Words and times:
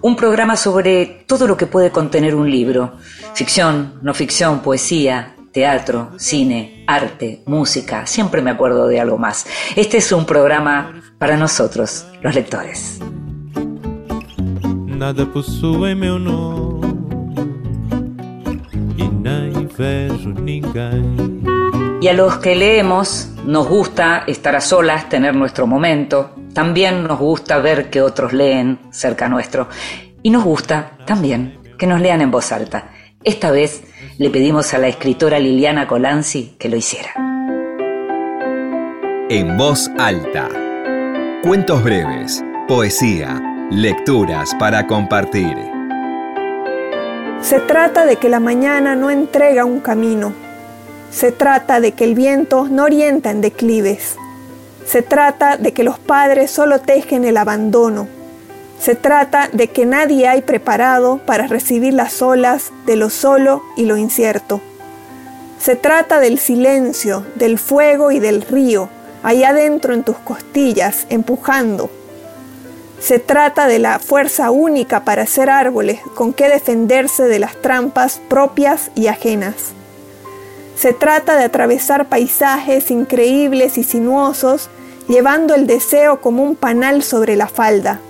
Un 0.00 0.16
programa 0.16 0.56
sobre 0.56 1.24
todo 1.26 1.46
lo 1.46 1.56
que 1.56 1.66
puede 1.66 1.90
contener 1.90 2.34
un 2.34 2.50
libro. 2.50 2.94
Ficción, 3.34 3.98
no 4.02 4.14
ficción, 4.14 4.60
poesía, 4.60 5.34
teatro, 5.52 6.10
cine, 6.16 6.84
arte, 6.86 7.42
música. 7.46 8.06
Siempre 8.06 8.42
me 8.42 8.50
acuerdo 8.50 8.86
de 8.86 9.00
algo 9.00 9.18
más. 9.18 9.46
Este 9.76 9.98
es 9.98 10.12
un 10.12 10.24
programa 10.24 11.02
para 11.18 11.36
nosotros, 11.36 12.06
los 12.22 12.34
lectores. 12.34 13.00
Nada 14.86 15.24
possui 15.26 15.94
meu 15.94 16.18
nome. 16.18 16.78
Y 22.00 22.08
a 22.08 22.12
los 22.12 22.38
que 22.38 22.56
leemos 22.56 23.30
nos 23.44 23.68
gusta 23.68 24.24
estar 24.26 24.56
a 24.56 24.60
solas, 24.60 25.08
tener 25.08 25.34
nuestro 25.34 25.66
momento. 25.66 26.30
También 26.52 27.04
nos 27.04 27.18
gusta 27.18 27.58
ver 27.58 27.90
que 27.90 28.02
otros 28.02 28.32
leen 28.32 28.78
cerca 28.90 29.28
nuestro. 29.28 29.68
Y 30.22 30.30
nos 30.30 30.44
gusta 30.44 30.92
también 31.06 31.58
que 31.78 31.86
nos 31.86 32.00
lean 32.00 32.20
en 32.20 32.30
voz 32.30 32.52
alta. 32.52 32.90
Esta 33.24 33.50
vez 33.50 33.82
le 34.18 34.30
pedimos 34.30 34.74
a 34.74 34.78
la 34.78 34.88
escritora 34.88 35.38
Liliana 35.38 35.86
Colanzi 35.86 36.56
que 36.58 36.68
lo 36.68 36.76
hiciera. 36.76 37.10
En 39.28 39.56
voz 39.56 39.90
alta. 39.98 40.48
Cuentos 41.42 41.82
breves, 41.84 42.42
poesía, 42.66 43.40
lecturas 43.70 44.54
para 44.58 44.86
compartir. 44.86 45.56
Se 47.40 47.60
trata 47.60 48.04
de 48.06 48.16
que 48.16 48.28
la 48.28 48.40
mañana 48.40 48.96
no 48.96 49.10
entrega 49.10 49.64
un 49.64 49.80
camino. 49.80 50.32
Se 51.10 51.30
trata 51.30 51.80
de 51.80 51.92
que 51.92 52.04
el 52.04 52.14
viento 52.14 52.66
no 52.68 52.84
orienta 52.84 53.30
en 53.30 53.40
declives. 53.40 54.16
Se 54.88 55.02
trata 55.02 55.56
de 55.56 55.72
que 55.72 55.84
los 55.84 55.98
padres 55.98 56.50
solo 56.50 56.80
tejen 56.80 57.24
el 57.24 57.36
abandono. 57.36 58.08
Se 58.80 58.94
trata 58.94 59.48
de 59.52 59.68
que 59.68 59.86
nadie 59.86 60.26
hay 60.28 60.42
preparado 60.42 61.18
para 61.18 61.46
recibir 61.46 61.94
las 61.94 62.22
olas 62.22 62.72
de 62.86 62.96
lo 62.96 63.10
solo 63.10 63.62
y 63.76 63.84
lo 63.84 63.96
incierto. 63.96 64.60
Se 65.58 65.76
trata 65.76 66.20
del 66.20 66.38
silencio, 66.38 67.26
del 67.34 67.58
fuego 67.58 68.12
y 68.12 68.20
del 68.20 68.42
río, 68.42 68.88
allá 69.22 69.50
adentro 69.50 69.92
en 69.92 70.04
tus 70.04 70.16
costillas, 70.18 71.06
empujando, 71.10 71.90
se 73.00 73.20
trata 73.20 73.68
de 73.68 73.78
la 73.78 74.00
fuerza 74.00 74.50
única 74.50 75.04
para 75.04 75.22
hacer 75.22 75.50
árboles 75.50 76.00
con 76.14 76.32
que 76.32 76.48
defenderse 76.48 77.24
de 77.24 77.38
las 77.38 77.60
trampas 77.62 78.20
propias 78.28 78.90
y 78.96 79.06
ajenas. 79.06 79.72
Se 80.76 80.92
trata 80.92 81.36
de 81.36 81.44
atravesar 81.44 82.08
paisajes 82.08 82.90
increíbles 82.90 83.78
y 83.78 83.84
sinuosos, 83.84 84.68
llevando 85.08 85.54
el 85.54 85.66
deseo 85.66 86.20
como 86.20 86.42
un 86.42 86.56
panal 86.56 87.02
sobre 87.02 87.36
la 87.36 87.48
falda, 87.48 88.00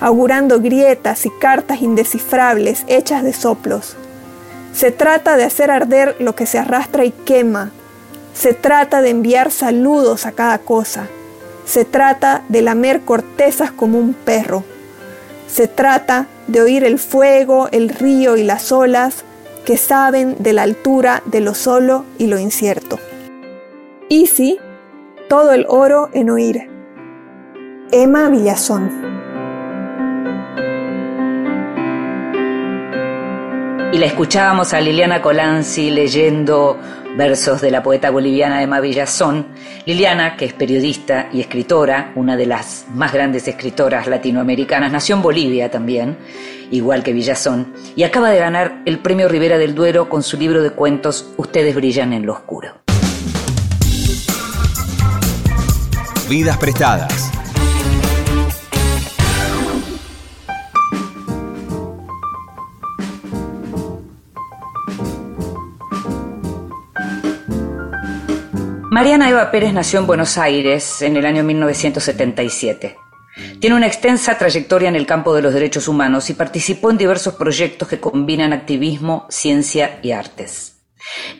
augurando 0.00 0.60
grietas 0.60 1.24
y 1.26 1.30
cartas 1.30 1.82
indescifrables 1.82 2.84
hechas 2.88 3.22
de 3.22 3.32
soplos. 3.32 3.96
Se 4.74 4.90
trata 4.90 5.36
de 5.36 5.44
hacer 5.44 5.70
arder 5.70 6.16
lo 6.18 6.34
que 6.34 6.46
se 6.46 6.58
arrastra 6.58 7.04
y 7.04 7.10
quema. 7.10 7.70
Se 8.34 8.54
trata 8.54 9.02
de 9.02 9.10
enviar 9.10 9.50
saludos 9.50 10.26
a 10.26 10.32
cada 10.32 10.58
cosa 10.58 11.08
se 11.64 11.84
trata 11.84 12.44
de 12.48 12.62
lamer 12.62 13.02
cortezas 13.02 13.70
como 13.70 13.98
un 13.98 14.14
perro. 14.14 14.64
Se 15.48 15.68
trata 15.68 16.26
de 16.46 16.60
oír 16.60 16.84
el 16.84 16.98
fuego, 16.98 17.68
el 17.72 17.88
río 17.88 18.36
y 18.36 18.42
las 18.42 18.72
olas 18.72 19.24
que 19.64 19.76
saben 19.76 20.36
de 20.40 20.52
la 20.52 20.62
altura 20.62 21.22
de 21.26 21.40
lo 21.40 21.54
solo 21.54 22.04
y 22.18 22.26
lo 22.26 22.38
incierto. 22.38 22.98
Y 24.08 24.26
sí, 24.26 24.58
todo 25.32 25.52
el 25.54 25.64
oro 25.66 26.10
en 26.12 26.28
oír. 26.28 26.68
Emma 27.90 28.28
Villazón. 28.28 28.90
Y 33.94 33.96
la 33.96 34.04
escuchábamos 34.04 34.74
a 34.74 34.80
Liliana 34.82 35.22
Colanzi 35.22 35.88
leyendo 35.88 36.78
versos 37.16 37.62
de 37.62 37.70
la 37.70 37.82
poeta 37.82 38.10
boliviana 38.10 38.62
Emma 38.62 38.80
Villazón. 38.80 39.46
Liliana, 39.86 40.36
que 40.36 40.44
es 40.44 40.52
periodista 40.52 41.30
y 41.32 41.40
escritora, 41.40 42.12
una 42.14 42.36
de 42.36 42.44
las 42.44 42.84
más 42.94 43.10
grandes 43.14 43.48
escritoras 43.48 44.08
latinoamericanas, 44.08 44.92
nació 44.92 45.16
en 45.16 45.22
Bolivia 45.22 45.70
también, 45.70 46.18
igual 46.70 47.02
que 47.02 47.14
Villazón, 47.14 47.72
y 47.96 48.02
acaba 48.02 48.28
de 48.28 48.38
ganar 48.38 48.82
el 48.84 48.98
premio 48.98 49.30
Rivera 49.30 49.56
del 49.56 49.74
Duero 49.74 50.10
con 50.10 50.22
su 50.22 50.36
libro 50.36 50.62
de 50.62 50.72
cuentos 50.72 51.32
Ustedes 51.38 51.74
brillan 51.74 52.12
en 52.12 52.26
lo 52.26 52.34
oscuro. 52.34 52.81
Vidas 56.32 56.56
prestadas 56.56 57.30
Mariana 68.90 69.28
Eva 69.28 69.50
Pérez 69.50 69.74
nació 69.74 69.98
en 69.98 70.06
Buenos 70.06 70.38
Aires 70.38 71.02
en 71.02 71.18
el 71.18 71.26
año 71.26 71.44
1977. 71.44 72.96
Tiene 73.60 73.76
una 73.76 73.86
extensa 73.86 74.38
trayectoria 74.38 74.88
en 74.88 74.96
el 74.96 75.06
campo 75.06 75.34
de 75.34 75.42
los 75.42 75.52
derechos 75.52 75.86
humanos 75.86 76.30
y 76.30 76.32
participó 76.32 76.90
en 76.90 76.96
diversos 76.96 77.34
proyectos 77.34 77.88
que 77.88 78.00
combinan 78.00 78.54
activismo, 78.54 79.26
ciencia 79.28 79.98
y 80.02 80.12
artes. 80.12 80.81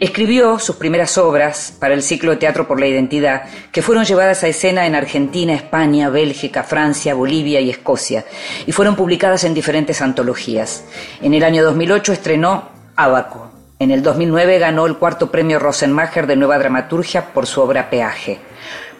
Escribió 0.00 0.58
sus 0.58 0.76
primeras 0.76 1.16
obras 1.18 1.74
para 1.78 1.94
el 1.94 2.02
ciclo 2.02 2.38
Teatro 2.38 2.66
por 2.66 2.80
la 2.80 2.86
Identidad, 2.86 3.44
que 3.70 3.82
fueron 3.82 4.04
llevadas 4.04 4.42
a 4.42 4.48
escena 4.48 4.86
en 4.86 4.94
Argentina, 4.94 5.54
España, 5.54 6.08
Bélgica, 6.08 6.62
Francia, 6.62 7.14
Bolivia 7.14 7.60
y 7.60 7.70
Escocia, 7.70 8.24
y 8.66 8.72
fueron 8.72 8.96
publicadas 8.96 9.44
en 9.44 9.54
diferentes 9.54 10.00
antologías. 10.02 10.84
En 11.20 11.34
el 11.34 11.44
año 11.44 11.64
2008 11.64 12.12
estrenó 12.12 12.70
Abaco, 12.96 13.52
en 13.82 13.90
el 13.90 14.00
2009 14.00 14.60
ganó 14.60 14.86
el 14.86 14.96
cuarto 14.96 15.32
premio 15.32 15.58
Rosenmacher 15.58 16.28
de 16.28 16.36
Nueva 16.36 16.56
Dramaturgia 16.56 17.32
por 17.32 17.46
su 17.46 17.60
obra 17.60 17.90
Peaje. 17.90 18.38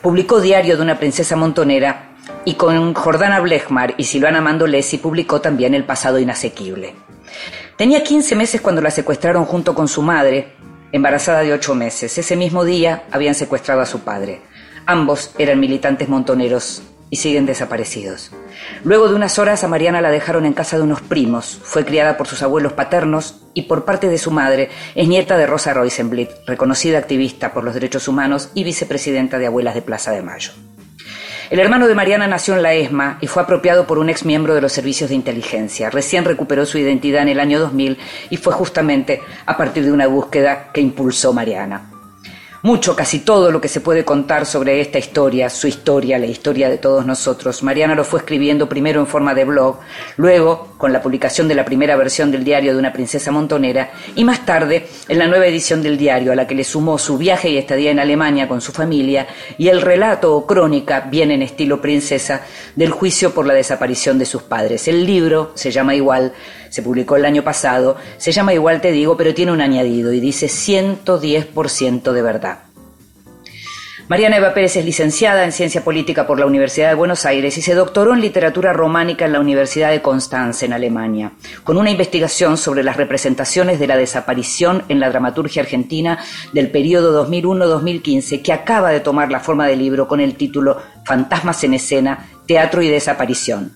Publicó 0.00 0.41
Diario 0.41 0.77
de 0.77 0.83
una 0.83 0.99
princesa 0.99 1.37
montonera 1.37 2.09
y 2.44 2.55
con 2.55 2.93
Jordana 2.93 3.39
Blechmar 3.39 3.94
y 3.97 4.03
Silvana 4.03 4.41
Mandolesi 4.41 4.99
publicó 4.99 5.41
también 5.41 5.75
El 5.75 5.84
pasado 5.84 6.19
inasequible. 6.19 6.97
Tenía 7.77 8.03
15 8.03 8.37
meses 8.37 8.60
cuando 8.60 8.83
la 8.83 8.91
secuestraron 8.91 9.44
junto 9.44 9.75
con 9.75 9.88
su 9.88 10.03
madre, 10.03 10.53
embarazada 10.93 11.41
de 11.41 11.53
8 11.53 11.75
meses. 11.75 12.16
Ese 12.19 12.37
mismo 12.37 12.65
día 12.65 13.05
habían 13.10 13.34
secuestrado 13.34 13.81
a 13.81 13.87
su 13.87 14.00
padre. 14.00 14.43
Ambos 14.84 15.34
eran 15.38 15.59
militantes 15.59 16.09
montoneros 16.09 16.82
y 17.09 17.16
siguen 17.16 17.47
desaparecidos. 17.47 18.31
Luego 18.84 19.09
de 19.09 19.15
unas 19.15 19.38
horas 19.38 19.65
a 19.65 19.69
Mariana 19.69 20.00
la 20.00 20.11
dejaron 20.11 20.47
en 20.47 20.55
casa 20.55 20.77
de 20.77 20.82
unos 20.82 21.00
primos. 21.00 21.61
Fue 21.62 21.84
criada 21.84 22.16
por 22.16 22.27
sus 22.27 22.43
abuelos 22.43 22.72
paternos 22.72 23.43
y 23.55 23.62
por 23.62 23.84
parte 23.84 24.09
de 24.09 24.19
su 24.19 24.31
madre 24.31 24.71
es 24.94 25.09
nieta 25.09 25.37
de 25.37 25.47
Rosa 25.47 25.75
Roisenblit, 25.75 26.31
reconocida 26.47 26.99
activista 26.99 27.53
por 27.53 27.65
los 27.65 27.75
derechos 27.75 28.09
humanos 28.09 28.50
y 28.55 28.65
vicepresidenta 28.65 29.38
de 29.38 29.47
Abuelas 29.47 29.75
de 29.75 29.82
Plaza 29.82 30.11
de 30.11 30.22
Mayo. 30.22 30.53
El 31.53 31.59
hermano 31.59 31.87
de 31.87 31.95
Mariana 31.95 32.27
nació 32.27 32.55
en 32.57 32.63
la 32.63 32.73
ESMA 32.73 33.19
y 33.21 33.27
fue 33.27 33.43
apropiado 33.43 33.87
por 33.87 33.99
un 33.99 34.09
ex 34.09 34.25
miembro 34.25 34.55
de 34.55 34.63
los 34.63 34.73
servicios 34.73 35.11
de 35.11 35.17
inteligencia. 35.17 35.91
Recién 35.91 36.25
recuperó 36.25 36.65
su 36.65 36.79
identidad 36.79 37.21
en 37.21 37.29
el 37.29 37.41
año 37.41 37.61
2000 37.61 37.99
y 38.31 38.38
fue 38.38 38.55
justamente 38.55 39.21
a 39.44 39.55
partir 39.59 39.85
de 39.85 39.93
una 39.93 40.06
búsqueda 40.06 40.71
que 40.73 40.81
impulsó 40.81 41.35
Mariana 41.35 41.92
mucho, 42.62 42.94
casi 42.94 43.19
todo 43.19 43.50
lo 43.50 43.61
que 43.61 43.67
se 43.67 43.81
puede 43.81 44.05
contar 44.05 44.47
sobre 44.47 44.81
esta 44.81 44.99
historia, 44.99 45.50
su 45.50 45.67
historia, 45.67 46.19
la 46.19 46.26
historia 46.26 46.70
de 46.70 46.79
todos 46.79 47.05
nosotros. 47.05 47.64
Mariana 47.64 47.97
lo 47.97 48.05
fue 48.05 48.20
escribiendo 48.20 48.69
primero 48.69 49.00
en 49.00 49.09
forma 49.09 49.35
de 49.35 49.44
blog, 49.44 49.81
luego 50.17 50.69
con 50.79 50.93
la 50.93 51.03
publicación 51.03 51.49
de 51.49 51.56
la 51.56 51.64
primera 51.64 51.97
versión 51.97 52.31
del 52.31 52.44
diario 52.44 52.73
de 52.73 52.79
una 52.79 52.93
princesa 52.93 53.32
montonera 53.32 53.91
y 54.14 54.25
más 54.25 54.47
tarde 54.47 54.87
en 55.09 55.19
la 55.19 55.26
nueva 55.26 55.47
edición 55.47 55.82
del 55.82 55.99
diario 55.99 56.31
a 56.31 56.37
la 56.37 56.47
que 56.47 56.55
le 56.55 56.62
sumó 56.62 56.99
su 56.99 57.19
viaje 57.19 57.50
y 57.50 57.59
estadía 57.59 57.91
en 57.91 57.99
Alemania 57.99 58.47
con 58.47 58.61
su 58.61 58.70
familia 58.70 59.26
y 59.59 59.67
el 59.67 59.82
relato 59.82 60.35
o 60.37 60.47
crónica, 60.47 61.00
bien 61.00 61.32
en 61.32 61.43
estilo 61.43 61.81
princesa, 61.81 62.43
del 62.76 62.91
juicio 62.91 63.35
por 63.35 63.44
la 63.44 63.55
desaparición 63.55 64.19
de 64.20 64.26
sus 64.26 64.43
padres. 64.43 64.87
El 64.87 65.05
libro 65.05 65.50
se 65.55 65.73
llama 65.73 65.97
igual, 65.97 66.32
se 66.73 66.83
publicó 66.83 67.17
el 67.17 67.27
año 67.27 67.45
pasado, 67.45 67.99
se 68.17 68.33
llama 68.33 68.55
igual 68.55 68.81
te 68.81 68.93
digo, 68.93 69.15
pero 69.19 69.35
tiene 69.35 69.53
un 69.53 69.61
añadido 69.61 70.11
y 70.15 70.21
dice 70.21 70.47
110% 70.47 72.13
de 72.13 72.23
verdad. 72.23 72.61
Mariana 74.09 74.39
Eva 74.39 74.55
Pérez 74.55 74.77
es 74.77 74.85
licenciada 74.87 75.45
en 75.45 75.53
Ciencia 75.53 75.85
Política 75.85 76.27
por 76.27 76.41
la 76.41 76.47
Universidad 76.47 76.89
de 76.89 76.95
Buenos 76.95 77.27
Aires 77.27 77.57
y 77.59 77.63
se 77.63 77.75
doctoró 77.75 78.15
en 78.15 78.23
Literatura 78.23 78.73
Románica 78.73 79.27
en 79.27 79.33
la 79.33 79.41
Universidad 79.41 79.91
de 79.91 80.01
Constanza, 80.01 80.65
en 80.65 80.73
Alemania, 80.73 81.33
con 81.63 81.77
una 81.77 81.91
investigación 81.91 82.57
sobre 82.57 82.83
las 82.83 82.97
representaciones 82.97 83.79
de 83.79 83.87
la 83.87 83.97
desaparición 83.99 84.83
en 84.89 84.99
la 84.99 85.11
dramaturgia 85.11 85.63
argentina 85.63 86.19
del 86.55 86.71
periodo 86.71 87.27
2001-2015, 87.27 88.41
que 88.41 88.53
acaba 88.53 88.91
de 88.91 89.01
tomar 89.01 89.31
la 89.31 89.41
forma 89.41 89.67
de 89.67 89.77
libro 89.77 90.09
con 90.09 90.21
el 90.21 90.37
título 90.37 90.79
Fantasmas 91.05 91.63
en 91.65 91.75
escena, 91.75 92.29
Teatro 92.52 92.82
y 92.82 92.88
Desaparición. 92.88 93.72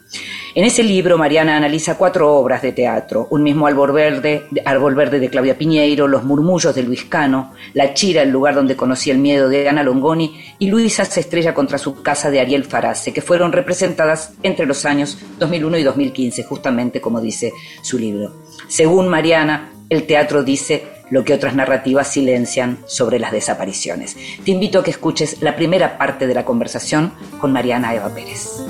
En 0.55 0.65
ese 0.65 0.83
libro, 0.83 1.17
Mariana 1.17 1.57
analiza 1.57 1.97
cuatro 1.97 2.35
obras 2.35 2.61
de 2.61 2.73
teatro, 2.73 3.27
Un 3.31 3.43
mismo 3.43 3.67
árbol 3.67 3.93
verde, 3.93 4.49
árbol 4.67 4.95
verde 4.95 5.19
de 5.19 5.31
Claudia 5.31 5.57
Piñeiro, 5.57 6.07
Los 6.07 6.25
murmullos 6.25 6.75
de 6.75 6.83
Luis 6.83 7.05
Cano, 7.05 7.55
La 7.73 7.95
chira, 7.95 8.21
el 8.21 8.29
lugar 8.29 8.55
donde 8.55 8.77
conocí 8.77 9.11
el 9.11 9.17
miedo 9.17 9.49
de 9.49 9.67
Ana 9.67 9.83
Longoni 9.83 10.39
y 10.59 10.67
Luisa 10.67 11.07
se 11.07 11.21
estrella 11.21 11.55
contra 11.55 11.79
su 11.79 12.03
casa 12.03 12.31
de 12.31 12.39
Ariel 12.39 12.65
Farase, 12.65 13.15
que 13.15 13.23
fueron 13.23 13.51
representadas 13.51 14.35
entre 14.43 14.67
los 14.67 14.85
años 14.85 15.17
2001 15.39 15.79
y 15.79 15.83
2015, 15.83 16.43
justamente 16.45 17.01
como 17.01 17.23
dice 17.23 17.55
su 17.81 17.99
libro. 17.99 18.45
Según 18.69 19.09
Mariana, 19.09 19.71
el 19.89 20.07
teatro 20.07 20.43
dice 20.43 20.96
lo 21.11 21.25
que 21.25 21.35
otras 21.35 21.55
narrativas 21.55 22.09
silencian 22.09 22.79
sobre 22.87 23.19
las 23.19 23.33
desapariciones. 23.33 24.17
Te 24.45 24.51
invito 24.51 24.81
a 24.81 24.85
que 24.85 24.91
escuches 24.91 25.41
la 25.41 25.57
primera 25.57 25.99
parte 25.99 26.27
de 26.27 26.35
la 26.35 26.45
conversación 26.45 27.13
con 27.41 27.53
Mariana 27.53 27.95
Eva 27.95 28.13
Pérez. 28.15 28.65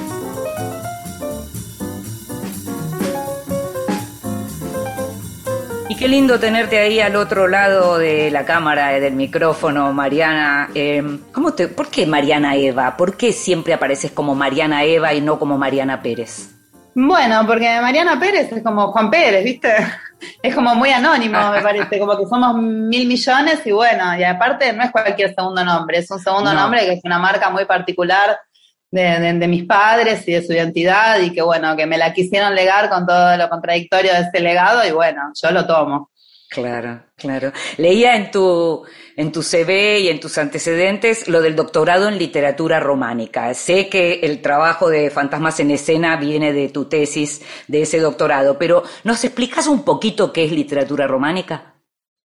Y 5.88 5.94
qué 5.94 6.08
lindo 6.08 6.38
tenerte 6.38 6.78
ahí 6.78 7.00
al 7.00 7.16
otro 7.16 7.48
lado 7.48 7.96
de 7.98 8.30
la 8.30 8.44
cámara, 8.44 8.90
del 9.00 9.14
micrófono, 9.14 9.92
Mariana. 9.92 10.68
Eh, 10.74 11.20
¿cómo 11.32 11.54
te, 11.54 11.68
¿Por 11.68 11.88
qué 11.88 12.06
Mariana 12.06 12.56
Eva? 12.56 12.96
¿Por 12.96 13.16
qué 13.16 13.32
siempre 13.32 13.72
apareces 13.72 14.10
como 14.10 14.34
Mariana 14.34 14.84
Eva 14.84 15.14
y 15.14 15.20
no 15.20 15.38
como 15.38 15.56
Mariana 15.56 16.02
Pérez? 16.02 16.55
Bueno, 16.98 17.46
porque 17.46 17.78
Mariana 17.78 18.18
Pérez 18.18 18.50
es 18.50 18.62
como 18.62 18.90
Juan 18.90 19.10
Pérez, 19.10 19.44
¿viste? 19.44 19.68
Es 20.42 20.54
como 20.54 20.74
muy 20.74 20.88
anónimo, 20.90 21.38
me 21.50 21.60
parece, 21.60 21.98
como 21.98 22.16
que 22.16 22.24
somos 22.24 22.56
mil 22.56 23.06
millones 23.06 23.60
y 23.66 23.70
bueno, 23.70 24.18
y 24.18 24.24
aparte 24.24 24.72
no 24.72 24.82
es 24.82 24.90
cualquier 24.90 25.34
segundo 25.34 25.62
nombre, 25.62 25.98
es 25.98 26.10
un 26.10 26.18
segundo 26.18 26.54
nombre 26.54 26.86
que 26.86 26.92
es 26.94 27.04
una 27.04 27.18
marca 27.18 27.50
muy 27.50 27.66
particular 27.66 28.38
de, 28.90 29.46
mis 29.46 29.64
padres 29.64 30.26
y 30.26 30.32
de 30.32 30.42
su 30.42 30.54
identidad 30.54 31.20
y 31.20 31.34
que 31.34 31.42
bueno, 31.42 31.76
que 31.76 31.84
me 31.84 31.98
la 31.98 32.14
quisieron 32.14 32.54
legar 32.54 32.88
con 32.88 33.04
todo 33.04 33.36
lo 33.36 33.50
contradictorio 33.50 34.14
de 34.14 34.20
ese 34.20 34.40
legado 34.40 34.86
y 34.88 34.90
bueno, 34.90 35.20
yo 35.34 35.50
lo 35.50 35.66
tomo. 35.66 36.10
Claro, 36.48 37.04
claro. 37.16 37.52
Leía 37.76 38.14
en 38.16 38.30
tu, 38.30 38.84
en 39.16 39.32
tu 39.32 39.42
CV 39.42 40.00
y 40.00 40.08
en 40.08 40.20
tus 40.20 40.38
antecedentes 40.38 41.28
lo 41.28 41.42
del 41.42 41.56
doctorado 41.56 42.08
en 42.08 42.18
literatura 42.18 42.78
románica. 42.80 43.52
Sé 43.54 43.88
que 43.88 44.20
el 44.20 44.40
trabajo 44.40 44.88
de 44.88 45.10
Fantasmas 45.10 45.58
en 45.60 45.72
Escena 45.72 46.16
viene 46.16 46.52
de 46.52 46.68
tu 46.68 46.84
tesis 46.84 47.42
de 47.66 47.82
ese 47.82 47.98
doctorado, 47.98 48.58
pero 48.58 48.84
¿nos 49.04 49.24
explicas 49.24 49.66
un 49.66 49.84
poquito 49.84 50.32
qué 50.32 50.44
es 50.44 50.52
literatura 50.52 51.06
románica? 51.06 51.74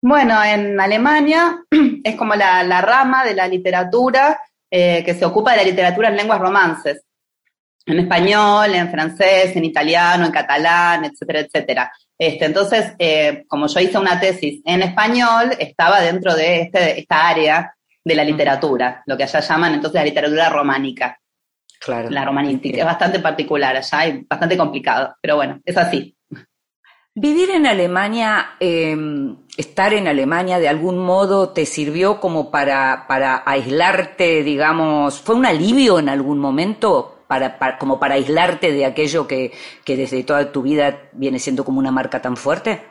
Bueno, 0.03 0.43
en 0.45 0.79
Alemania 0.79 1.65
es 2.05 2.17
como 2.17 2.35
la, 2.35 2.63
la 2.65 2.81
rama 2.81 3.25
de 3.25 3.35
la 3.35 3.49
literatura 3.49 4.41
eh, 4.71 5.03
que 5.05 5.15
se 5.15 5.25
ocupa 5.25 5.51
de 5.53 5.59
la 5.59 5.65
literatura 5.65 6.09
en 6.09 6.17
lenguas 6.17 6.41
romances, 6.41 7.05
en 7.87 7.99
español, 7.99 8.75
en 8.75 8.91
francés, 8.91 9.55
en 9.57 9.65
italiano, 9.65 10.27
en 10.27 10.33
catalán, 10.33 11.05
etcétera, 11.05 11.41
etcétera. 11.41 11.93
Este, 12.19 12.45
entonces, 12.45 12.95
eh, 12.99 13.45
como 13.49 13.67
yo 13.67 13.81
hice 13.81 13.99
una 13.99 14.21
tesis 14.21 14.61
en 14.65 14.83
español, 14.83 15.51
estaba 15.59 16.01
dentro 16.01 16.35
de 16.35 16.63
este, 16.63 17.01
esta 17.01 17.29
área 17.29 17.75
de 18.05 18.15
la 18.15 18.25
literatura, 18.25 19.03
lo 19.07 19.17
que 19.17 19.25
allá 19.25 19.41
llaman 19.41 19.75
entonces 19.75 20.01
la 20.01 20.05
literatura 20.05 20.49
románica. 20.49 21.19
Claro. 21.81 22.11
La 22.11 22.25
romanística. 22.25 22.79
Es 22.79 22.85
bastante 22.85 23.19
particular 23.19 23.77
allá 23.77 24.07
y 24.07 24.25
bastante 24.29 24.57
complicado, 24.57 25.17
pero 25.21 25.37
bueno, 25.37 25.61
es 25.65 25.77
así. 25.77 26.17
Vivir 27.15 27.51
en 27.51 27.67
Alemania, 27.67 28.53
em, 28.59 29.37
estar 29.59 29.93
en 29.93 30.09
Alemania 30.09 30.59
de 30.59 30.69
algún 30.69 30.99
modo 30.99 31.51
te 31.51 31.67
sirvió 31.67 32.21
como 32.21 32.51
para, 32.51 33.05
para 33.07 33.43
aislarte, 33.45 34.43
digamos, 34.43 35.21
fue 35.21 35.35
un 35.35 35.45
alivio 35.45 35.99
en 35.99 36.09
algún 36.09 36.39
momento, 36.39 37.22
para, 37.39 37.79
como 37.79 37.99
para 37.99 38.15
aislarte 38.15 38.73
de 38.73 38.85
aquello 38.85 39.27
que, 39.27 39.53
que 39.85 39.97
desde 39.97 40.25
toda 40.25 40.53
tu 40.53 40.63
vida 40.63 41.11
viene 41.13 41.39
siendo 41.39 41.65
como 41.65 41.79
una 41.79 41.91
marca 41.91 42.21
tan 42.21 42.37
fuerte? 42.37 42.83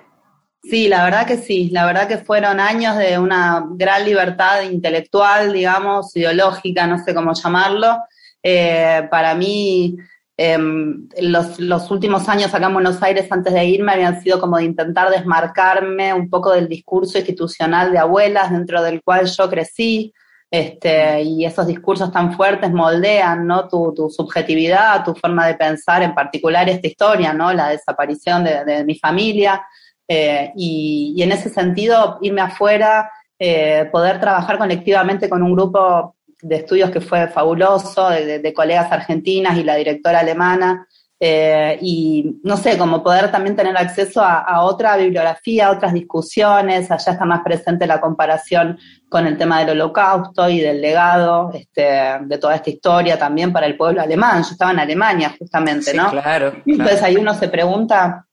Sí, 0.64 0.88
la 0.88 1.04
verdad 1.04 1.26
que 1.26 1.38
sí, 1.38 1.70
la 1.72 1.86
verdad 1.86 2.08
que 2.08 2.18
fueron 2.18 2.60
años 2.60 2.98
de 2.98 3.18
una 3.18 3.66
gran 3.72 4.06
libertad 4.06 4.62
intelectual, 4.62 5.54
digamos, 5.54 6.16
ideológica, 6.16 6.86
no 6.86 6.98
sé 7.04 7.16
cómo 7.16 7.34
llamarlo. 7.34 7.98
Eh, 8.44 9.08
para 9.10 9.34
mí, 9.34 9.98
Em, 10.44 11.08
los, 11.20 11.60
los, 11.60 11.92
últimos 11.92 12.28
años 12.28 12.52
acá 12.52 12.66
en 12.66 12.74
Buenos 12.74 13.04
Aires, 13.04 13.32
antes 13.32 13.54
de 13.54 13.64
irme, 13.64 13.92
habían 13.92 14.24
sido 14.24 14.40
como 14.40 14.58
de 14.58 14.64
intentar 14.64 15.12
desmarcarme 15.12 16.16
un 16.16 16.32
poco 16.32 16.52
del 16.52 16.68
discurso 16.68 17.20
institucional 17.20 17.92
de 17.92 18.00
abuelas 18.00 18.50
dentro 18.50 18.82
del 18.82 19.04
cual 19.04 19.28
yo 19.28 19.48
crecí. 19.52 20.12
Este, 20.52 21.22
y 21.22 21.46
esos 21.46 21.66
discursos 21.66 22.12
tan 22.12 22.34
fuertes 22.34 22.72
moldean 22.72 23.48
¿no? 23.48 23.70
tu, 23.70 23.94
tu, 23.96 24.10
subjetividad, 24.10 25.06
tu 25.06 25.16
forma 25.16 25.48
de 25.48 25.56
pensar, 25.56 26.04
en 26.04 26.14
particular 26.14 26.68
esta 26.70 26.88
historia, 26.88 27.34
¿no? 27.34 27.54
la 27.54 27.70
desaparición 27.70 28.44
de, 28.44 28.66
de 28.66 28.84
mi 28.84 29.00
familia. 29.00 29.66
Eh, 30.08 30.52
y, 30.58 31.14
y, 31.16 31.24
en 31.24 31.32
ese 31.32 31.48
sentido, 31.50 32.20
irme 32.22 32.42
afuera, 32.42 33.10
eh, 33.40 33.90
poder 33.92 34.20
trabajar 34.20 34.58
colectivamente 34.58 35.28
con 35.28 35.42
un 35.42 35.54
grupo 35.54 36.16
de 36.42 36.58
estudios 36.58 36.92
que 36.92 37.02
fue 37.02 37.28
fabuloso, 37.28 38.10
de, 38.10 38.54
colegas 38.54 38.92
argentinas 38.92 39.58
y 39.58 39.64
la 39.64 39.76
directora 39.76 40.20
alemana. 40.20 40.88
Eh, 41.24 41.78
y 41.84 42.40
no 42.42 42.58
sé, 42.58 42.80
como 42.80 43.04
poder 43.04 43.32
también 43.32 43.56
tener 43.56 43.78
acceso 43.78 44.24
a, 44.24 44.64
otra 44.64 44.98
bibliografía, 44.98 45.68
a 45.68 45.72
otras 45.72 45.94
discusiones, 45.94 46.90
allá 46.90 47.12
está 47.12 47.26
más 47.26 47.44
presente 47.44 47.86
la 47.86 48.02
comparación 48.02 48.80
con 49.08 49.28
el 49.28 49.38
tema 49.38 49.60
del 49.60 49.70
holocausto 49.70 50.50
y 50.50 50.62
del 50.62 50.82
legado 50.82 51.52
este, 51.54 52.18
de 52.22 52.38
toda 52.40 52.56
esta 52.56 52.72
historia 52.72 53.20
también 53.20 53.54
para 53.54 53.68
el 53.68 53.78
pueblo 53.78 54.02
alemán. 54.02 54.42
Yo 54.42 54.50
estaba 54.54 54.72
en 54.72 54.80
Alemania 54.80 55.36
justamente, 55.38 55.94
¿no? 55.94 56.10
Claro, 56.10 56.54
Entonces 56.66 57.04
ahí 57.04 57.16
uno 57.16 57.36
se 57.36 57.50
pregunta 57.50 58.26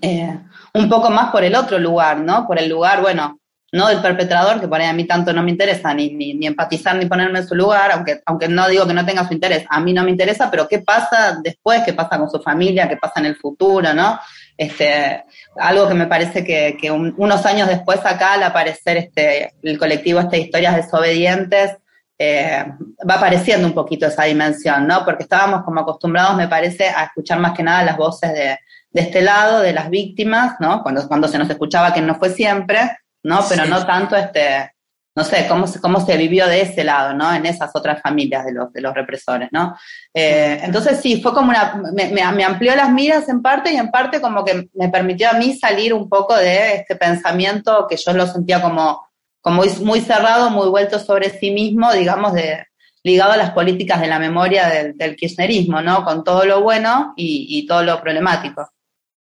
eh, 0.00 0.40
un 0.72 0.88
poco 0.88 1.10
más 1.10 1.30
por 1.30 1.44
el 1.44 1.54
otro 1.54 1.78
lugar, 1.78 2.20
¿no? 2.20 2.46
Por 2.46 2.58
el 2.58 2.70
lugar, 2.70 3.02
bueno, 3.02 3.38
no 3.70 3.88
del 3.88 4.00
perpetrador, 4.00 4.60
que 4.60 4.68
por 4.68 4.80
ahí 4.80 4.86
a 4.86 4.92
mí 4.94 5.04
tanto 5.04 5.32
no 5.32 5.42
me 5.42 5.50
interesa 5.50 5.92
ni, 5.92 6.10
ni, 6.10 6.46
empatizar 6.46 6.96
ni 6.96 7.06
ponerme 7.06 7.40
en 7.40 7.46
su 7.46 7.54
lugar, 7.54 7.92
aunque, 7.92 8.22
aunque 8.24 8.48
no 8.48 8.66
digo 8.68 8.86
que 8.86 8.94
no 8.94 9.04
tenga 9.04 9.26
su 9.26 9.34
interés, 9.34 9.66
a 9.68 9.80
mí 9.80 9.92
no 9.92 10.04
me 10.04 10.10
interesa, 10.10 10.50
pero 10.50 10.66
qué 10.66 10.78
pasa 10.78 11.38
después, 11.42 11.82
qué 11.84 11.92
pasa 11.92 12.18
con 12.18 12.30
su 12.30 12.40
familia, 12.40 12.88
qué 12.88 12.96
pasa 12.96 13.20
en 13.20 13.26
el 13.26 13.36
futuro, 13.36 13.92
¿no? 13.92 14.18
Este, 14.56 15.24
algo 15.56 15.86
que 15.86 15.94
me 15.94 16.06
parece 16.06 16.42
que, 16.42 16.90
unos 16.90 17.46
años 17.46 17.68
después 17.68 18.00
acá 18.04 18.34
al 18.34 18.42
aparecer 18.42 18.96
este, 18.96 19.52
el 19.62 19.78
colectivo 19.78 20.20
este 20.20 20.38
Historias 20.38 20.76
Desobedientes, 20.76 21.76
eh, 22.20 22.64
va 23.08 23.14
apareciendo 23.14 23.66
un 23.66 23.74
poquito 23.74 24.06
esa 24.06 24.24
dimensión, 24.24 24.86
¿no? 24.86 25.04
Porque 25.04 25.24
estábamos 25.24 25.62
como 25.62 25.80
acostumbrados, 25.80 26.36
me 26.36 26.48
parece, 26.48 26.88
a 26.88 27.04
escuchar 27.04 27.38
más 27.38 27.52
que 27.52 27.62
nada 27.62 27.84
las 27.84 27.96
voces 27.96 28.32
de, 28.32 28.58
de 28.90 29.00
este 29.02 29.20
lado, 29.20 29.60
de 29.60 29.72
las 29.72 29.90
víctimas, 29.90 30.56
¿no? 30.58 30.82
Cuando, 30.82 31.06
cuando 31.06 31.28
se 31.28 31.38
nos 31.38 31.50
escuchaba 31.50 31.92
que 31.92 32.00
no 32.00 32.16
fue 32.16 32.30
siempre, 32.30 32.80
¿no? 33.28 33.44
Pero 33.48 33.66
no 33.66 33.84
tanto 33.84 34.16
este, 34.16 34.72
no 35.14 35.22
sé, 35.22 35.46
cómo, 35.46 35.66
cómo 35.82 36.00
se 36.00 36.16
vivió 36.16 36.46
de 36.46 36.62
ese 36.62 36.82
lado, 36.82 37.12
¿no? 37.12 37.32
En 37.34 37.44
esas 37.44 37.70
otras 37.74 38.00
familias 38.00 38.46
de 38.46 38.52
los, 38.52 38.72
de 38.72 38.80
los 38.80 38.94
represores, 38.94 39.48
¿no? 39.52 39.76
Eh, 40.14 40.60
entonces 40.62 41.00
sí, 41.00 41.20
fue 41.20 41.34
como 41.34 41.50
una, 41.50 41.74
me, 41.92 42.08
me, 42.08 42.44
amplió 42.44 42.74
las 42.74 42.90
miras 42.90 43.28
en 43.28 43.42
parte 43.42 43.72
y 43.72 43.76
en 43.76 43.90
parte 43.90 44.20
como 44.20 44.44
que 44.44 44.68
me 44.74 44.88
permitió 44.88 45.28
a 45.28 45.34
mí 45.34 45.54
salir 45.54 45.92
un 45.92 46.08
poco 46.08 46.36
de 46.36 46.76
este 46.76 46.96
pensamiento 46.96 47.86
que 47.88 47.96
yo 47.96 48.12
lo 48.14 48.26
sentía 48.26 48.62
como, 48.62 49.06
como 49.42 49.62
muy 49.82 50.00
cerrado, 50.00 50.50
muy 50.50 50.68
vuelto 50.68 50.98
sobre 50.98 51.30
sí 51.30 51.50
mismo, 51.50 51.92
digamos, 51.92 52.32
de, 52.32 52.64
ligado 53.02 53.32
a 53.32 53.36
las 53.36 53.50
políticas 53.50 54.00
de 54.00 54.06
la 54.06 54.18
memoria 54.18 54.68
del, 54.68 54.96
del 54.96 55.16
kirchnerismo, 55.16 55.82
¿no? 55.82 56.04
Con 56.04 56.24
todo 56.24 56.44
lo 56.44 56.62
bueno 56.62 57.12
y, 57.16 57.46
y 57.50 57.66
todo 57.66 57.82
lo 57.82 58.00
problemático. 58.00 58.70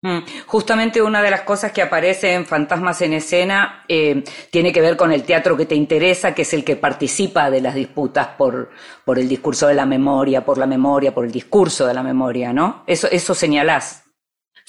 Mm. 0.01 0.19
Justamente 0.45 1.01
una 1.01 1.23
de 1.23 1.31
las 1.31 1.41
cosas 1.41 1.71
que 1.71 1.81
aparece 1.81 2.33
en 2.33 2.45
Fantasmas 2.45 3.01
en 3.01 3.13
Escena 3.13 3.83
eh, 3.87 4.23
tiene 4.51 4.71
que 4.71 4.81
ver 4.81 4.95
con 4.95 5.11
el 5.11 5.23
teatro 5.23 5.57
que 5.57 5.65
te 5.65 5.73
interesa, 5.73 6.35
que 6.35 6.43
es 6.43 6.53
el 6.53 6.63
que 6.63 6.75
participa 6.75 7.49
de 7.49 7.61
las 7.61 7.73
disputas 7.73 8.27
por, 8.37 8.69
por 9.03 9.17
el 9.17 9.27
discurso 9.27 9.67
de 9.67 9.73
la 9.73 9.87
memoria, 9.87 10.45
por 10.45 10.59
la 10.59 10.67
memoria, 10.67 11.13
por 11.13 11.25
el 11.25 11.31
discurso 11.31 11.87
de 11.87 11.95
la 11.95 12.03
memoria, 12.03 12.53
¿no? 12.53 12.83
Eso, 12.85 13.07
eso 13.11 13.33
señalás. 13.33 14.06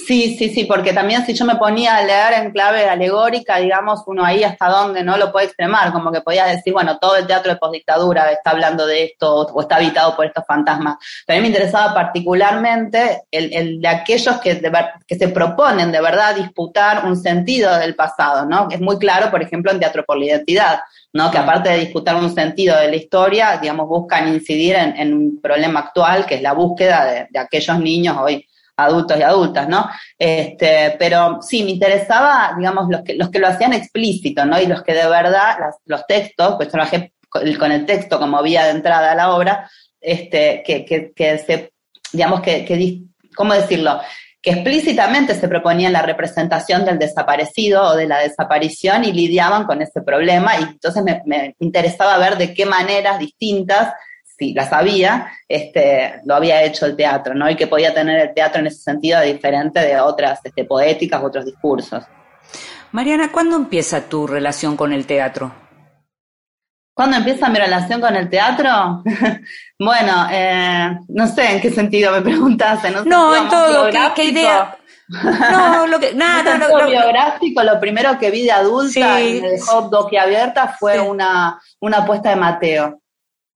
Sí, 0.06 0.36
sí, 0.38 0.48
sí, 0.50 0.64
porque 0.64 0.92
también 0.92 1.26
si 1.26 1.34
yo 1.34 1.44
me 1.44 1.56
ponía 1.56 1.96
a 1.96 2.02
leer 2.02 2.44
en 2.44 2.52
clave 2.52 2.88
alegórica, 2.88 3.56
digamos, 3.58 4.04
uno 4.06 4.24
ahí 4.24 4.44
hasta 4.44 4.68
dónde 4.68 5.02
no 5.02 5.18
lo 5.18 5.32
puede 5.32 5.46
extremar, 5.46 5.92
como 5.92 6.12
que 6.12 6.20
podía 6.20 6.46
decir, 6.46 6.72
bueno, 6.72 6.98
todo 6.98 7.16
el 7.16 7.26
teatro 7.26 7.52
de 7.52 7.58
postdictadura 7.58 8.30
está 8.30 8.50
hablando 8.50 8.86
de 8.86 9.04
esto 9.04 9.46
o 9.46 9.60
está 9.60 9.76
habitado 9.76 10.14
por 10.14 10.24
estos 10.24 10.44
fantasmas. 10.46 10.98
Pero 11.26 11.36
a 11.36 11.40
mí 11.40 11.48
me 11.48 11.54
interesaba 11.54 11.92
particularmente 11.92 13.22
el, 13.32 13.80
de 13.80 13.88
aquellos 13.88 14.40
que, 14.40 14.62
que 15.06 15.14
se 15.16 15.28
proponen 15.28 15.90
de 15.90 16.00
verdad 16.00 16.36
disputar 16.36 17.04
un 17.04 17.16
sentido 17.16 17.76
del 17.76 17.96
pasado, 17.96 18.46
¿no? 18.46 18.68
Es 18.70 18.80
muy 18.80 18.98
claro, 18.98 19.32
por 19.32 19.42
ejemplo, 19.42 19.72
en 19.72 19.80
Teatro 19.80 20.04
por 20.04 20.16
la 20.16 20.26
Identidad, 20.26 20.80
¿no? 21.12 21.30
Que 21.30 21.38
aparte 21.38 21.70
de 21.70 21.80
disputar 21.80 22.14
un 22.16 22.32
sentido 22.32 22.78
de 22.78 22.88
la 22.88 22.96
historia, 22.96 23.58
digamos, 23.60 23.88
buscan 23.88 24.28
incidir 24.28 24.76
en, 24.76 25.12
un 25.12 25.40
problema 25.42 25.80
actual, 25.80 26.24
que 26.24 26.36
es 26.36 26.42
la 26.42 26.52
búsqueda 26.52 27.04
de, 27.04 27.26
de 27.30 27.38
aquellos 27.40 27.78
niños 27.80 28.16
hoy 28.18 28.46
adultos 28.78 29.18
y 29.18 29.22
adultas, 29.22 29.68
¿no? 29.68 29.88
Este, 30.16 30.96
pero 30.98 31.40
sí, 31.42 31.64
me 31.64 31.72
interesaba, 31.72 32.54
digamos, 32.56 32.88
los 32.88 33.02
que, 33.02 33.14
los 33.14 33.28
que 33.28 33.40
lo 33.40 33.48
hacían 33.48 33.72
explícito, 33.72 34.44
¿no? 34.44 34.58
Y 34.60 34.66
los 34.66 34.82
que 34.82 34.94
de 34.94 35.08
verdad, 35.08 35.56
los 35.86 36.06
textos, 36.06 36.54
pues 36.56 36.68
trabajé 36.68 37.12
con 37.28 37.72
el 37.72 37.84
texto 37.84 38.18
como 38.18 38.42
vía 38.42 38.64
de 38.64 38.70
entrada 38.70 39.12
a 39.12 39.14
la 39.16 39.34
obra, 39.34 39.68
este, 40.00 40.62
que, 40.64 40.84
que, 40.84 41.12
que 41.14 41.38
se, 41.38 41.72
digamos, 42.12 42.40
que, 42.40 42.64
que, 42.64 43.02
¿cómo 43.34 43.52
decirlo? 43.52 44.00
que 44.40 44.52
explícitamente 44.52 45.34
se 45.34 45.48
proponían 45.48 45.92
la 45.92 46.02
representación 46.02 46.84
del 46.84 46.96
desaparecido 46.96 47.82
o 47.82 47.96
de 47.96 48.06
la 48.06 48.20
desaparición 48.20 49.02
y 49.02 49.12
lidiaban 49.12 49.64
con 49.64 49.82
ese 49.82 50.00
problema 50.00 50.56
y 50.60 50.62
entonces 50.62 51.02
me, 51.02 51.22
me 51.26 51.56
interesaba 51.58 52.16
ver 52.18 52.38
de 52.38 52.54
qué 52.54 52.64
maneras 52.64 53.18
distintas 53.18 53.94
si 54.38 54.54
las 54.54 54.72
había, 54.72 55.32
este, 55.48 56.20
lo 56.24 56.36
había 56.36 56.62
hecho 56.62 56.86
el 56.86 56.94
teatro, 56.94 57.34
¿no? 57.34 57.50
Y 57.50 57.56
que 57.56 57.66
podía 57.66 57.92
tener 57.92 58.20
el 58.20 58.34
teatro 58.34 58.60
en 58.60 58.68
ese 58.68 58.80
sentido 58.80 59.20
diferente 59.20 59.80
de 59.80 59.98
otras 60.00 60.40
este, 60.44 60.64
poéticas, 60.64 61.22
otros 61.22 61.44
discursos. 61.44 62.04
Mariana, 62.92 63.32
¿cuándo 63.32 63.56
empieza 63.56 64.08
tu 64.08 64.26
relación 64.26 64.76
con 64.76 64.92
el 64.92 65.06
teatro? 65.06 65.52
¿Cuándo 66.94 67.16
empieza 67.16 67.48
mi 67.48 67.58
relación 67.58 68.00
con 68.00 68.14
el 68.16 68.30
teatro? 68.30 69.02
bueno, 69.78 70.28
eh, 70.30 70.98
no 71.08 71.26
sé 71.26 71.56
en 71.56 71.60
qué 71.60 71.70
sentido 71.70 72.12
me 72.12 72.22
preguntaste. 72.22 72.90
No, 72.90 73.04
no 73.04 73.36
en 73.36 73.48
todo, 73.48 73.90
¿qué, 74.14 74.24
idea? 74.24 74.76
No, 75.08 75.86
lo 75.86 75.98
que, 75.98 76.14
nada, 76.14 76.58
lo, 76.58 76.86
biográfico, 76.86 77.62
lo 77.62 77.78
primero 77.80 78.18
que 78.18 78.30
vi 78.30 78.44
de 78.44 78.52
adulta 78.52 79.20
y 79.20 79.40
me 79.40 79.50
dejó 79.50 79.90
abierta 80.20 80.76
fue 80.78 81.00
una, 81.00 81.60
una 81.80 81.98
apuesta 81.98 82.30
de 82.30 82.36
Mateo. 82.36 83.00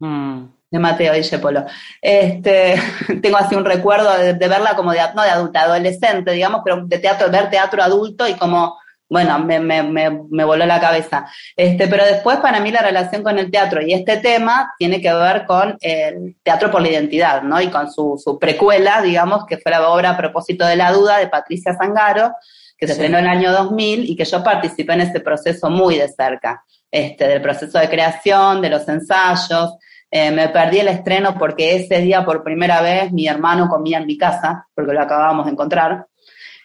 Mm 0.00 0.61
de 0.72 0.78
Mateo 0.78 1.12
Polo. 1.40 1.66
Este, 2.00 2.74
tengo 3.22 3.36
así 3.36 3.54
un 3.54 3.64
recuerdo 3.64 4.10
de, 4.18 4.32
verla 4.32 4.74
como 4.74 4.90
de, 4.90 5.00
no 5.14 5.22
de 5.22 5.30
adulta, 5.30 5.62
adolescente, 5.62 6.32
digamos, 6.32 6.62
pero 6.64 6.84
de 6.86 6.98
teatro, 6.98 7.30
ver 7.30 7.50
teatro 7.50 7.82
adulto 7.82 8.26
y 8.26 8.34
como, 8.34 8.78
bueno, 9.08 9.38
me, 9.38 9.60
me, 9.60 9.82
me, 9.82 10.10
me, 10.30 10.44
voló 10.44 10.64
la 10.64 10.80
cabeza. 10.80 11.26
Este, 11.54 11.88
pero 11.88 12.06
después 12.06 12.38
para 12.38 12.58
mí 12.58 12.70
la 12.70 12.80
relación 12.80 13.22
con 13.22 13.38
el 13.38 13.50
teatro 13.50 13.82
y 13.82 13.92
este 13.92 14.16
tema 14.16 14.72
tiene 14.78 15.02
que 15.02 15.12
ver 15.12 15.44
con 15.44 15.76
el 15.82 16.36
teatro 16.42 16.70
por 16.70 16.80
la 16.80 16.88
identidad, 16.88 17.42
¿no? 17.42 17.60
Y 17.60 17.68
con 17.68 17.92
su, 17.92 18.18
su 18.22 18.38
precuela, 18.38 19.02
digamos, 19.02 19.44
que 19.44 19.58
fue 19.58 19.72
la 19.72 19.86
obra 19.86 20.10
a 20.10 20.16
propósito 20.16 20.64
de 20.64 20.76
la 20.76 20.90
duda 20.90 21.18
de 21.18 21.28
Patricia 21.28 21.76
Zangaro, 21.76 22.32
que 22.78 22.86
se 22.86 22.94
estrenó 22.94 23.18
en 23.18 23.26
el 23.26 23.30
año 23.30 23.52
2000 23.52 24.08
y 24.08 24.16
que 24.16 24.24
yo 24.24 24.42
participé 24.42 24.94
en 24.94 25.02
ese 25.02 25.20
proceso 25.20 25.68
muy 25.68 25.98
de 25.98 26.08
cerca, 26.08 26.64
este, 26.90 27.28
del 27.28 27.42
proceso 27.42 27.78
de 27.78 27.90
creación, 27.90 28.62
de 28.62 28.70
los 28.70 28.88
ensayos, 28.88 29.76
eh, 30.14 30.30
me 30.30 30.50
perdí 30.50 30.78
el 30.78 30.88
estreno 30.88 31.38
porque 31.38 31.74
ese 31.74 32.02
día 32.02 32.22
por 32.22 32.44
primera 32.44 32.82
vez 32.82 33.10
mi 33.12 33.26
hermano 33.26 33.66
comía 33.66 33.96
en 33.96 34.06
mi 34.06 34.18
casa, 34.18 34.68
porque 34.74 34.92
lo 34.92 35.00
acabábamos 35.00 35.46
de 35.46 35.52
encontrar. 35.52 36.06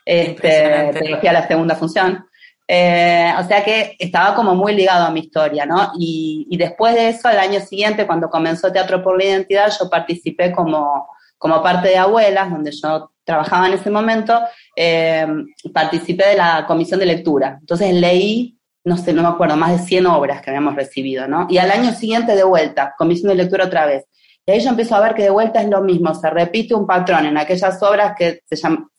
Este, 0.03 0.91
fui 1.17 1.29
a 1.29 1.33
la 1.33 1.47
segunda 1.47 1.75
función. 1.75 2.25
Eh, 2.67 3.31
o 3.39 3.43
sea 3.45 3.63
que 3.63 3.95
estaba 3.99 4.35
como 4.35 4.53
muy 4.53 4.75
ligado 4.75 5.05
a 5.05 5.11
mi 5.11 5.21
historia, 5.21 5.65
¿no? 5.65 5.93
Y, 5.97 6.57
después 6.57 6.93
de 6.93 7.07
eso, 7.07 7.29
al 7.29 7.39
año 7.39 7.61
siguiente, 7.61 8.05
cuando 8.05 8.29
comenzó 8.29 8.69
Teatro 8.69 9.01
por 9.01 9.17
la 9.17 9.23
Identidad, 9.23 9.71
yo 9.79 9.89
participé 9.89 10.51
como, 10.51 11.07
como 11.37 11.63
parte 11.63 11.87
de 11.87 11.97
Abuelas, 11.97 12.49
donde 12.49 12.73
yo 12.73 13.13
trabajaba 13.23 13.67
en 13.67 13.75
ese 13.75 13.89
momento, 13.89 14.41
eh, 14.75 15.25
participé 15.73 16.27
de 16.27 16.35
la 16.35 16.65
comisión 16.67 16.99
de 16.99 17.05
lectura. 17.05 17.55
Entonces 17.61 17.93
leí 17.93 18.56
no 18.87 18.95
sé, 18.95 19.11
no 19.11 19.21
me 19.21 19.27
acuerdo, 19.27 19.57
más 19.57 19.71
de 19.71 19.85
100 19.85 20.05
obras 20.05 20.41
que 20.41 20.49
habíamos 20.49 20.73
recibido, 20.73 21.27
¿no? 21.27 21.45
Y 21.49 21.57
al 21.57 21.69
año 21.71 21.91
siguiente 21.91 22.37
de 22.37 22.43
vuelta, 22.43 22.95
comisión 22.97 23.29
de 23.29 23.35
lectura 23.35 23.65
otra 23.65 23.85
vez. 23.85 24.05
Y 24.45 24.51
ahí 24.51 24.61
yo 24.61 24.69
empiezo 24.69 24.95
a 24.95 25.01
ver 25.01 25.13
que 25.13 25.23
de 25.23 25.29
vuelta 25.29 25.61
es 25.61 25.67
lo 25.67 25.81
mismo, 25.81 26.15
se 26.15 26.29
repite 26.29 26.73
un 26.73 26.87
patrón 26.87 27.25
en 27.25 27.37
aquellas 27.37 27.83
obras 27.83 28.13
que 28.17 28.43
se 28.45 28.55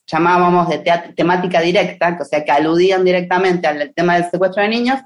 llamábamos 0.07 0.69
de 0.69 0.85
temática 1.17 1.63
directa, 1.63 2.19
o 2.21 2.25
sea, 2.25 2.45
que 2.45 2.53
aludían 2.53 3.03
directamente 3.03 3.67
al 3.67 3.95
tema 3.95 4.17
del 4.17 4.31
secuestro 4.31 4.63
de 4.63 4.69
niños. 4.69 5.01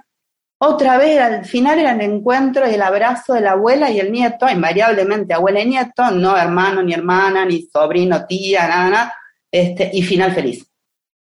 Otra 0.59 0.99
vez, 0.99 1.21
al 1.21 1.45
final 1.45 1.79
era 1.79 1.93
el 1.93 2.01
encuentro 2.01 2.69
y 2.69 2.75
el 2.75 2.83
abrazo 2.83 3.35
de 3.35 3.41
la 3.41 3.53
abuela 3.53 3.89
y 3.89 4.01
el 4.01 4.11
nieto, 4.11 4.49
invariablemente 4.49 5.33
abuela 5.33 5.61
y 5.61 5.67
nieto, 5.67 6.11
no 6.11 6.37
hermano 6.37 6.83
ni 6.83 6.93
hermana, 6.93 7.45
ni 7.45 7.63
sobrino, 7.63 8.27
tía, 8.27 8.67
nada, 8.67 8.91
nada, 8.91 9.15
este, 9.49 9.91
y 9.93 10.03
final 10.03 10.33
feliz. 10.33 10.67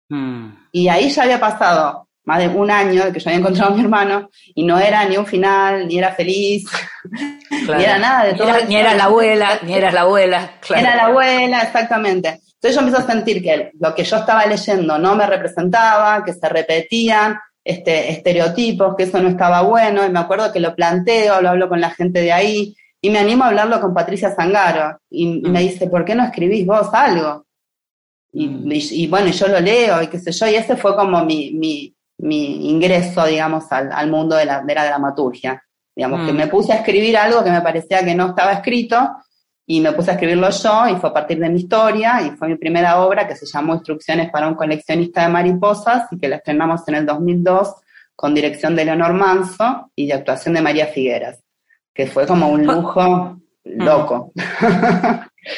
Hmm. 0.10 0.50
Y 0.72 0.88
ahí 0.88 1.10
ya 1.10 1.24
había 1.24 1.40
pasado 1.40 2.06
más 2.26 2.40
de 2.40 2.50
un 2.50 2.70
año 2.70 3.06
de 3.06 3.14
que 3.14 3.20
yo 3.20 3.30
había 3.30 3.40
encontrado 3.40 3.72
a 3.72 3.76
mi 3.76 3.82
hermano 3.82 4.30
y 4.54 4.64
no 4.64 4.80
era 4.80 5.06
ni 5.06 5.18
un 5.18 5.26
final, 5.26 5.88
ni 5.88 5.98
era 5.98 6.14
feliz, 6.14 6.66
ni 7.52 7.84
era 7.84 7.98
nada 7.98 8.26
de 8.26 8.34
todo 8.34 8.48
era, 8.50 8.66
Ni 8.66 8.76
era 8.76 8.94
la 8.96 9.06
abuela, 9.06 9.60
ni 9.64 9.74
era 9.74 9.92
la 9.92 10.02
abuela. 10.02 10.52
Era 10.70 10.96
la 10.96 11.06
abuela, 11.06 11.62
exactamente. 11.62 12.42
Entonces 12.56 12.76
yo 12.76 12.80
empiezo 12.80 12.98
a 13.00 13.12
sentir 13.12 13.44
que 13.44 13.72
lo 13.80 13.94
que 13.94 14.04
yo 14.04 14.18
estaba 14.18 14.46
leyendo 14.46 14.98
no 14.98 15.16
me 15.16 15.28
representaba, 15.28 16.24
que 16.24 16.34
se 16.34 16.50
repetían 16.50 17.38
este, 17.64 18.12
estereotipos, 18.12 18.96
que 18.96 19.04
eso 19.04 19.20
no 19.20 19.30
estaba 19.30 19.62
bueno, 19.62 20.06
y 20.06 20.10
me 20.10 20.20
acuerdo 20.20 20.52
que 20.52 20.60
lo 20.60 20.76
planteo, 20.76 21.42
lo 21.42 21.50
hablo 21.50 21.68
con 21.68 21.82
la 21.82 21.90
gente 21.90 22.22
de 22.22 22.32
ahí, 22.32 22.76
y 23.02 23.10
me 23.10 23.20
animo 23.20 23.44
a 23.44 23.48
hablarlo 23.48 23.82
con 23.82 23.94
Patricia 23.94 24.36
Zangaro, 24.36 25.00
y 25.10 25.42
me 25.42 25.50
mm. 25.50 25.64
dice, 25.64 25.88
¿por 25.88 26.06
qué 26.06 26.16
no 26.16 26.24
escribís 26.24 26.66
vos 26.66 26.90
algo? 26.94 27.46
Y, 28.32 28.48
mm. 28.48 28.72
y, 28.72 29.08
bueno, 29.08 29.32
yo 29.32 29.48
lo 29.48 29.60
leo, 29.60 30.02
y 30.02 30.08
qué 30.08 30.20
sé 30.20 30.32
yo, 30.32 30.48
y 30.48 30.56
ese 30.56 30.78
fue 30.78 30.96
como 30.96 31.26
mi, 31.26 31.52
mi, 31.54 31.95
mi 32.18 32.70
ingreso, 32.70 33.26
digamos, 33.26 33.72
al, 33.72 33.92
al 33.92 34.10
mundo 34.10 34.36
de 34.36 34.46
la, 34.46 34.62
de 34.62 34.76
la, 34.76 34.86
dramaturgia. 34.86 35.62
Digamos, 35.96 36.26
que 36.26 36.34
mm. 36.34 36.38
me 36.38 36.48
puse 36.48 36.74
a 36.74 36.78
escribir 36.78 37.18
algo 37.18 37.44
que 37.44 37.52
me 37.52 37.62
parecía 37.62 38.04
que 38.04 38.16
no 38.16 38.28
estaba 38.28 38.54
escrito 38.54 39.18
y 39.68 39.82
me 39.82 39.94
puse 39.94 40.12
a 40.12 40.14
escribirlo 40.14 40.50
yo 40.50 40.88
y 40.90 40.96
fue 40.98 41.10
a 41.10 41.14
partir 41.14 41.40
de 41.40 41.50
mi 41.50 41.60
historia 41.60 42.22
y 42.22 42.32
fue 42.32 42.48
mi 42.48 42.56
primera 42.56 43.02
obra 43.02 43.28
que 43.28 43.36
se 43.36 43.46
llamó 43.46 43.74
Instrucciones 43.74 44.30
para 44.30 44.48
un 44.48 44.56
coleccionista 44.56 45.24
de 45.24 45.30
mariposas 45.30 46.08
y 46.12 46.18
que 46.18 46.28
la 46.28 46.38
estrenamos 46.38 46.88
en 46.88 46.96
el 46.96 47.06
2002 47.06 47.76
con 48.16 48.34
dirección 48.34 48.76
de 48.76 48.86
Leonor 48.86 49.14
Manso 49.14 49.92
y 49.96 50.08
de 50.08 50.14
actuación 50.14 50.54
de 50.54 50.62
María 50.62 50.88
Figueras, 50.88 51.44
que 51.94 52.08
fue 52.08 52.28
como 52.28 52.50
un 52.50 52.66
lujo 52.66 53.40
mm. 53.66 53.84
loco. 53.84 54.32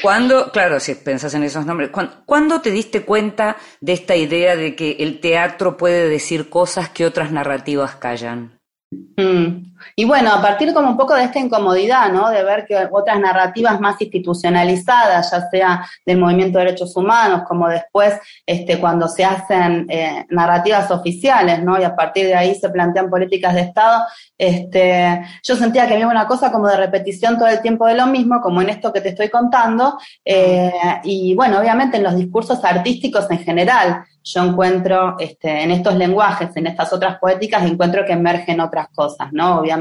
¿Cuándo, 0.01 0.51
claro, 0.51 0.79
si 0.79 0.95
pensás 0.95 1.33
en 1.33 1.43
esos 1.43 1.65
nombres, 1.65 1.91
¿cuándo, 2.25 2.61
te 2.61 2.71
diste 2.71 3.03
cuenta 3.03 3.57
de 3.79 3.93
esta 3.93 4.15
idea 4.15 4.55
de 4.55 4.75
que 4.75 4.97
el 4.99 5.19
teatro 5.19 5.77
puede 5.77 6.09
decir 6.09 6.49
cosas 6.49 6.89
que 6.89 7.05
otras 7.05 7.31
narrativas 7.31 7.95
callan? 7.95 8.59
Mm. 8.91 9.76
Y 9.95 10.05
bueno, 10.05 10.31
a 10.33 10.41
partir 10.41 10.73
como 10.73 10.89
un 10.89 10.97
poco 10.97 11.15
de 11.15 11.23
esta 11.23 11.39
incomodidad, 11.39 12.11
¿no? 12.11 12.29
De 12.29 12.43
ver 12.43 12.65
que 12.65 12.87
otras 12.91 13.19
narrativas 13.19 13.79
más 13.79 13.99
institucionalizadas, 14.01 15.31
ya 15.31 15.49
sea 15.49 15.89
del 16.05 16.17
movimiento 16.17 16.57
de 16.57 16.65
derechos 16.65 16.95
humanos, 16.95 17.43
como 17.47 17.67
después 17.67 18.19
este, 18.45 18.79
cuando 18.79 19.07
se 19.07 19.25
hacen 19.25 19.87
eh, 19.89 20.25
narrativas 20.29 20.89
oficiales, 20.91 21.63
¿no? 21.63 21.79
Y 21.79 21.83
a 21.83 21.95
partir 21.95 22.25
de 22.27 22.35
ahí 22.35 22.55
se 22.55 22.69
plantean 22.69 23.09
políticas 23.09 23.53
de 23.53 23.61
Estado, 23.61 24.03
este, 24.37 25.21
yo 25.43 25.55
sentía 25.55 25.87
que 25.87 25.93
había 25.93 26.07
una 26.07 26.27
cosa 26.27 26.51
como 26.51 26.67
de 26.67 26.77
repetición 26.77 27.37
todo 27.37 27.47
el 27.47 27.61
tiempo 27.61 27.85
de 27.87 27.95
lo 27.95 28.07
mismo, 28.07 28.41
como 28.41 28.61
en 28.61 28.69
esto 28.69 28.93
que 28.93 29.01
te 29.01 29.09
estoy 29.09 29.29
contando, 29.29 29.97
eh, 30.23 30.71
y 31.03 31.35
bueno, 31.35 31.59
obviamente 31.59 31.97
en 31.97 32.03
los 32.03 32.15
discursos 32.15 32.63
artísticos 32.63 33.29
en 33.31 33.39
general, 33.39 34.03
yo 34.23 34.43
encuentro 34.43 35.15
este, 35.19 35.63
en 35.63 35.71
estos 35.71 35.95
lenguajes, 35.95 36.55
en 36.55 36.67
estas 36.67 36.91
otras 36.91 37.17
poéticas, 37.17 37.63
encuentro 37.63 38.05
que 38.05 38.11
emergen 38.11 38.59
otras 38.59 38.89
cosas, 38.89 39.29
¿no? 39.31 39.59
Obviamente, 39.59 39.76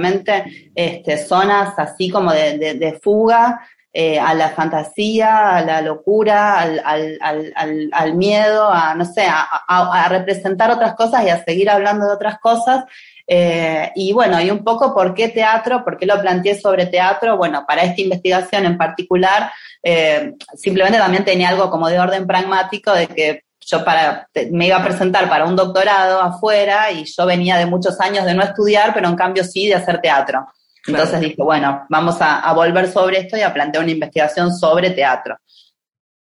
este, 0.75 1.19
zonas 1.19 1.79
así 1.79 2.11
como 2.11 2.33
de, 2.33 2.99
fuga 3.03 3.61
eh, 3.93 4.19
a 4.19 4.35
la 4.35 4.51
fantasía, 4.51 5.57
a 5.57 5.63
la 5.63 5.81
locura, 5.81 6.61
al, 6.61 8.15
miedo, 8.15 8.71
a, 8.71 8.95
no 8.95 9.05
sé, 9.05 9.27
a, 9.27 10.07
representar 10.09 10.71
otras 10.71 10.95
cosas 10.95 11.25
y 11.25 11.31
a 11.31 11.43
seguir 11.43 11.71
hablando 11.71 12.07
de 12.07 12.13
otras 12.13 12.39
cosas. 12.39 12.85
Eh, 13.29 13.91
y 13.97 14.13
bueno, 14.13 14.41
y 14.41 14.51
un 14.51 14.63
poco 14.63 14.95
por 14.95 15.15
qué 15.15 15.29
teatro, 15.29 15.83
por 15.83 15.99
qué 15.99 16.07
lo 16.07 16.21
planteé 16.21 16.61
sobre 16.61 16.87
teatro. 16.87 17.37
Bueno, 17.37 17.65
para 17.67 17.83
esta 17.83 18.03
investigación 18.03 18.67
en 18.67 18.77
particular, 18.77 19.51
eh, 19.83 20.35
simplemente 20.55 20.99
también 20.99 21.25
tenía 21.25 21.49
algo 21.49 21.71
como 21.71 21.89
de 21.89 21.99
orden 21.99 22.27
pragmático 22.27 22.93
de 22.93 23.07
que 23.07 23.46
yo 23.67 23.85
para, 23.85 24.29
me 24.53 24.69
iba 24.69 24.77
a 24.77 24.85
presentar 24.85 25.29
para 25.29 25.45
un 25.45 25.57
doctorado 25.57 26.21
afuera 26.21 26.91
y 26.93 27.05
yo 27.05 27.27
venía 27.27 27.57
de 27.57 27.67
muchos 27.67 28.01
años 28.01 28.25
de 28.25 28.33
no 28.33 28.43
estudiar, 28.43 28.95
pero 28.95 29.09
en 29.09 29.17
cambio 29.17 29.43
sí 29.43 29.67
de 29.67 29.75
hacer 29.75 30.01
teatro. 30.01 30.47
Entonces 30.87 31.19
dije, 31.19 31.43
bueno, 31.43 31.85
vamos 31.89 32.17
a, 32.21 32.53
volver 32.53 32.91
sobre 32.91 33.19
esto 33.19 33.37
y 33.37 33.43
a 33.43 33.53
plantear 33.53 33.83
una 33.83 33.93
investigación 33.93 34.55
sobre 34.55 34.91
teatro. 34.91 35.37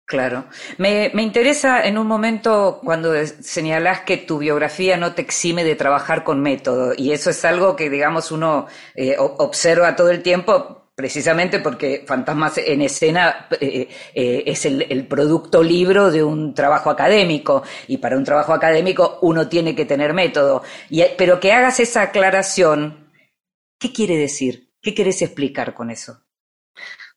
Claro. 0.05 0.45
Me, 0.77 1.11
me, 1.13 1.21
interesa 1.21 1.83
en 1.83 1.97
un 1.97 2.07
momento 2.07 2.79
cuando 2.81 3.13
señalás 3.41 4.01
que 4.01 4.15
tu 4.15 4.37
biografía 4.37 4.95
no 4.95 5.13
te 5.13 5.21
exime 5.21 5.65
de 5.65 5.75
trabajar 5.75 6.23
con 6.23 6.41
método, 6.41 6.93
y 6.95 7.11
eso 7.11 7.29
es 7.29 7.43
algo 7.43 7.75
que, 7.75 7.89
digamos, 7.89 8.31
uno 8.31 8.67
eh, 8.95 9.17
observa 9.19 9.97
todo 9.97 10.09
el 10.09 10.23
tiempo, 10.23 10.76
precisamente 10.97 11.59
porque 11.59 12.03
Fantasmas 12.07 12.57
en 12.57 12.81
Escena 12.81 13.45
eh, 13.61 13.87
eh, 14.15 14.43
es 14.47 14.65
el, 14.65 14.81
el, 14.89 15.05
producto 15.05 15.61
libro 15.61 16.09
de 16.09 16.23
un 16.23 16.55
trabajo 16.55 16.89
académico, 16.89 17.61
y 17.87 17.97
para 17.97 18.17
un 18.17 18.23
trabajo 18.23 18.51
académico 18.51 19.19
uno 19.21 19.47
tiene 19.47 19.75
que 19.75 19.85
tener 19.85 20.15
método. 20.15 20.63
Y, 20.89 21.03
pero 21.15 21.39
que 21.39 21.53
hagas 21.53 21.79
esa 21.79 22.01
aclaración, 22.01 23.11
¿qué 23.77 23.93
quiere 23.93 24.17
decir? 24.17 24.71
¿Qué 24.81 24.95
querés 24.95 25.21
explicar 25.21 25.75
con 25.75 25.91
eso? 25.91 26.19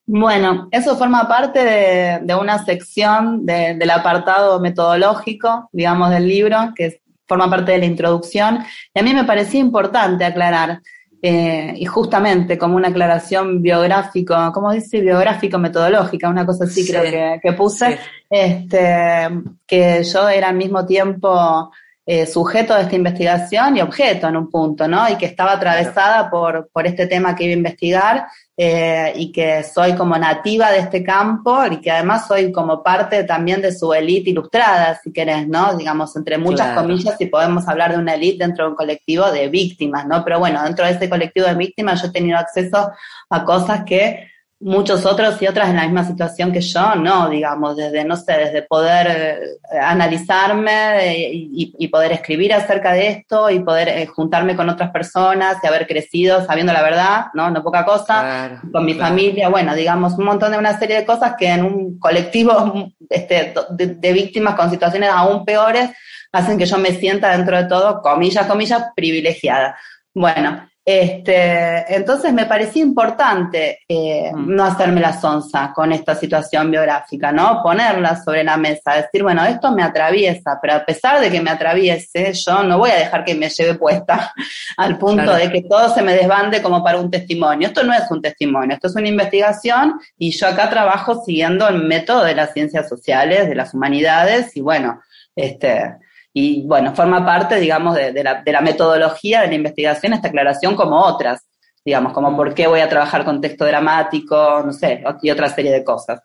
Bueno, 0.05 0.69
eso 0.73 0.99
forma 0.99 1.27
parte 1.27 2.21
de, 2.21 2.35
una 2.35 2.63
sección 2.63 3.47
del 3.47 3.91
apartado 3.91 4.61
metodológico, 4.61 5.71
digamos, 5.73 6.11
del 6.11 6.29
libro, 6.29 6.75
que 6.77 7.01
forma 7.27 7.49
parte 7.49 7.73
de 7.73 7.79
la 7.79 7.87
introducción. 7.87 8.59
Y 8.93 9.01
a 9.01 9.03
mí 9.03 9.15
me 9.15 9.25
parecía 9.25 9.61
importante 9.61 10.27
aclarar, 10.27 10.83
eh, 11.23 11.75
y 11.77 11.85
justamente 11.85 12.57
como 12.57 12.77
una 12.77 12.89
aclaración 12.89 13.61
biográfico, 13.61 14.35
¿cómo 14.55 14.73
dice? 14.73 15.00
Biográfico-metodológica, 15.00 16.29
una 16.29 16.47
cosa 16.47 16.65
así 16.65 16.87
creo 16.87 17.39
que, 17.41 17.53
puse, 17.53 17.99
este, 18.29 19.29
que 19.67 20.03
yo 20.03 20.29
era 20.29 20.49
al 20.49 20.57
mismo 20.57 20.87
tiempo 20.87 21.71
eh, 22.07 22.26
sujeto 22.26 22.75
de 22.75 22.83
esta 22.83 22.97
investigación 22.97 23.76
y 23.76 23.83
objeto 23.83 24.26
en 24.26 24.37
un 24.37 24.50
punto, 24.50 24.88
¿no? 24.88 25.09
Y 25.09 25.16
que 25.16 25.26
estaba 25.26 25.52
atravesada 25.52 26.30
por, 26.30 26.69
por 26.73 26.87
este 26.87 27.07
tema 27.07 27.37
que 27.37 27.45
iba 27.45 27.52
a 27.52 27.57
investigar 27.57 28.26
eh, 28.57 29.12
y 29.16 29.30
que 29.30 29.62
soy 29.62 29.95
como 29.95 30.16
nativa 30.16 30.71
de 30.71 30.78
este 30.78 31.04
campo 31.04 31.64
y 31.71 31.80
que 31.80 31.90
además 31.90 32.26
soy 32.26 32.50
como 32.50 32.83
parte 32.83 33.25
también 33.25 33.61
de 33.62 33.73
su 33.73 33.92
élite 33.92 34.30
ilustrada, 34.30 34.99
si 35.02 35.12
querés, 35.12 35.47
¿no? 35.47 35.76
Digamos, 35.76 36.16
entre 36.16 36.38
muchas 36.38 36.76
comillas, 36.76 37.16
si 37.19 37.26
podemos 37.26 37.69
hablar 37.69 37.92
de 37.92 37.99
una 37.99 38.14
élite 38.14 38.45
dentro 38.45 38.64
de 38.64 38.71
un 38.71 38.76
colectivo 38.76 39.30
de 39.30 39.49
víctimas, 39.49 40.07
¿no? 40.07 40.25
Pero 40.25 40.38
bueno, 40.38 40.62
dentro 40.62 40.87
de 40.87 40.92
ese 40.92 41.09
colectivo 41.09 41.47
de 41.47 41.54
víctimas 41.54 42.00
yo 42.00 42.09
he 42.09 42.12
tenido 42.12 42.38
acceso 42.38 42.90
a 43.28 43.45
cosas 43.45 43.85
que 43.85 44.30
muchos 44.61 45.07
otros 45.07 45.40
y 45.40 45.47
otras 45.47 45.71
en 45.71 45.76
la 45.76 45.85
misma 45.85 46.05
situación 46.05 46.52
que 46.52 46.61
yo, 46.61 46.95
no, 46.95 47.31
digamos, 47.31 47.76
desde, 47.76 48.05
no 48.05 48.14
sé, 48.14 48.33
desde 48.33 48.62
poder 48.62 49.07
eh, 49.09 49.79
analizarme 49.81 51.09
eh, 51.09 51.31
y, 51.33 51.88
poder 51.88 52.12
escribir 52.12 52.52
acerca 52.52 52.93
de 52.93 53.09
esto 53.09 53.50
y 53.50 53.61
poder 53.61 53.88
eh, 53.88 54.07
juntarme 54.07 54.55
con 54.55 54.69
otras 54.69 54.90
personas 54.90 55.57
y 55.62 55.67
haber 55.67 55.87
crecido 55.87 56.45
sabiendo 56.45 56.73
la 56.73 56.83
verdad, 56.83 57.26
¿no? 57.35 57.50
No 57.50 57.64
poca 57.64 57.85
cosa, 57.85 58.61
con 58.71 58.85
mi 58.85 58.95
familia, 58.95 59.49
bueno, 59.49 59.75
digamos, 59.75 60.12
un 60.14 60.26
montón 60.26 60.52
de 60.52 60.59
una 60.59 60.79
serie 60.79 60.97
de 60.97 61.07
cosas 61.07 61.35
que 61.37 61.49
en 61.49 61.64
un 61.64 61.99
colectivo 61.99 62.93
este, 63.09 63.55
de 63.71 64.12
víctimas 64.12 64.55
con 64.55 64.71
situaciones 64.71 65.11
aún 65.11 65.45
peores 65.45 65.90
hacen 66.33 66.59
que 66.59 66.67
yo 66.67 66.79
me 66.79 66.93
sienta 66.93 67.37
dentro 67.37 67.57
de 67.57 67.64
todo, 67.64 68.00
comillas, 68.02 68.47
comillas, 68.47 68.85
privilegiada. 68.95 69.76
Bueno, 70.14 70.70
este, 70.83 71.95
entonces 71.95 72.33
me 72.33 72.47
parecía 72.47 72.83
importante 72.83 73.81
eh, 73.87 74.31
mm. 74.35 74.55
no 74.55 74.65
hacerme 74.65 75.01
la 75.01 75.13
sonza 75.13 75.73
con 75.75 75.93
esta 75.93 76.15
situación 76.15 76.71
biográfica, 76.71 77.31
¿no? 77.33 77.61
Ponerla 77.63 78.21
sobre 78.23 78.43
la 78.43 78.57
mesa, 78.57 78.95
decir, 78.95 79.23
bueno, 79.23 79.45
esto 79.45 79.73
me 79.73 79.83
atraviesa, 79.83 80.59
pero 80.61 80.75
a 80.75 80.85
pesar 80.85 81.21
de 81.21 81.31
que 81.31 81.43
me 81.43 81.51
atraviese, 81.51 82.33
yo 82.33 82.63
no 82.63 82.79
voy 82.79 82.91
a 82.91 82.97
dejar 82.97 83.25
que 83.25 83.35
me 83.35 83.51
lleve 83.51 83.75
puesta 83.75 84.33
al 84.79 84.97
punto 84.97 85.35
de 85.35 85.51
que 85.51 85.63
todo 85.63 85.95
se 85.95 86.03
me 86.03 86.15
desbande 86.15 86.63
como 86.63 86.83
para 86.83 86.99
un 86.99 87.11
testimonio. 87.11 87.69
Esto 87.69 87.85
no 87.85 87.93
es 87.93 88.11
un 88.11 88.23
testimonio, 88.23 88.75
esto 88.75 88.89
es 88.89 88.97
una 88.97 89.09
investigación 89.09 90.01
y 90.17 90.31
yo 90.31 90.49
acá 90.49 90.71
trabajo 90.71 91.23
siguiendo 91.25 91.69
el 91.69 91.85
método 91.85 92.25
de 92.25 92.35
las 92.35 92.53
ciencias 92.53 92.89
sociales, 92.89 93.49
de 93.49 93.55
las 93.55 93.75
humanidades 93.75 94.57
y 94.57 94.63
bueno, 94.63 95.01
este, 95.37 95.99
y 96.33 96.67
bueno, 96.67 96.95
forma 96.95 97.25
parte, 97.25 97.57
digamos, 97.57 97.97
de, 97.97 98.23
la, 98.23 98.43
de 98.43 98.53
la 98.53 98.61
metodología 98.61 99.41
de 99.43 99.49
la 99.49 99.55
investigación 99.55 100.13
esta 100.13 100.29
aclaración 100.29 100.77
como 100.77 101.01
otras, 101.01 101.47
digamos, 101.85 102.13
como 102.13 102.37
por 102.37 102.55
qué 102.55 102.67
voy 102.67 102.81
a 102.81 102.89
trabajar 102.89 103.25
con 103.25 103.41
texto 103.41 103.65
dramático, 103.65 104.63
no 104.65 104.73
sé, 104.73 105.03
y 105.23 105.31
otra 105.31 105.49
serie 105.49 105.73
de 105.73 105.83
cosas. 105.83 106.21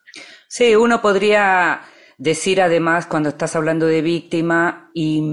Sí, 0.48 0.76
uno 0.76 1.02
podría 1.02 1.82
decir 2.18 2.62
además 2.62 3.08
cuando 3.08 3.30
estás 3.30 3.56
hablando 3.56 3.88
de 3.88 4.02
víctima 4.02 4.92
y, 4.94 5.24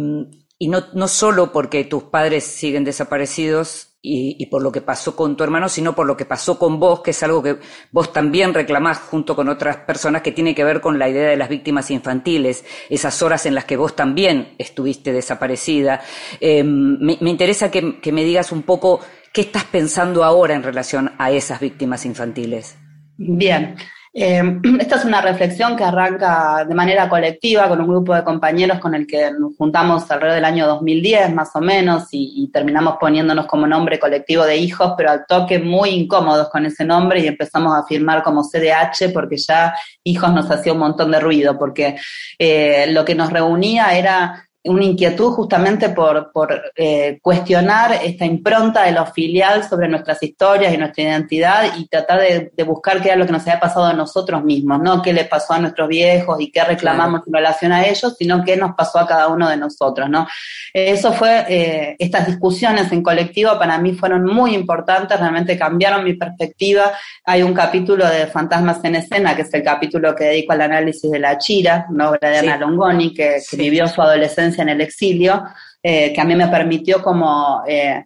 y 0.59 0.69
no, 0.69 0.85
no 0.95 1.07
solo 1.09 1.53
porque 1.53 1.85
tus 1.85 2.05
padres 2.05 2.45
siguen 2.45 2.85
desaparecidos 2.85 3.92
y, 4.05 4.47
por 4.47 4.63
lo 4.63 4.73
que 4.73 4.81
pasó 4.81 5.15
con 5.15 5.37
tu 5.37 5.45
hermano, 5.45 5.69
sino 5.69 5.95
por 5.95 6.07
lo 6.09 6.17
que 6.17 6.25
pasó 6.25 6.59
con 6.59 6.81
vos, 6.81 7.03
que 7.03 7.13
es 7.13 7.23
algo 7.23 7.41
que 7.41 7.59
vos 7.93 8.13
también 8.13 8.53
reclamás 8.53 8.99
junto 8.99 9.37
con 9.37 9.49
otras 9.49 9.77
personas 9.77 10.23
que 10.23 10.33
tiene 10.33 10.57
que 10.57 10.65
ver 10.65 10.81
con 10.81 10.99
la 10.99 11.09
idea 11.09 11.29
de 11.29 11.37
las 11.37 11.49
víctimas 11.49 11.89
infantiles, 11.93 12.65
esas 12.91 13.23
horas 13.23 13.47
en 13.47 13.55
las 13.55 13.65
que 13.65 13.77
vos 13.77 13.95
también 13.95 14.55
estuviste 14.59 15.13
desaparecida. 15.13 16.01
Em, 16.41 16.99
me, 16.99 17.31
interesa 17.31 17.71
que, 17.71 18.01
que 18.01 18.11
me 18.11 18.25
digas 18.25 18.51
un 18.51 18.63
poco 18.63 18.99
qué 19.33 19.43
estás 19.43 19.65
pensando 19.65 20.25
ahora 20.25 20.55
en 20.55 20.65
relación 20.65 21.13
a 21.19 21.31
esas 21.31 21.61
víctimas 21.61 22.05
infantiles. 22.05 22.77
Bien. 23.17 23.77
Eh, 24.15 24.43
esta 24.81 24.97
es 24.97 25.05
una 25.05 25.23
reflexión 25.23 25.75
que 25.75 25.85
arranca 25.85 26.67
de 26.67 26.75
manera 26.75 27.09
colectiva 27.09 27.69
con 27.69 27.81
un 27.81 27.89
grupo 27.89 28.15
de 28.15 28.23
compañeros 28.23 28.79
con 28.79 28.95
el 28.95 29.07
que 29.07 29.31
nos 29.31 29.57
juntamos 29.57 30.11
alrededor 30.11 30.35
del 30.35 30.45
año 30.45 30.67
2010 30.67 31.33
más 31.33 31.51
o 31.55 31.61
menos 31.61 32.09
y, 32.11 32.51
terminamos 32.53 32.97
poniéndonos 33.01 33.47
como 33.47 33.67
nombre 33.67 33.99
colectivo 33.99 34.45
de 34.45 34.57
hijos, 34.57 34.93
pero 34.97 35.11
al 35.11 35.25
toque 35.27 35.59
muy 35.59 35.91
incómodos 35.91 36.51
con 36.51 36.67
ese 36.67 36.85
nombre 36.85 37.21
y 37.21 37.27
empezamos 37.27 37.75
a 37.75 37.85
firmar 37.85 38.23
como 38.23 38.43
CDH 38.43 39.11
porque 39.15 39.39
ya 39.39 39.75
hijos 40.05 40.31
nos 40.35 40.51
hacía 40.51 40.75
un 40.75 40.81
montón 40.81 41.11
de 41.11 41.21
ruido, 41.21 41.59
porque 41.59 41.97
eh, 42.39 42.87
lo 42.91 43.05
que 43.07 43.15
nos 43.15 43.31
reunía 43.33 43.97
era 43.97 44.51
una 44.65 44.85
inquietud 44.85 45.33
justamente 45.33 45.89
por, 45.89 46.31
por 46.31 46.73
eh, 46.77 47.19
cuestionar 47.21 47.99
esta 48.05 48.25
impronta 48.25 48.85
de 48.85 48.93
lo 48.93 49.05
filial 49.07 49.65
sobre 49.69 49.89
nuestras 49.89 50.23
historias 50.23 50.73
y 50.73 50.77
nuestra 50.77 51.03
identidad 51.03 51.77
y 51.77 51.89
tratar 51.89 52.21
de, 52.21 52.65
buscar 52.65 53.03
qué 53.03 53.09
era 53.09 53.17
lo 53.17 53.27
que 53.27 53.33
nos 53.33 53.43
había 53.43 53.59
pasado 53.59 53.87
a 53.87 53.93
nosotros 53.93 54.45
mismos, 54.45 54.81
no 54.81 55.03
qué 55.03 55.13
le 55.13 55.25
pasó 55.25 55.55
a 55.55 55.59
nuestros 55.59 55.89
viejos 55.89 56.41
y 56.41 56.53
qué 56.53 56.63
reclamamos 56.63 57.23
en 57.27 57.33
relación 57.33 57.73
a 57.73 57.85
ellos, 57.85 58.15
sino 58.17 58.45
qué 58.45 58.57
nos 58.57 58.75
pasó 58.77 59.01
a 59.01 59.07
cada 59.07 59.29
uno 59.29 59.49
de 59.49 59.57
nosotros, 59.57 60.09
¿no? 60.09 60.29
Eso 60.73 61.13
fue, 61.13 61.45
eh, 61.49 61.97
estas 61.99 62.27
discusiones 62.27 62.93
en 62.93 63.03
colectivo 63.03 63.59
para 63.59 63.79
mí 63.79 63.95
fueron 63.95 64.25
muy 64.25 64.55
importantes, 64.55 65.19
realmente 65.19 65.59
cambiaron 65.59 66.05
mi 66.05 66.15
perspectiva. 66.15 66.93
Hay 67.25 67.43
un 67.43 67.53
capítulo 67.53 68.09
de 68.09 68.27
Fantasmas 68.27 68.83
en 68.85 68.95
Escena, 68.95 69.35
que 69.35 69.43
es 69.43 69.53
el 69.53 69.63
capítulo 69.63 70.15
que 70.15 70.25
dedico 70.25 70.53
al 70.53 70.63
análisis 70.63 71.11
de 71.11 71.19
La 71.19 71.37
Chira, 71.37 71.87
una 71.91 72.11
obra 72.11 72.31
de 72.31 72.39
Ana 72.39 72.57
Longoni, 72.57 73.13
que, 73.13 73.43
vivió 73.53 73.87
su 73.87 74.01
adolescencia 74.01 74.52
en 74.59 74.69
el 74.69 74.81
exilio, 74.81 75.45
eh, 75.83 76.13
que 76.13 76.21
a 76.21 76.25
mí 76.25 76.35
me 76.35 76.49
permitió 76.49 77.03
como 77.03 77.63
eh, 77.67 78.05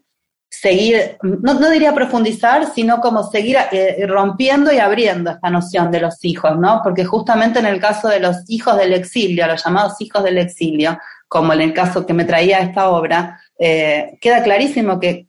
seguir, 0.49 1.19
no, 1.23 1.71
diría 1.71 1.95
profundizar, 1.95 2.73
sino 2.75 3.01
como 3.01 3.23
seguir 3.25 3.59
eh, 3.73 4.07
rompiendo 4.07 4.73
y 4.73 4.79
abriendo 4.79 5.31
esta 5.31 5.51
noción 5.51 5.91
de 5.91 6.01
los 6.01 6.25
hijos, 6.25 6.59
¿no? 6.59 6.81
Porque 6.83 7.05
justamente 7.05 7.59
en 7.59 7.67
el 7.67 7.81
caso 7.81 8.09
de 8.09 8.21
los 8.21 8.37
hijos 8.49 8.77
del 8.77 8.95
exilio, 8.95 9.47
los 9.47 9.65
llamados 9.65 10.01
hijos 10.01 10.25
del 10.25 10.39
exilio, 10.39 10.99
como 11.29 11.53
en 11.53 11.61
el 11.61 11.75
caso 11.75 12.07
que 12.07 12.15
me 12.15 12.25
traía 12.25 12.61
esta 12.61 12.89
obra, 12.89 13.41
queda 13.59 14.43
clarísimo 14.45 15.01
que, 15.01 15.27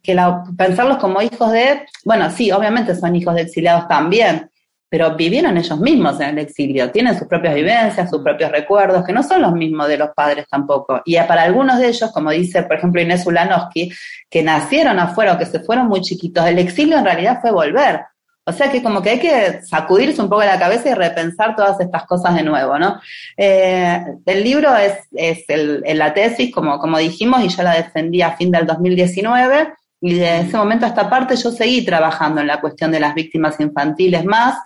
pensarlos 0.56 0.98
como 0.98 1.20
hijos 1.22 1.50
de, 1.50 1.86
bueno, 2.04 2.30
sí, 2.30 2.52
obviamente 2.52 2.94
son 2.94 3.16
hijos 3.16 3.34
de 3.34 3.42
exiliados 3.42 3.88
también, 3.88 4.48
pero 4.88 5.14
vivieron 5.16 5.56
ellos 5.56 5.78
mismos 5.78 6.20
en 6.20 6.30
el 6.30 6.38
exilio, 6.38 6.90
tienen 6.90 7.18
sus 7.18 7.28
propias 7.28 7.54
vivencias, 7.54 8.08
sus 8.08 8.22
propios 8.22 8.50
recuerdos, 8.50 9.04
que 9.04 9.12
no 9.12 9.22
son 9.22 9.42
los 9.42 9.52
mismos 9.52 9.88
de 9.88 9.98
los 9.98 10.10
padres 10.14 10.46
tampoco. 10.50 11.02
Y 11.04 11.16
para 11.16 11.42
algunos 11.42 11.78
de 11.78 11.88
ellos, 11.88 12.10
como 12.12 12.30
dice, 12.30 12.62
por 12.62 12.76
ejemplo, 12.76 13.00
Inés 13.00 13.26
Ulanowski, 13.26 13.92
que 14.30 14.42
nacieron 14.42 14.98
afuera 14.98 15.34
o 15.34 15.38
que 15.38 15.46
se 15.46 15.60
fueron 15.60 15.88
muy 15.88 16.00
chiquitos, 16.00 16.46
el 16.46 16.58
exilio 16.58 16.98
en 16.98 17.04
realidad 17.04 17.40
fue 17.40 17.50
volver. 17.50 18.00
O 18.48 18.52
sea 18.52 18.70
que 18.70 18.82
como 18.82 19.02
que 19.02 19.10
hay 19.10 19.18
que 19.18 19.60
sacudirse 19.62 20.22
un 20.22 20.30
poco 20.30 20.42
la 20.42 20.58
cabeza 20.58 20.88
y 20.88 20.94
repensar 20.94 21.54
todas 21.54 21.78
estas 21.80 22.04
cosas 22.04 22.34
de 22.34 22.42
nuevo, 22.42 22.78
¿no? 22.78 22.98
Eh, 23.36 24.02
el 24.24 24.42
libro 24.42 24.74
es, 24.74 24.94
es 25.12 25.44
el, 25.48 25.82
la 25.98 26.14
tesis, 26.14 26.50
como, 26.50 26.78
como 26.78 26.96
dijimos, 26.96 27.44
y 27.44 27.48
yo 27.48 27.62
la 27.62 27.74
defendí 27.74 28.22
a 28.22 28.38
fin 28.38 28.50
del 28.50 28.64
2019, 28.64 29.74
y 30.00 30.14
de 30.14 30.40
ese 30.40 30.56
momento 30.56 30.86
a 30.86 30.90
esta 30.90 31.10
parte 31.10 31.34
yo 31.36 31.50
seguí 31.50 31.84
trabajando 31.84 32.40
en 32.40 32.46
la 32.46 32.60
cuestión 32.60 32.92
de 32.92 33.00
las 33.00 33.14
víctimas 33.14 33.58
infantiles 33.58 34.24
más. 34.24 34.56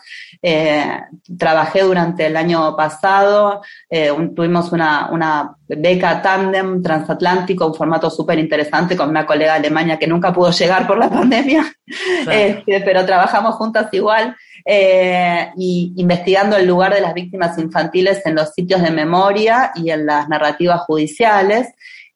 Eh, 0.43 1.01
trabajé 1.39 1.83
durante 1.83 2.27
el 2.27 2.37
año 2.37 2.77
pasado, 2.77 3.63
eh, 3.89 4.11
tuvimos 4.35 4.73
una, 4.73 5.09
una, 5.11 5.57
beca 5.69 6.21
tándem 6.21 6.83
transatlántico, 6.83 7.67
un 7.67 7.75
formato 7.75 8.11
súper 8.11 8.39
interesante 8.39 8.95
con 8.95 9.09
una 9.09 9.25
colega 9.25 9.53
de 9.53 9.61
Alemania 9.61 9.99
que 9.99 10.07
nunca 10.07 10.35
pudo 10.35 10.51
llegar 10.51 10.87
por 10.87 10.99
la 10.99 11.09
pandemia, 11.09 11.65
este, 12.31 12.81
pero 12.81 13.07
trabajamos 13.07 13.55
juntas 13.55 13.89
igual. 13.93 14.37
Eh, 14.65 15.51
y 15.57 15.93
investigando 15.97 16.57
el 16.57 16.69
lugar 16.69 16.95
de 16.95 17.01
las 17.01 17.15
víctimas 17.15 17.59
infantiles 17.59 18.25
en 18.27 18.37
los 18.37 18.53
sitios 18.53 18.81
de 18.81 18.93
memoria 18.93 19.73
y 19.75 19.91
en 19.91 20.07
las 20.07 20.29
narrativas 20.29 20.83
judiciales 20.83 21.69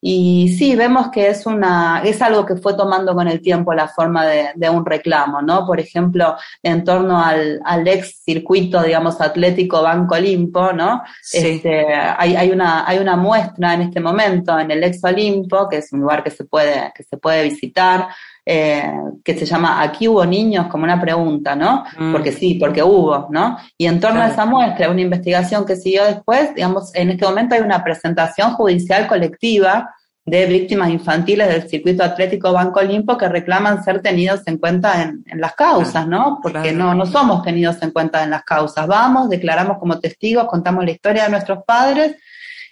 Y 0.08 0.54
sí, 0.56 0.76
vemos 0.76 1.08
que 1.10 1.26
es, 1.26 1.46
una, 1.46 2.00
es 2.04 2.22
algo 2.22 2.46
que 2.46 2.54
fue 2.54 2.74
tomando 2.74 3.12
con 3.12 3.26
el 3.26 3.40
tiempo 3.40 3.74
la 3.74 3.88
forma 3.88 4.24
de, 4.24 4.70
un 4.70 4.86
reclamo, 4.86 5.42
¿no? 5.42 5.66
Por 5.66 5.80
ejemplo, 5.80 6.36
en 6.62 6.84
torno 6.84 7.20
al, 7.20 7.60
ex 7.88 8.22
circuito, 8.24 8.80
digamos, 8.84 9.20
atlético 9.20 9.82
Banco 9.82 10.14
Olimpo, 10.14 10.72
¿no? 10.72 11.02
Este, 11.32 11.92
hay, 11.92 12.36
hay, 12.36 12.52
una, 12.52 12.86
hay 12.86 12.98
una 12.98 13.16
muestra 13.16 13.74
en 13.74 13.82
este 13.82 13.98
momento 13.98 14.56
en 14.56 14.70
el 14.70 14.84
ex 14.84 15.02
Olimpo, 15.02 15.68
que 15.68 15.78
es 15.78 15.92
un 15.92 16.02
lugar 16.02 16.22
que 16.22 16.30
se 16.30 16.44
puede, 16.44 16.92
que 16.94 17.02
se 17.02 17.16
puede 17.16 17.42
visitar, 17.42 18.06
eh, 18.48 18.92
que 19.24 19.36
se 19.36 19.44
llama 19.44 19.82
Aquí 19.82 20.06
hubo 20.06 20.24
niños, 20.24 20.68
como 20.68 20.84
una 20.84 21.00
pregunta, 21.00 21.56
¿no? 21.56 21.84
Mm. 21.98 22.12
Porque 22.12 22.30
sí, 22.30 22.54
porque 22.54 22.80
hubo, 22.80 23.26
¿no? 23.28 23.58
Y 23.76 23.86
en 23.86 23.98
torno 23.98 24.20
a 24.20 24.28
esa 24.28 24.46
muestra, 24.46 24.88
una 24.88 25.00
investigación 25.00 25.66
que 25.66 25.74
siguió 25.74 26.04
después, 26.04 26.54
digamos, 26.54 26.94
en 26.94 27.10
este 27.10 27.26
momento 27.26 27.56
hay 27.56 27.62
una 27.62 27.82
presentación 27.82 28.52
judicial 28.52 29.08
colectiva 29.08 29.92
de 30.24 30.46
víctimas 30.46 30.90
infantiles 30.90 31.48
del 31.48 31.68
circuito 31.68 32.04
atlético 32.04 32.52
Banco 32.52 32.80
Olimpo 32.80 33.18
que 33.18 33.28
reclaman 33.28 33.82
ser 33.82 34.00
tenidos 34.00 34.42
en 34.46 34.58
cuenta 34.58 35.02
en, 35.02 35.40
las 35.40 35.54
causas, 35.54 36.06
¿no? 36.06 36.38
Porque 36.40 36.72
no, 36.72 36.94
no 36.94 37.04
somos 37.04 37.42
tenidos 37.42 37.82
en 37.82 37.90
cuenta 37.90 38.22
en 38.22 38.30
las 38.30 38.44
causas. 38.44 38.86
Vamos, 38.86 39.28
declaramos 39.28 39.78
como 39.78 39.98
testigos, 39.98 40.46
contamos 40.46 40.84
la 40.84 40.92
historia 40.92 41.24
de 41.24 41.30
nuestros 41.30 41.64
padres 41.64 42.16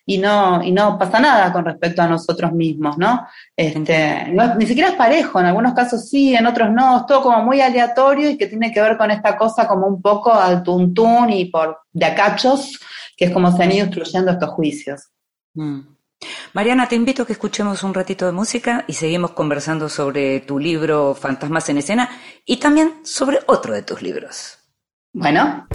y 0.07 0.19
no, 0.19 0.63
y 0.63 0.71
no 0.71 0.99
pasa 0.99 1.19
nada 1.19 1.53
con 1.53 1.65
respecto 1.65 2.03
a 2.03 2.07
nosotros 2.07 2.53
mismos, 2.53 2.99
¿no? 2.99 3.27
Este, 3.57 4.33
ni 4.59 4.67
siquiera 4.67 4.91
es 4.91 4.97
parejo, 4.97 5.41
en 5.41 5.47
algunos 5.47 5.73
casos 5.73 6.09
sí, 6.09 6.35
en 6.35 6.47
otros 6.47 6.71
no, 6.71 6.99
es 6.99 7.07
todo 7.07 7.23
como 7.23 7.43
muy 7.43 7.61
aleatorio 7.61 8.31
y 8.31 8.37
que 8.37 8.47
tiene 8.47 8.73
que 8.73 8.83
ver 8.83 8.97
con 8.99 9.11
esta 9.11 9.37
cosa 9.37 9.67
como 9.67 9.87
un 9.87 10.03
poco 10.03 10.33
al 10.33 10.63
tuntún 10.63 11.31
y 11.31 11.47
por 11.47 11.79
de 11.93 12.07
acachos, 12.07 12.79
que 13.17 13.27
es 13.27 13.31
como 13.31 13.57
se 13.57 13.63
han 13.63 13.73
ido 13.73 13.87
instruyendo 13.87 14.31
estos 14.31 14.51
juicios. 14.51 15.09
Mm. 15.55 15.95
Mariana, 16.53 16.89
te 16.89 16.97
invito 16.97 17.23
a 17.23 17.27
que 17.27 17.33
escuchemos 17.33 17.83
un 17.83 17.95
ratito 17.95 18.27
de 18.27 18.33
música 18.33 18.85
y 18.87 18.95
seguimos 18.95 19.33
conversando 19.33 19.89
sobre 19.89 20.41
tu 20.41 20.59
libro 20.59 21.15
Fantasmas 21.15 21.69
en 21.69 21.79
Escena 21.79 22.09
y 22.45 22.59
también 22.59 23.01
sobre 23.05 23.41
otro 23.47 23.75
de 23.75 23.83
tus 23.83 24.03
libros. 24.03 24.59
Bueno. 25.13 25.67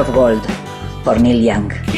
Of 0.00 0.14
Gold 0.14 0.42
por 1.04 1.20
Neil 1.20 1.42
Young. 1.42 1.89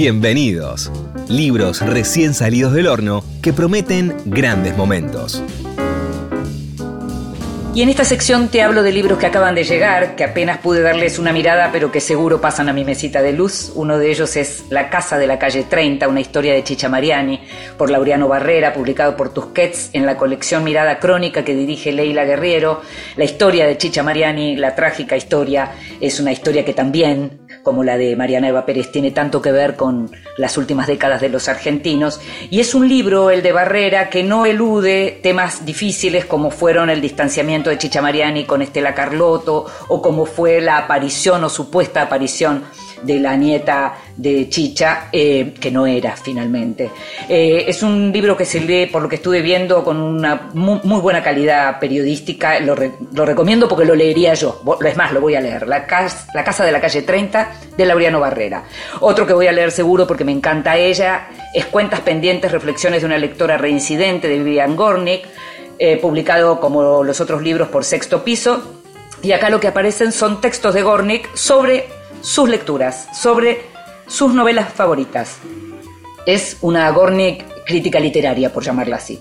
Bienvenidos. 0.00 0.92
Libros 1.28 1.80
recién 1.80 2.32
salidos 2.32 2.72
del 2.72 2.86
horno 2.86 3.24
que 3.42 3.52
prometen 3.52 4.14
grandes 4.26 4.76
momentos. 4.76 5.42
Y 7.78 7.82
en 7.82 7.90
esta 7.90 8.04
sección 8.04 8.48
te 8.48 8.60
hablo 8.60 8.82
de 8.82 8.90
libros 8.90 9.20
que 9.20 9.26
acaban 9.26 9.54
de 9.54 9.62
llegar, 9.62 10.16
que 10.16 10.24
apenas 10.24 10.58
pude 10.58 10.82
darles 10.82 11.20
una 11.20 11.32
mirada, 11.32 11.70
pero 11.70 11.92
que 11.92 12.00
seguro 12.00 12.40
pasan 12.40 12.68
a 12.68 12.72
mi 12.72 12.84
mesita 12.84 13.22
de 13.22 13.32
luz. 13.32 13.70
Uno 13.76 13.98
de 13.98 14.10
ellos 14.10 14.36
es 14.36 14.64
La 14.68 14.90
Casa 14.90 15.16
de 15.16 15.28
la 15.28 15.38
Calle 15.38 15.62
30, 15.62 16.08
una 16.08 16.18
historia 16.18 16.54
de 16.54 16.64
Chicha 16.64 16.88
Mariani, 16.88 17.40
por 17.76 17.88
Laureano 17.88 18.26
Barrera, 18.26 18.72
publicado 18.72 19.16
por 19.16 19.32
Tusquets 19.32 19.90
en 19.92 20.06
la 20.06 20.16
colección 20.16 20.64
Mirada 20.64 20.98
Crónica 20.98 21.44
que 21.44 21.54
dirige 21.54 21.92
Leila 21.92 22.24
Guerriero. 22.24 22.82
La 23.14 23.22
historia 23.22 23.64
de 23.64 23.78
Chicha 23.78 24.02
Mariani, 24.02 24.56
la 24.56 24.74
trágica 24.74 25.16
historia, 25.16 25.70
es 26.00 26.18
una 26.18 26.32
historia 26.32 26.64
que 26.64 26.74
también 26.74 27.46
como 27.62 27.84
la 27.84 27.98
de 27.98 28.16
Mariana 28.16 28.48
Eva 28.48 28.64
Pérez, 28.64 28.90
tiene 28.90 29.10
tanto 29.10 29.42
que 29.42 29.52
ver 29.52 29.76
con 29.76 30.10
las 30.38 30.56
últimas 30.56 30.86
décadas 30.86 31.20
de 31.20 31.28
los 31.28 31.48
argentinos. 31.48 32.18
Y 32.50 32.60
es 32.60 32.74
un 32.74 32.88
libro, 32.88 33.30
el 33.30 33.42
de 33.42 33.52
Barrera, 33.52 34.08
que 34.08 34.22
no 34.22 34.46
elude 34.46 35.20
temas 35.22 35.66
difíciles 35.66 36.24
como 36.24 36.50
fueron 36.50 36.88
el 36.88 37.02
distanciamiento 37.02 37.67
de 37.68 37.78
Chicha 37.78 38.02
Mariani 38.02 38.44
con 38.44 38.62
Estela 38.62 38.94
Carlotto, 38.94 39.66
o 39.88 40.02
cómo 40.02 40.26
fue 40.26 40.60
la 40.60 40.78
aparición 40.78 41.44
o 41.44 41.48
supuesta 41.48 42.02
aparición 42.02 42.64
de 43.02 43.20
la 43.20 43.36
nieta 43.36 43.94
de 44.16 44.48
Chicha, 44.48 45.08
eh, 45.12 45.54
que 45.60 45.70
no 45.70 45.86
era 45.86 46.16
finalmente. 46.16 46.90
Eh, 47.28 47.64
es 47.68 47.84
un 47.84 48.10
libro 48.12 48.36
que 48.36 48.44
se 48.44 48.58
lee, 48.60 48.86
por 48.86 49.02
lo 49.02 49.08
que 49.08 49.14
estuve 49.16 49.40
viendo, 49.40 49.84
con 49.84 49.98
una 50.00 50.48
muy, 50.54 50.80
buena 51.00 51.22
calidad 51.22 51.78
periodística. 51.78 52.58
Lo, 52.58 52.74
re- 52.74 52.94
lo 53.12 53.24
recomiendo 53.24 53.68
porque 53.68 53.84
lo 53.84 53.94
leería 53.94 54.34
yo. 54.34 54.60
Es 54.84 54.96
más, 54.96 55.12
lo 55.12 55.20
voy 55.20 55.36
a 55.36 55.40
leer. 55.40 55.68
La 55.68 55.86
Casa 55.86 56.64
de 56.64 56.72
la 56.72 56.80
Calle 56.80 57.02
30 57.02 57.52
de 57.76 57.86
Laureano 57.86 58.18
Barrera. 58.18 58.64
Otro 58.98 59.24
que 59.28 59.32
voy 59.32 59.46
a 59.46 59.52
leer 59.52 59.70
seguro 59.70 60.04
porque 60.04 60.24
me 60.24 60.32
encanta 60.32 60.76
ella 60.76 61.28
es 61.54 61.66
Cuentas 61.66 62.00
Pendientes, 62.00 62.50
Reflexiones 62.50 63.00
de 63.02 63.06
una 63.06 63.18
lectora 63.18 63.56
reincidente 63.58 64.26
de 64.26 64.38
Vivian 64.38 64.74
Gornick, 64.74 65.24
eh, 65.78 65.96
publicado 65.96 66.60
como 66.60 67.04
los 67.04 67.20
otros 67.20 67.42
libros 67.42 67.68
por 67.68 67.84
Sexto 67.84 68.24
Piso. 68.24 68.62
Y 69.22 69.32
acá 69.32 69.50
lo 69.50 69.60
que 69.60 69.68
aparecen 69.68 70.12
son 70.12 70.40
textos 70.40 70.74
de 70.74 70.82
Gornick 70.82 71.34
sobre 71.34 71.88
sus 72.20 72.48
lecturas, 72.48 73.08
sobre 73.16 73.62
sus 74.06 74.32
novelas 74.32 74.72
favoritas. 74.72 75.38
Es 76.26 76.58
una 76.60 76.90
Gornick 76.90 77.64
crítica 77.64 78.00
literaria, 78.00 78.52
por 78.52 78.62
llamarla 78.62 78.96
así. 78.96 79.20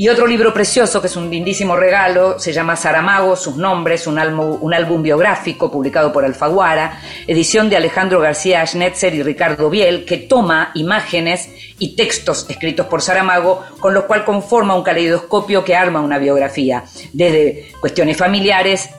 Y 0.00 0.08
otro 0.08 0.28
libro 0.28 0.54
precioso, 0.54 1.00
que 1.00 1.08
es 1.08 1.16
un 1.16 1.28
lindísimo 1.28 1.74
regalo, 1.74 2.38
se 2.38 2.52
llama 2.52 2.76
Saramago, 2.76 3.34
sus 3.34 3.56
nombres, 3.56 4.06
un 4.06 4.16
álbum, 4.16 5.02
biográfico 5.02 5.72
publicado 5.72 6.12
por 6.12 6.24
Alfaguara, 6.24 7.00
edición 7.26 7.68
de 7.68 7.78
Alejandro 7.78 8.20
García 8.20 8.64
Schnetzer 8.64 9.12
y 9.12 9.24
Ricardo 9.24 9.68
Biel, 9.68 10.04
que 10.04 10.18
toma 10.18 10.70
imágenes 10.76 11.50
y 11.80 11.96
textos 11.96 12.46
escritos 12.48 12.86
por 12.86 13.02
Saramago, 13.02 13.64
con 13.80 13.92
los 13.92 14.04
cual 14.04 14.24
conforma 14.24 14.76
un 14.76 14.84
caleidoscopio 14.84 15.64
que 15.64 15.74
arma 15.74 16.00
una 16.00 16.18
biografía, 16.18 16.84
desde 17.12 17.72
cuestiones 17.80 18.16
familiares 18.16 18.90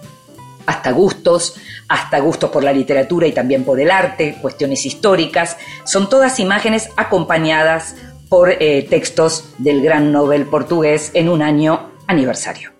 hasta 0.65 0.91
gustos, 0.91 1.55
hasta 1.87 2.19
gustos 2.19 2.51
por 2.51 2.61
la 2.61 2.73
literatura 2.73 3.25
y 3.25 3.31
también 3.31 3.63
por 3.63 3.79
el 3.79 3.89
arte, 3.89 4.37
cuestiones 4.41 4.85
históricas. 4.85 5.55
Son 5.85 6.09
todas 6.09 6.41
imágenes 6.41 6.89
acompañadas 6.97 7.95
por 8.29 8.51
eh, 8.51 8.85
textos 8.89 9.49
del 9.57 9.81
gran 9.81 10.11
Nobel 10.11 10.45
portugués 10.45 11.11
en 11.15 11.29
un 11.29 11.41
año 11.41 11.89
aniversario. 12.07 12.71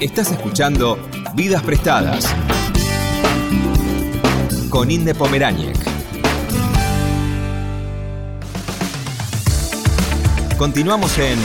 Estás 0.00 0.32
escuchando 0.32 0.98
Vidas 1.34 1.62
Prestadas 1.62 2.34
con 4.70 4.90
Inde 4.90 5.14
Pomeráñez. 5.14 5.78
Continuamos 10.58 11.18
en 11.18 11.38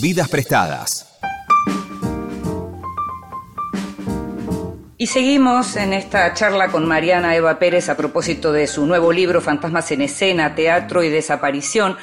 Vidas 0.00 0.28
Prestadas. 0.28 0.95
Y 4.98 5.08
seguimos 5.08 5.76
en 5.76 5.92
esta 5.92 6.32
charla 6.32 6.68
con 6.68 6.88
Mariana 6.88 7.36
Eva 7.36 7.58
Pérez 7.58 7.90
a 7.90 7.98
propósito 7.98 8.50
de 8.50 8.66
su 8.66 8.86
nuevo 8.86 9.12
libro 9.12 9.42
Fantasmas 9.42 9.92
en 9.92 10.00
Escena, 10.00 10.54
Teatro 10.54 11.02
y 11.02 11.10
Desaparición. 11.10 11.98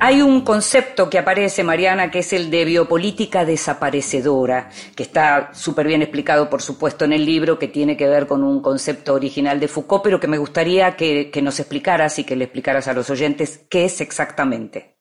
Hay 0.00 0.22
un 0.22 0.40
concepto 0.40 1.10
que 1.10 1.18
aparece, 1.18 1.62
Mariana, 1.62 2.10
que 2.10 2.20
es 2.20 2.32
el 2.32 2.50
de 2.50 2.64
biopolítica 2.64 3.44
desaparecedora, 3.44 4.70
que 4.96 5.02
está 5.02 5.50
súper 5.52 5.88
bien 5.88 6.00
explicado, 6.00 6.48
por 6.48 6.62
supuesto, 6.62 7.04
en 7.04 7.12
el 7.12 7.26
libro, 7.26 7.58
que 7.58 7.68
tiene 7.68 7.98
que 7.98 8.08
ver 8.08 8.26
con 8.26 8.42
un 8.42 8.62
concepto 8.62 9.12
original 9.12 9.60
de 9.60 9.68
Foucault, 9.68 10.02
pero 10.02 10.18
que 10.18 10.28
me 10.28 10.38
gustaría 10.38 10.96
que, 10.96 11.30
nos 11.42 11.60
explicaras 11.60 12.18
y 12.18 12.24
que 12.24 12.34
le 12.34 12.44
explicaras 12.44 12.88
a 12.88 12.94
los 12.94 13.10
oyentes 13.10 13.66
qué 13.68 13.84
es 13.84 14.00
exactamente. 14.00 14.96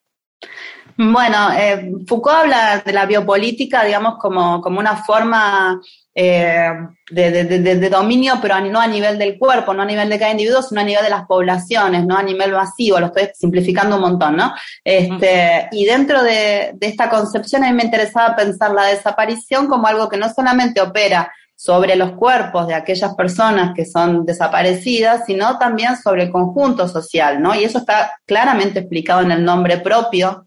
Bueno, 0.98 1.54
eh, 1.58 1.94
Foucault 2.06 2.40
habla 2.40 2.84
de 2.86 2.92
la 2.92 3.06
biopolítica, 3.06 3.86
digamos, 3.86 4.16
como, 4.20 4.60
como 4.60 4.80
una 4.80 4.98
forma 4.98 5.80
eh, 6.20 6.72
de, 7.12 7.32
de- 7.32 7.60
de- 7.60 7.76
de 7.76 7.90
dominio, 7.92 8.40
pero 8.42 8.60
no 8.62 8.80
a 8.82 8.88
nivel 8.88 9.20
del 9.20 9.38
cuerpo, 9.38 9.72
no 9.76 9.84
a 9.84 9.86
nivel 9.86 10.10
de 10.10 10.18
cada 10.18 10.32
individuo, 10.32 10.64
sino 10.64 10.82
a 10.82 10.84
nivel 10.84 11.04
de 11.04 11.12
las 11.12 11.28
poblaciones, 11.28 12.08
no 12.08 12.18
a 12.18 12.24
nivel 12.24 12.52
masivo, 12.54 13.00
lo 13.00 13.06
estoy 13.06 13.30
simplificando 13.36 13.98
un 13.98 14.02
montón, 14.02 14.36
¿no? 14.36 14.52
Este, 14.84 15.70
Y 15.72 15.86
dentro 15.86 16.24
de, 16.24 16.72
de 16.74 16.88
esta 16.88 17.08
concepción 17.08 17.64
a 17.64 17.68
mí 17.68 17.74
me 17.74 17.84
interesaba 17.84 18.36
pensar 18.36 18.72
la 18.72 18.86
desaparición 18.86 19.68
como 19.68 19.86
algo 19.86 20.10
que 20.10 20.18
no 20.18 20.28
solamente 20.34 20.82
opera 20.82 21.32
sobre 21.56 21.96
los 21.96 22.14
cuerpos 22.14 22.66
de 22.68 22.74
aquellas 22.74 23.14
personas 23.16 23.74
que 23.76 23.86
son 23.86 24.26
desaparecidas, 24.26 25.22
sino 25.28 25.60
también 25.60 25.98
sobre 25.98 26.24
el 26.24 26.32
conjunto 26.32 26.88
social, 26.88 27.40
¿no? 27.42 27.54
Y 27.54 27.64
eso 27.64 27.78
está 27.78 28.12
claramente 28.26 28.80
explicado 28.80 29.22
en 29.22 29.32
el 29.32 29.44
nombre 29.46 29.78
propio 29.78 30.47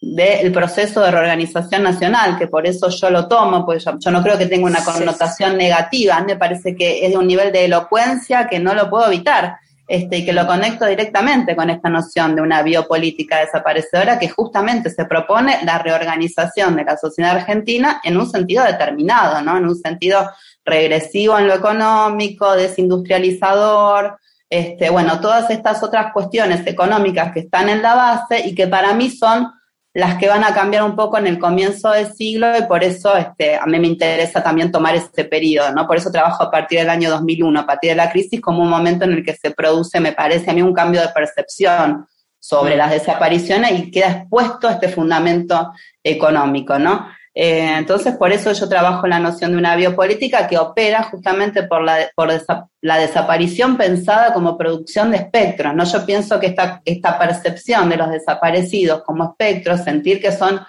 del 0.00 0.52
proceso 0.52 1.00
de 1.00 1.10
reorganización 1.10 1.82
nacional, 1.82 2.36
que 2.38 2.48
por 2.48 2.66
eso 2.66 2.88
yo 2.90 3.10
lo 3.10 3.26
tomo, 3.28 3.64
pues 3.64 3.84
yo, 3.84 3.98
yo 3.98 4.10
no 4.10 4.22
creo 4.22 4.36
que 4.36 4.46
tenga 4.46 4.66
una 4.66 4.80
Sí. 4.80 4.90
connotación 4.90 5.56
negativa, 5.56 6.20
me 6.20 6.36
parece 6.36 6.76
que 6.76 7.04
es 7.06 7.12
de 7.12 7.18
un 7.18 7.26
nivel 7.26 7.50
de 7.50 7.64
elocuencia 7.64 8.46
que 8.46 8.58
no 8.58 8.74
lo 8.74 8.90
puedo 8.90 9.06
evitar, 9.06 9.56
este, 9.88 10.18
y 10.18 10.24
que 10.24 10.32
lo 10.32 10.46
conecto 10.48 10.84
directamente 10.84 11.54
con 11.54 11.70
esta 11.70 11.88
noción 11.88 12.34
de 12.34 12.42
una 12.42 12.60
biopolítica 12.62 13.38
desaparecedora 13.38 14.18
que 14.18 14.28
justamente 14.28 14.90
se 14.90 15.04
propone 15.04 15.60
la 15.64 15.78
reorganización 15.78 16.74
de 16.76 16.84
la 16.84 16.96
sociedad 16.96 17.36
argentina 17.36 18.00
en 18.02 18.16
un 18.16 18.28
sentido 18.28 18.64
determinado, 18.64 19.40
¿no? 19.42 19.56
En 19.56 19.64
un 19.64 19.76
sentido 19.76 20.28
regresivo 20.64 21.38
en 21.38 21.46
lo 21.46 21.54
económico, 21.54 22.54
desindustrializador, 22.56 24.18
este, 24.50 24.90
bueno, 24.90 25.20
todas 25.20 25.50
estas 25.50 25.82
otras 25.82 26.12
cuestiones 26.12 26.66
económicas 26.66 27.32
que 27.32 27.40
están 27.40 27.68
en 27.68 27.80
la 27.82 27.94
base 27.94 28.46
y 28.46 28.54
que 28.54 28.66
para 28.66 28.92
mí 28.94 29.10
son 29.10 29.52
las 29.96 30.18
que 30.18 30.28
van 30.28 30.44
a 30.44 30.52
cambiar 30.52 30.82
un 30.82 30.94
poco 30.94 31.16
en 31.16 31.26
el 31.26 31.38
comienzo 31.38 31.90
del 31.90 32.12
siglo 32.12 32.48
y 32.58 32.64
por 32.64 32.84
eso 32.84 33.16
este, 33.16 33.56
a 33.56 33.64
mí 33.64 33.78
me 33.78 33.86
interesa 33.86 34.42
también 34.42 34.70
tomar 34.70 34.94
este 34.94 35.24
periodo, 35.24 35.72
¿no? 35.72 35.86
Por 35.86 35.96
eso 35.96 36.10
trabajo 36.10 36.42
a 36.42 36.50
partir 36.50 36.80
del 36.80 36.90
año 36.90 37.08
2001, 37.08 37.60
a 37.60 37.66
partir 37.66 37.90
de 37.92 37.96
la 37.96 38.10
crisis, 38.10 38.42
como 38.42 38.62
un 38.62 38.68
momento 38.68 39.06
en 39.06 39.12
el 39.12 39.24
que 39.24 39.34
se 39.34 39.52
produce, 39.52 39.98
me 39.98 40.12
parece 40.12 40.50
a 40.50 40.52
mí, 40.52 40.60
un 40.60 40.74
cambio 40.74 41.00
de 41.00 41.08
percepción 41.08 42.06
sobre 42.38 42.76
las 42.76 42.90
desapariciones 42.90 43.72
y 43.72 43.90
queda 43.90 44.10
expuesto 44.10 44.68
este 44.68 44.90
fundamento 44.90 45.72
económico, 46.04 46.78
¿no? 46.78 47.08
Eh, 47.38 47.74
entonces, 47.76 48.16
por 48.16 48.32
eso 48.32 48.50
yo 48.52 48.66
trabajo 48.66 49.06
la 49.06 49.18
noción 49.18 49.52
de 49.52 49.58
una 49.58 49.76
biopolítica 49.76 50.48
que 50.48 50.56
opera 50.56 51.02
justamente 51.02 51.64
por, 51.64 51.84
la, 51.84 52.10
por 52.16 52.30
desa- 52.30 52.66
la 52.80 52.96
desaparición 52.96 53.76
pensada 53.76 54.32
como 54.32 54.56
producción 54.56 55.10
de 55.10 55.18
espectros, 55.18 55.74
¿no? 55.74 55.84
Yo 55.84 56.06
pienso 56.06 56.40
que 56.40 56.46
esta, 56.46 56.80
esta 56.82 57.18
percepción 57.18 57.90
de 57.90 57.98
los 57.98 58.10
desaparecidos 58.10 59.02
como 59.04 59.24
espectros, 59.24 59.84
sentir 59.84 60.18
que 60.18 60.32
son 60.32 60.60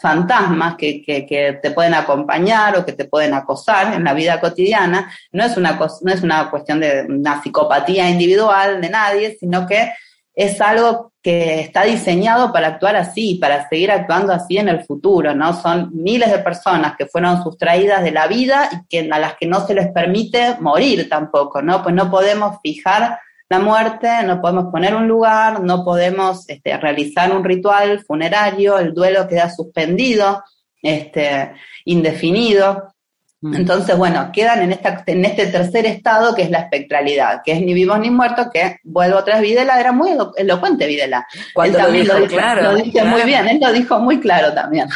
fantasmas 0.00 0.74
que, 0.76 1.00
que, 1.00 1.24
que 1.24 1.60
te 1.62 1.70
pueden 1.70 1.94
acompañar 1.94 2.76
o 2.76 2.84
que 2.84 2.92
te 2.92 3.04
pueden 3.04 3.32
acosar 3.32 3.94
en 3.94 4.02
la 4.02 4.12
vida 4.12 4.40
cotidiana, 4.40 5.08
no 5.30 5.44
es 5.44 5.56
una, 5.56 5.78
no 6.02 6.12
es 6.12 6.22
una 6.24 6.50
cuestión 6.50 6.80
de 6.80 7.06
una 7.08 7.40
psicopatía 7.40 8.10
individual 8.10 8.80
de 8.80 8.90
nadie, 8.90 9.36
sino 9.38 9.64
que 9.64 9.92
es 10.36 10.60
algo 10.60 11.12
que 11.22 11.60
está 11.60 11.84
diseñado 11.84 12.52
para 12.52 12.68
actuar 12.68 12.94
así, 12.94 13.36
para 13.40 13.66
seguir 13.68 13.90
actuando 13.90 14.34
así 14.34 14.58
en 14.58 14.68
el 14.68 14.84
futuro, 14.84 15.34
¿no? 15.34 15.54
Son 15.54 15.90
miles 15.94 16.30
de 16.30 16.38
personas 16.38 16.94
que 16.96 17.06
fueron 17.06 17.42
sustraídas 17.42 18.04
de 18.04 18.12
la 18.12 18.28
vida 18.28 18.68
y 18.70 18.86
que, 18.86 19.08
a 19.10 19.18
las 19.18 19.34
que 19.36 19.46
no 19.46 19.66
se 19.66 19.74
les 19.74 19.88
permite 19.88 20.56
morir 20.60 21.08
tampoco, 21.08 21.62
¿no? 21.62 21.82
Pues 21.82 21.94
no 21.94 22.10
podemos 22.10 22.58
fijar 22.62 23.18
la 23.48 23.58
muerte, 23.58 24.08
no 24.24 24.40
podemos 24.40 24.66
poner 24.70 24.94
un 24.94 25.08
lugar, 25.08 25.62
no 25.62 25.84
podemos 25.84 26.48
este, 26.48 26.76
realizar 26.76 27.34
un 27.34 27.42
ritual 27.42 28.04
funerario, 28.04 28.78
el 28.78 28.92
duelo 28.92 29.26
queda 29.26 29.48
suspendido, 29.48 30.44
este, 30.82 31.54
indefinido. 31.86 32.94
Entonces, 33.42 33.96
bueno, 33.96 34.30
quedan 34.32 34.62
en, 34.62 34.72
esta, 34.72 35.04
en 35.06 35.24
este 35.24 35.46
tercer 35.46 35.86
estado 35.86 36.34
que 36.34 36.42
es 36.42 36.50
la 36.50 36.60
espectralidad, 36.60 37.42
que 37.44 37.52
es 37.52 37.60
ni 37.60 37.74
vivos 37.74 37.98
ni 38.00 38.10
muertos, 38.10 38.48
que 38.52 38.78
vuelvo 38.82 39.18
otra 39.18 39.34
vez, 39.34 39.42
Videla 39.42 39.78
era 39.78 39.92
muy 39.92 40.10
elo- 40.12 40.32
elocuente 40.36 40.86
Videla. 40.86 41.26
Cuando 41.54 41.76
Él 41.78 41.82
lo 41.82 41.84
también 41.86 42.04
dijo, 42.04 42.16
dijo, 42.18 42.28
claro, 42.32 42.72
Lo 42.72 42.82
claro. 42.90 43.08
muy 43.10 43.22
bien, 43.22 43.46
él 43.48 43.58
lo 43.60 43.72
dijo 43.72 43.98
muy 44.00 44.20
claro 44.20 44.52
también. 44.54 44.88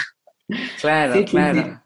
Claro, 0.81 1.13
Sí, 1.13 1.19
sí, 1.21 1.25
claro. 1.27 1.83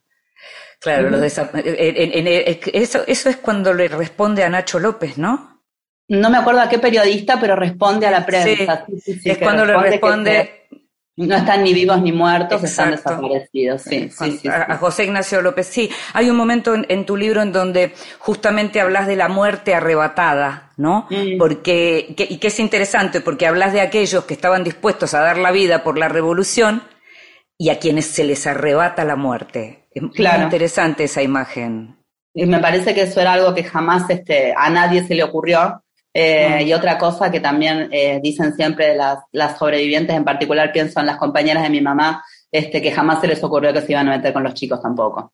Claro, 0.80 1.10
los 1.10 1.20
desa- 1.20 1.50
en- 1.54 2.12
en- 2.12 2.26
en- 2.28 2.58
eso, 2.72 3.02
eso 3.06 3.28
es 3.28 3.36
cuando 3.36 3.74
le 3.74 3.88
responde 3.88 4.44
a 4.44 4.48
Nacho 4.48 4.78
López, 4.78 5.18
¿no? 5.18 5.62
No 6.08 6.28
me 6.30 6.36
acuerdo 6.38 6.60
a 6.60 6.68
qué 6.68 6.78
periodista, 6.78 7.38
pero 7.40 7.56
responde 7.56 8.06
a 8.06 8.10
la 8.10 8.24
prensa. 8.26 8.84
Sí, 8.86 9.00
sí, 9.00 9.20
sí, 9.20 9.30
es 9.30 9.38
cuando 9.38 9.64
le 9.64 9.76
responde 9.76 10.68
no 11.16 11.36
están 11.36 11.62
ni 11.62 11.72
vivos 11.72 12.00
ni 12.02 12.10
muertos, 12.12 12.62
están 12.64 12.90
desaparecidos. 12.90 13.82
Sí, 13.82 14.10
sí, 14.10 14.32
sí, 14.32 14.38
sí. 14.42 14.48
a, 14.48 14.76
José 14.78 15.04
Ignacio 15.04 15.40
López. 15.42 15.66
Sí, 15.68 15.88
hay 16.12 16.28
un 16.30 16.36
momento 16.36 16.74
en, 16.74 16.86
en 16.88 17.06
tu 17.06 17.16
libro 17.16 17.40
en 17.42 17.52
donde 17.52 17.92
justamente 18.18 18.80
hablas 18.80 19.06
de 19.06 19.16
la 19.16 19.28
muerte 19.28 19.74
arrebatada, 19.74 20.72
¿no? 20.76 21.06
Mm. 21.10 21.38
Porque, 21.38 22.14
que- 22.16 22.26
y 22.28 22.38
que 22.38 22.48
es 22.48 22.58
interesante, 22.58 23.20
porque 23.20 23.46
hablas 23.46 23.72
de 23.72 23.80
aquellos 23.80 24.24
que 24.24 24.34
estaban 24.34 24.64
dispuestos 24.64 25.14
a 25.14 25.20
dar 25.20 25.38
la 25.38 25.52
vida 25.52 25.84
por 25.84 25.98
la 25.98 26.08
revolución 26.08 26.82
y 27.56 27.70
a 27.70 27.78
quienes 27.78 28.06
se 28.06 28.24
les 28.24 28.46
arrebata 28.48 29.04
la 29.04 29.14
muerte. 29.16 29.86
Es 29.92 30.02
muy 30.02 30.10
Claro. 30.12 30.42
interesante 30.42 31.04
esa 31.04 31.22
imagen. 31.22 31.96
Y 32.34 32.46
me 32.46 32.58
parece 32.58 32.92
que 32.94 33.02
eso 33.02 33.20
era 33.20 33.34
algo 33.34 33.54
que 33.54 33.62
jamás 33.62 34.10
este, 34.10 34.52
a 34.56 34.68
nadie 34.68 35.06
se 35.06 35.14
le 35.14 35.22
ocurrió. 35.22 35.83
Eh. 36.16 36.62
Y 36.64 36.72
otra 36.72 36.96
cosa 36.96 37.30
que 37.30 37.40
también 37.40 37.88
eh, 37.90 38.20
dicen 38.22 38.54
siempre 38.54 38.94
las, 38.94 39.18
las 39.32 39.58
sobrevivientes, 39.58 40.14
en 40.16 40.24
particular 40.24 40.70
pienso 40.72 41.00
en 41.00 41.06
las 41.06 41.16
compañeras 41.16 41.64
de 41.64 41.70
mi 41.70 41.80
mamá, 41.80 42.24
este, 42.52 42.80
que 42.80 42.92
jamás 42.92 43.20
se 43.20 43.26
les 43.26 43.42
ocurrió 43.42 43.72
que 43.72 43.80
se 43.80 43.90
iban 43.92 44.08
a 44.08 44.12
meter 44.16 44.32
con 44.32 44.44
los 44.44 44.54
chicos 44.54 44.80
tampoco. 44.80 45.32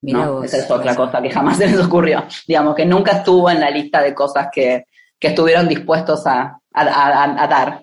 ¿no? 0.00 0.32
vos. 0.36 0.44
Esa 0.46 0.56
es 0.58 0.70
otra 0.70 0.96
cosa 0.96 1.20
que 1.22 1.30
jamás 1.30 1.58
se 1.58 1.66
les 1.66 1.78
ocurrió. 1.78 2.24
Digamos, 2.48 2.74
que 2.74 2.86
nunca 2.86 3.12
estuvo 3.18 3.50
en 3.50 3.60
la 3.60 3.70
lista 3.70 4.00
de 4.02 4.14
cosas 4.14 4.48
que, 4.50 4.86
que 5.18 5.28
estuvieron 5.28 5.68
dispuestos 5.68 6.26
a, 6.26 6.58
a- 6.72 6.82
a- 6.82 7.44
a 7.44 7.46
dar. 7.46 7.82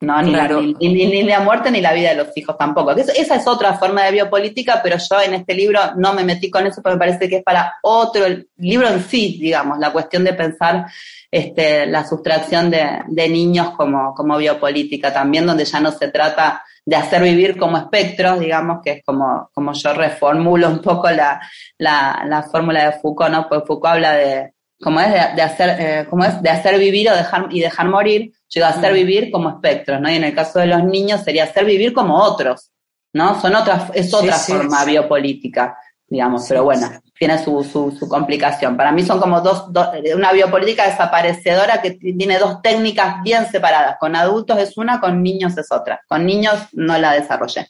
¿No? 0.00 0.20
Ni, 0.22 0.32
Claro. 0.32 0.60
la, 0.60 0.66
ni, 0.80 0.88
ni- 0.88 1.06
ni 1.06 1.22
la 1.24 1.40
muerte 1.40 1.70
ni 1.70 1.80
la 1.80 1.92
vida 1.92 2.10
de 2.10 2.16
los 2.16 2.28
hijos 2.36 2.56
tampoco. 2.56 2.94
Que 2.94 3.02
eso- 3.02 3.12
esa 3.14 3.36
es 3.36 3.46
otra 3.46 3.74
forma 3.74 4.04
de 4.04 4.12
biopolítica, 4.12 4.80
pero 4.82 4.96
yo 4.96 5.20
en 5.20 5.34
este 5.34 5.54
libro 5.54 5.78
no 5.96 6.12
me 6.14 6.24
metí 6.24 6.50
con 6.50 6.66
eso 6.66 6.80
porque 6.82 6.94
me 6.96 6.98
parece 7.00 7.28
que 7.28 7.36
es 7.36 7.42
para 7.42 7.74
otro 7.82 8.24
el 8.24 8.48
libro 8.56 8.88
en 8.88 9.02
sí, 9.02 9.38
digamos, 9.40 9.78
la 9.78 9.92
cuestión 9.92 10.24
de 10.24 10.32
pensar 10.32 10.86
este, 11.30 11.86
la 11.86 12.04
sustracción 12.06 12.70
de, 12.70 13.02
de 13.06 13.28
niños 13.28 13.70
como, 13.76 14.14
como 14.14 14.36
biopolítica 14.36 15.12
también, 15.12 15.46
donde 15.46 15.64
ya 15.64 15.78
no 15.80 15.92
se 15.92 16.08
trata 16.08 16.64
de 16.84 16.96
hacer 16.96 17.22
vivir 17.22 17.56
como 17.58 17.76
espectros, 17.78 18.40
digamos, 18.40 18.80
que 18.82 18.90
es 18.92 19.02
como, 19.04 19.48
como 19.52 19.72
yo 19.74 19.92
reformulo 19.92 20.68
un 20.68 20.80
poco 20.80 21.08
la, 21.10 21.40
la, 21.78 22.24
la 22.26 22.42
fórmula 22.42 22.86
de 22.86 22.92
Foucault, 22.98 23.30
¿no? 23.30 23.48
Pues 23.48 23.62
Foucault 23.66 23.94
habla 23.96 24.12
de, 24.14 24.54
como 24.82 25.00
es, 25.00 25.08
de, 25.12 25.20
de 25.36 25.42
hacer, 25.42 25.76
eh, 25.78 26.06
como 26.08 26.24
es, 26.24 26.40
de 26.42 26.50
hacer 26.50 26.78
vivir 26.78 27.10
o 27.10 27.14
dejar, 27.14 27.46
y 27.50 27.60
dejar 27.60 27.88
morir, 27.88 28.32
yo 28.48 28.60
digo, 28.60 28.66
hacer 28.66 28.92
vivir 28.92 29.30
como 29.30 29.50
espectros, 29.50 30.00
¿no? 30.00 30.10
Y 30.10 30.16
en 30.16 30.24
el 30.24 30.34
caso 30.34 30.58
de 30.58 30.66
los 30.66 30.82
niños 30.84 31.20
sería 31.22 31.44
hacer 31.44 31.64
vivir 31.64 31.92
como 31.92 32.16
otros, 32.22 32.70
¿no? 33.12 33.40
Son 33.40 33.54
otras, 33.54 33.90
es 33.94 34.12
otra 34.14 34.34
Sí, 34.34 34.52
sí, 34.52 34.58
forma 34.58 34.80
sí. 34.84 34.90
biopolítica, 34.90 35.76
digamos, 36.08 36.46
pero 36.48 36.64
bueno, 36.64 36.88
tiene 37.18 37.38
su, 37.38 37.62
su, 37.62 37.92
su 37.92 38.08
complicación. 38.08 38.76
Para 38.76 38.90
mí 38.90 39.02
son 39.04 39.20
como 39.20 39.40
dos, 39.42 39.72
dos- 39.72 39.88
una 40.16 40.32
biopolítica 40.32 40.86
desaparecedora 40.86 41.80
que 41.82 41.92
tiene 41.92 42.38
dos 42.38 42.62
técnicas 42.62 43.22
bien 43.22 43.46
separadas. 43.50 43.96
Con 44.00 44.16
adultos 44.16 44.58
es 44.58 44.76
una, 44.78 44.98
con 45.00 45.22
niños 45.22 45.56
es 45.58 45.70
otra. 45.70 46.00
Con 46.08 46.24
niños 46.26 46.54
no 46.72 46.96
la 46.98 47.12
desarrollé. 47.12 47.68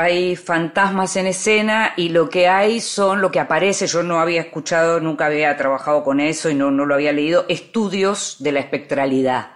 Hay 0.00 0.36
fantasmas 0.36 1.16
en 1.16 1.26
escena 1.26 1.92
y 1.96 2.08
lo 2.08 2.30
que 2.30 2.48
hay 2.48 2.80
son 2.80 3.20
lo 3.20 3.30
que 3.30 3.40
aparece. 3.40 3.86
Yo 3.86 4.02
no 4.02 4.20
había 4.20 4.40
escuchado, 4.40 5.00
nunca 5.00 5.26
había 5.26 5.56
trabajado 5.56 6.02
con 6.02 6.20
eso 6.20 6.48
y 6.48 6.54
no, 6.54 6.70
no 6.70 6.86
lo 6.86 6.94
había 6.94 7.12
leído. 7.12 7.44
Estudios 7.48 8.36
de 8.40 8.52
la 8.52 8.60
espectralidad. 8.60 9.52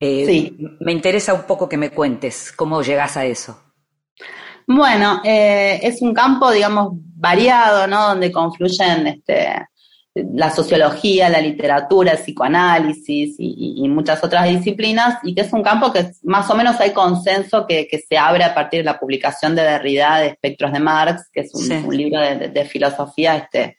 Eh, 0.00 0.24
Sí. 0.26 0.56
Me 0.80 0.92
interesa 0.92 1.34
un 1.34 1.42
poco 1.42 1.68
que 1.68 1.76
me 1.76 1.90
cuentes 1.90 2.52
cómo 2.52 2.82
llegas 2.82 3.16
a 3.16 3.24
eso. 3.24 3.60
Bueno, 4.66 5.20
eh, 5.24 5.80
es 5.82 6.00
un 6.02 6.14
campo, 6.14 6.50
digamos, 6.50 6.92
variado, 7.16 7.86
¿no? 7.86 8.08
Donde 8.08 8.32
confluyen 8.32 9.06
este, 9.06 9.48
la 10.14 10.50
sociología, 10.50 11.28
la 11.28 11.40
literatura, 11.40 12.12
el 12.12 12.18
psicoanálisis 12.18 13.34
y, 13.38 13.54
y- 13.56 13.84
y 13.84 13.88
muchas 13.88 14.22
otras 14.22 14.48
disciplinas, 14.48 15.18
y 15.24 15.34
que 15.34 15.40
es 15.42 15.52
un 15.52 15.62
campo 15.62 15.92
que 15.92 16.12
más 16.22 16.48
o 16.50 16.54
menos 16.54 16.80
hay 16.80 16.92
consenso 16.92 17.66
que, 17.66 17.88
que 17.88 17.98
se 17.98 18.16
abre 18.16 18.44
a 18.44 18.54
partir 18.54 18.80
de 18.80 18.84
la 18.84 19.00
publicación 19.00 19.56
de 19.56 19.62
Derrida 19.62 20.18
de 20.18 20.28
Espectros 20.28 20.72
de 20.72 20.78
Marx, 20.78 21.28
que 21.32 21.40
es 21.40 21.52
un, 21.54 21.62
Sí. 21.62 21.72
un 21.84 21.96
libro 21.96 22.20
de, 22.20 22.36
de- 22.36 22.48
de 22.48 22.64
filosofía 22.64 23.36
este, 23.36 23.76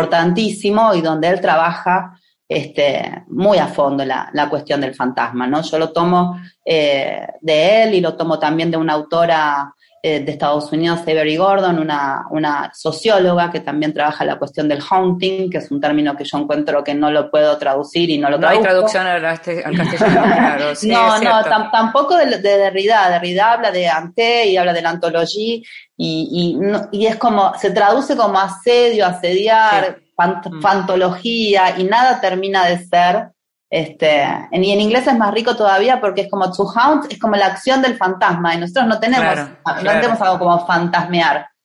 importantísimo 0.00 0.94
y 0.94 1.00
donde 1.02 1.28
él 1.28 1.40
trabaja 1.40 2.18
este, 2.48 3.22
muy 3.28 3.58
a 3.58 3.68
fondo 3.68 4.04
la, 4.04 4.28
la 4.32 4.48
cuestión 4.48 4.80
del 4.80 4.94
fantasma, 4.94 5.46
¿no? 5.46 5.62
Yo 5.62 5.78
lo 5.78 5.92
tomo 5.92 6.36
eh, 6.64 7.24
de 7.40 7.82
él 7.84 7.94
y 7.94 8.00
lo 8.00 8.16
tomo 8.16 8.40
también 8.40 8.72
de 8.72 8.76
una 8.76 8.94
autora 8.94 9.72
eh, 10.02 10.20
de 10.20 10.32
Estados 10.32 10.72
Unidos, 10.72 11.00
Avery 11.02 11.36
Gordon, 11.36 11.78
una, 11.78 12.24
una 12.30 12.70
socióloga 12.74 13.50
que 13.50 13.60
también 13.60 13.92
trabaja 13.92 14.24
la 14.24 14.38
cuestión 14.38 14.66
del 14.68 14.80
haunting, 14.88 15.50
que 15.50 15.58
es 15.58 15.70
un 15.70 15.80
término 15.80 16.16
que 16.16 16.24
yo 16.24 16.38
encuentro 16.38 16.82
que 16.82 16.94
no 16.94 17.10
lo 17.10 17.30
puedo 17.30 17.58
traducir 17.58 18.08
y 18.08 18.16
no 18.18 18.30
lo 18.30 18.38
No 18.38 18.48
hay 18.48 18.60
traducción 18.60 19.06
al, 19.06 19.24
al 19.24 19.38
castellano, 19.40 20.22
claro. 20.22 20.74
sí, 20.74 20.88
no, 20.90 21.18
no, 21.20 21.44
tampoco 21.70 22.16
de, 22.16 22.38
de 22.38 22.56
Derrida. 22.58 23.10
Derrida 23.10 23.52
habla 23.52 23.70
de 23.70 23.88
ante 23.88 24.46
y 24.46 24.56
habla 24.56 24.72
de 24.72 24.82
la 24.82 24.90
antología 24.90 25.56
y, 25.56 25.64
y, 25.96 26.54
no- 26.58 26.88
y 26.92 27.06
es 27.06 27.16
como, 27.16 27.52
se 27.58 27.70
traduce 27.70 28.16
como 28.16 28.38
asedio, 28.38 29.04
asediar, 29.06 29.98
fant- 30.16 30.50
Mm. 30.50 30.60
fantología 30.62 31.78
y 31.78 31.84
nada 31.84 32.20
termina 32.20 32.66
de 32.66 32.78
ser. 32.78 33.28
Este, 33.72 34.20
en, 34.50 34.64
y 34.64 34.72
en 34.72 34.80
inglés 34.80 35.06
es 35.06 35.16
más 35.16 35.32
rico 35.32 35.54
todavía 35.54 36.00
porque 36.00 36.22
es 36.22 36.28
como 36.30 36.50
to 36.52 36.66
haunt, 36.74 37.10
es 37.12 37.20
como 37.20 37.36
la 37.36 37.46
acción 37.46 37.80
del 37.80 37.96
fantasma 37.96 38.54
y 38.54 38.58
nosotros 38.58 38.86
no 38.86 38.98
tenemos, 38.98 39.32
Claro, 39.32 39.48
no 39.84 39.90
tenemos 39.92 40.20
algo 40.20 40.38
como 40.40 40.66
fantasmear. 40.66 41.46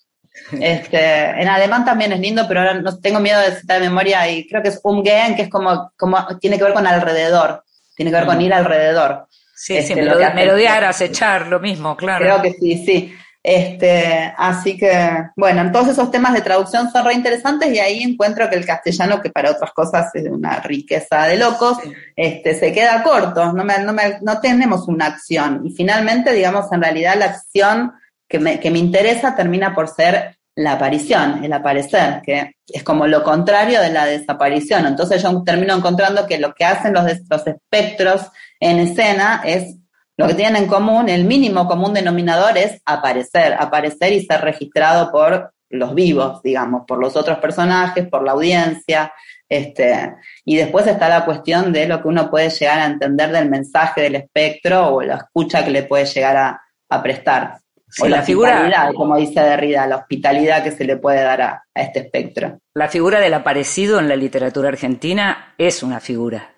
Este, 0.51 1.29
en 1.41 1.47
alemán 1.47 1.85
también 1.85 2.11
es 2.11 2.19
lindo, 2.19 2.45
pero 2.47 2.59
ahora 2.59 2.73
no 2.75 2.99
tengo 2.99 3.19
miedo 3.21 3.39
de 3.39 3.55
citar 3.55 3.79
de 3.81 3.87
memoria 3.89 4.29
y 4.29 4.45
creo 4.47 4.61
que 4.61 4.67
es 4.67 4.81
umgehen, 4.83 5.33
que 5.35 5.43
es 5.43 5.49
como, 5.49 5.91
como 5.97 6.25
tiene 6.39 6.57
que 6.57 6.65
ver 6.65 6.73
con 6.73 6.85
alrededor, 6.85 7.63
tiene 7.95 8.11
que 8.11 8.17
ver 8.17 8.25
con 8.25 8.37
Mm. 8.37 8.41
ir 8.41 8.53
alrededor. 8.53 9.27
Sí, 9.55 9.77
este, 9.77 9.93
sí, 9.95 10.01
lo 10.01 10.17
que 10.17 10.25
hace- 10.25 10.35
melodiar, 10.35 10.83
acechar, 10.83 11.47
lo 11.47 11.61
mismo, 11.61 11.95
claro. 11.95 12.23
Creo 12.25 12.41
que 12.41 12.51
sí, 12.51 12.83
sí. 12.85 13.15
Este, 13.47 14.33
así 14.37 14.75
que, 14.75 14.91
bueno, 15.35 15.71
todos 15.71 15.89
esos 15.89 16.09
temas 16.09 16.33
de 16.33 16.41
traducción 16.41 16.91
son 16.91 17.05
re 17.05 17.13
interesantes 17.13 17.71
y 17.71 17.77
ahí 17.77 18.01
encuentro 18.01 18.49
que 18.49 18.55
el 18.55 18.65
castellano, 18.65 19.21
que 19.21 19.29
para 19.29 19.51
otras 19.51 19.71
cosas 19.71 20.09
es 20.15 20.27
una 20.27 20.59
riqueza 20.61 21.27
de 21.27 21.37
locos, 21.37 21.77
Sí. 21.83 21.93
este, 22.15 22.55
se 22.55 22.73
queda 22.73 23.03
corto, 23.03 23.53
no, 23.53 23.63
me- 23.63 23.77
no, 23.79 23.93
me- 23.93 24.17
no 24.21 24.39
tenemos 24.39 24.87
una 24.87 25.05
acción. 25.05 25.61
Y 25.63 25.69
finalmente, 25.71 26.33
digamos, 26.33 26.71
en 26.71 26.81
realidad 26.81 27.15
la 27.19 27.25
acción 27.25 27.93
que 28.27 28.39
me, 28.39 28.59
que 28.59 28.71
me 28.71 28.79
interesa 28.79 29.35
termina 29.35 29.75
por 29.75 29.89
ser 29.89 30.37
la 30.55 30.71
aparición, 30.71 31.43
el 31.43 31.53
aparecer, 31.53 32.21
que 32.23 32.55
es 32.67 32.81
como 32.83 33.05
lo 33.05 33.23
contrario 33.23 33.79
de 33.79 33.89
la 33.91 34.05
desaparición. 34.07 34.87
Entonces 34.87 35.21
yo 35.21 35.43
termino 35.43 35.75
encontrando 35.75 36.25
que 36.25 36.39
lo 36.39 36.55
que 36.55 36.65
hacen 36.65 36.93
los, 36.93 37.03
los 37.29 37.45
espectros 37.45 38.31
en 38.59 38.79
escena 38.79 39.41
es 39.45 39.75
lo 40.17 40.27
que 40.27 40.33
tienen 40.33 40.63
en 40.63 40.67
común, 40.69 41.09
el 41.09 41.25
mínimo 41.25 41.67
común 41.67 41.93
denominador 41.93 42.57
es 42.57 42.81
aparecer, 42.85 43.53
aparecer 43.59 44.13
y 44.13 44.25
ser 44.25 44.41
registrado 44.41 45.11
por 45.11 45.51
los 45.69 45.93
vivos, 45.93 46.41
digamos, 46.41 46.83
por 46.87 46.99
los 46.99 47.15
otros 47.15 47.39
personajes, 47.39 48.07
por 48.07 48.23
la 48.23 48.31
audiencia, 48.33 49.11
este, 49.49 50.15
y 50.45 50.55
después 50.55 50.87
está 50.87 51.09
la 51.09 51.25
cuestión 51.25 51.73
de 51.73 51.87
lo 51.87 52.01
que 52.01 52.07
uno 52.07 52.29
puede 52.29 52.49
llegar 52.49 52.79
a 52.79 52.85
entender 52.85 53.31
del 53.31 53.49
mensaje 53.49 54.01
del 54.01 54.15
espectro 54.15 54.87
o 54.95 55.01
la 55.01 55.15
escucha 55.17 55.63
que 55.65 55.71
le 55.71 55.83
puede 55.83 56.05
llegar 56.05 56.37
a, 56.37 56.61
a 56.89 57.03
prestar. 57.03 57.59
Sí, 57.89 58.03
o 58.03 58.07
la, 58.07 58.17
la 58.17 58.23
figura- 58.23 58.91
como 58.95 59.15
dice 59.17 59.39
Derrida, 59.41 59.85
la 59.87 59.97
hospitalidad 59.97 60.63
que 60.63 60.71
se 60.71 60.83
le 60.85 60.97
puede 60.97 61.21
dar 61.21 61.41
a, 61.41 61.63
a 61.73 61.81
este 61.81 61.99
espectro. 61.99 62.57
La 62.73 62.87
figura 62.87 63.19
del 63.19 63.33
aparecido 63.33 63.99
en 63.99 64.09
la 64.09 64.15
literatura 64.15 64.69
argentina 64.69 65.53
es 65.57 65.83
una 65.83 65.99
figura. 65.99 66.55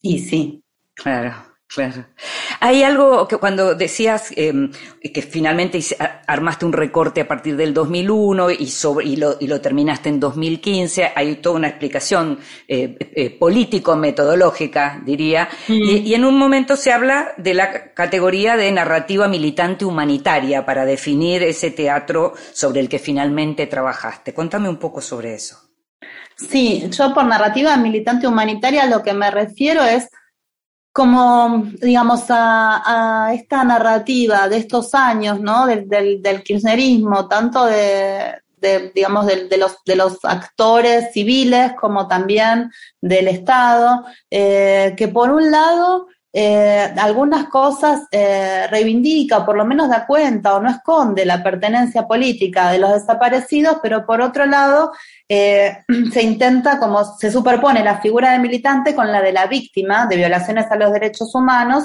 Y 0.00 0.20
sí, 0.20 0.62
Claro, 0.94 1.34
claro. 1.66 2.06
Hay 2.60 2.82
algo 2.82 3.28
que 3.28 3.36
cuando 3.36 3.74
decías 3.74 4.32
eh, 4.36 4.52
que 5.12 5.22
finalmente 5.22 5.78
armaste 6.26 6.64
un 6.64 6.72
recorte 6.72 7.20
a 7.20 7.28
partir 7.28 7.56
del 7.56 7.74
2001 7.74 8.50
y, 8.50 8.66
sobre, 8.68 9.06
y, 9.06 9.16
lo, 9.16 9.36
y 9.38 9.46
lo 9.46 9.60
terminaste 9.60 10.08
en 10.08 10.20
2015, 10.20 11.12
hay 11.14 11.36
toda 11.36 11.56
una 11.56 11.68
explicación 11.68 12.38
eh, 12.66 12.96
eh, 12.98 13.30
político-metodológica, 13.38 15.02
diría, 15.04 15.48
y, 15.68 15.98
y 15.98 16.14
en 16.14 16.24
un 16.24 16.38
momento 16.38 16.76
se 16.76 16.92
habla 16.92 17.34
de 17.36 17.54
la 17.54 17.92
categoría 17.92 18.56
de 18.56 18.72
narrativa 18.72 19.28
militante 19.28 19.84
humanitaria 19.84 20.64
para 20.64 20.84
definir 20.84 21.42
ese 21.42 21.70
teatro 21.70 22.34
sobre 22.52 22.80
el 22.80 22.88
que 22.88 22.98
finalmente 22.98 23.66
trabajaste. 23.66 24.32
Cuéntame 24.32 24.68
un 24.68 24.78
poco 24.78 25.00
sobre 25.00 25.34
eso. 25.34 25.66
Sí, 26.36 26.86
yo 26.90 27.14
por 27.14 27.24
narrativa 27.24 27.76
militante 27.78 28.26
humanitaria 28.26 28.86
lo 28.86 29.02
que 29.02 29.14
me 29.14 29.30
refiero 29.30 29.82
es 29.82 30.08
como, 30.96 31.64
digamos, 31.82 32.24
a, 32.30 33.30
esta 33.34 33.62
narrativa 33.64 34.48
de 34.48 34.56
estos 34.56 34.94
años, 34.94 35.38
¿no? 35.38 35.66
Del, 35.66 35.86
del, 35.86 36.22
del 36.22 36.42
kirchnerismo, 36.42 37.28
tanto 37.28 37.66
de, 37.66 38.40
de, 38.56 38.92
digamos, 38.94 39.26
de, 39.26 39.46
de 39.46 39.58
los, 39.58 39.76
de 39.84 39.94
los 39.94 40.24
actores 40.24 41.12
civiles 41.12 41.74
como 41.78 42.08
también 42.08 42.70
del 42.98 43.28
Estado, 43.28 44.06
eh, 44.30 44.94
que 44.96 45.08
por 45.08 45.30
un 45.32 45.50
lado 45.50 46.06
eh, 46.38 46.92
algunas 46.98 47.46
cosas 47.48 48.02
eh, 48.10 48.66
reivindica, 48.70 49.46
por 49.46 49.56
lo 49.56 49.64
menos 49.64 49.88
da 49.88 50.04
cuenta 50.06 50.54
o 50.54 50.60
no 50.60 50.68
esconde 50.68 51.24
la 51.24 51.42
pertenencia 51.42 52.06
política 52.06 52.70
de 52.70 52.76
los 52.76 52.92
desaparecidos, 52.92 53.78
pero 53.82 54.04
por 54.04 54.20
otro 54.20 54.44
lado 54.44 54.92
eh, 55.30 55.78
se 56.12 56.22
intenta, 56.22 56.78
como 56.78 57.16
se 57.16 57.30
superpone 57.30 57.82
la 57.82 58.02
figura 58.02 58.32
del 58.32 58.42
militante 58.42 58.94
con 58.94 59.10
la 59.10 59.22
de 59.22 59.32
la 59.32 59.46
víctima 59.46 60.06
de 60.06 60.16
violaciones 60.16 60.70
a 60.70 60.76
los 60.76 60.92
derechos 60.92 61.34
humanos 61.34 61.84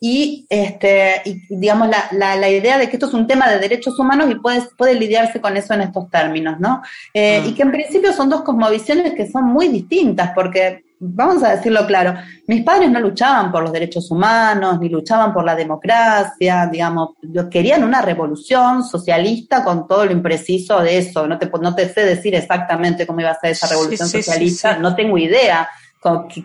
y, 0.00 0.46
este, 0.48 1.20
y 1.26 1.42
digamos, 1.54 1.88
la, 1.90 2.08
la, 2.12 2.36
la 2.36 2.48
idea 2.48 2.78
de 2.78 2.88
que 2.88 2.96
esto 2.96 3.06
es 3.06 3.12
un 3.12 3.26
tema 3.26 3.50
de 3.50 3.58
derechos 3.58 3.98
humanos 3.98 4.30
y 4.30 4.36
puede, 4.36 4.62
puede 4.78 4.94
lidiarse 4.94 5.42
con 5.42 5.58
eso 5.58 5.74
en 5.74 5.82
estos 5.82 6.08
términos, 6.08 6.58
¿no? 6.58 6.80
Eh. 7.12 7.44
Y 7.46 7.52
que 7.52 7.62
en 7.62 7.70
principio 7.70 8.14
son 8.14 8.30
dos 8.30 8.40
cosmovisiones 8.40 9.12
que 9.12 9.30
son 9.30 9.44
muy 9.44 9.68
distintas, 9.68 10.32
porque, 10.34 10.84
vamos 11.00 11.42
a 11.42 11.56
decirlo 11.56 11.86
claro, 11.86 12.14
mis 12.46 12.62
padres 12.62 12.90
no 12.90 13.00
luchaban 13.00 13.50
por 13.50 13.62
los 13.62 13.72
derechos 13.72 14.10
humanos, 14.10 14.78
ni 14.78 14.90
luchaban 14.90 15.32
por 15.32 15.44
la 15.44 15.56
democracia, 15.56 16.68
digamos, 16.70 17.10
querían 17.50 17.82
una 17.82 18.02
revolución 18.02 18.84
socialista 18.84 19.64
con 19.64 19.88
todo 19.88 20.04
lo 20.04 20.12
impreciso 20.12 20.80
de 20.80 20.98
eso, 20.98 21.26
no 21.26 21.38
te, 21.38 21.50
no 21.60 21.74
te 21.74 21.88
sé 21.88 22.04
decir 22.04 22.34
exactamente 22.34 23.06
cómo 23.06 23.20
iba 23.20 23.30
a 23.30 23.40
ser 23.40 23.52
esa 23.52 23.66
revolución 23.66 24.08
sí, 24.08 24.22
socialista, 24.22 24.74
sí. 24.74 24.80
no 24.80 24.94
tengo 24.94 25.16
idea 25.16 25.68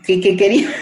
qué 0.03 0.37
quería. 0.37 0.69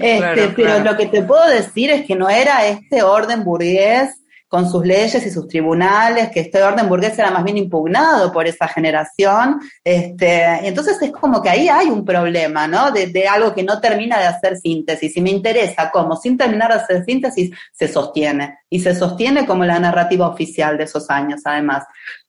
Este, 0.00 0.16
Claro, 0.16 0.34
pero 0.34 0.54
claro. 0.54 0.84
lo 0.84 0.96
que 0.96 1.06
te 1.06 1.22
puedo 1.22 1.46
decir 1.46 1.90
es 1.90 2.06
que 2.06 2.16
no 2.16 2.30
era 2.30 2.66
este 2.66 3.02
orden 3.02 3.44
burgués 3.44 4.21
con 4.52 4.70
sus 4.70 4.84
leyes 4.84 5.24
y 5.26 5.30
sus 5.30 5.48
tribunales, 5.48 6.28
que 6.28 6.40
este 6.40 6.62
orden 6.62 6.86
burgués 6.86 7.18
era 7.18 7.30
más 7.30 7.42
bien 7.42 7.56
impugnado 7.56 8.30
por 8.30 8.46
esa 8.46 8.68
generación. 8.68 9.58
Este, 9.82 10.44
y 10.62 10.66
entonces 10.66 11.00
es 11.00 11.10
como 11.10 11.40
que 11.40 11.48
ahí 11.48 11.70
hay 11.70 11.86
un 11.86 12.04
problema, 12.04 12.66
¿no? 12.66 12.90
De, 12.90 13.06
de 13.06 13.26
algo 13.26 13.54
que 13.54 13.62
no 13.62 13.80
termina 13.80 14.18
de 14.18 14.26
hacer 14.26 14.58
síntesis. 14.58 15.16
Y 15.16 15.22
me 15.22 15.30
interesa 15.30 15.90
cómo, 15.90 16.16
sin 16.16 16.36
terminar 16.36 16.70
de 16.70 16.80
hacer 16.80 17.02
síntesis, 17.02 17.50
se 17.72 17.88
sostiene. 17.88 18.58
Y 18.68 18.80
se 18.80 18.94
sostiene 18.94 19.46
como 19.46 19.64
la 19.64 19.78
narrativa 19.80 20.28
oficial 20.28 20.76
de 20.76 20.84
esos 20.84 21.08
años, 21.08 21.40
además. 21.46 21.84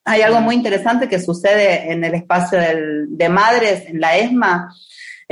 Hay 0.06 0.22
algo 0.22 0.40
muy 0.40 0.56
interesante 0.56 1.10
que 1.10 1.20
sucede 1.20 1.92
en 1.92 2.06
el 2.06 2.14
espacio 2.14 2.58
del- 2.58 3.08
de 3.10 3.28
madres, 3.28 3.84
en 3.88 4.00
la 4.00 4.16
ESMA, 4.16 4.74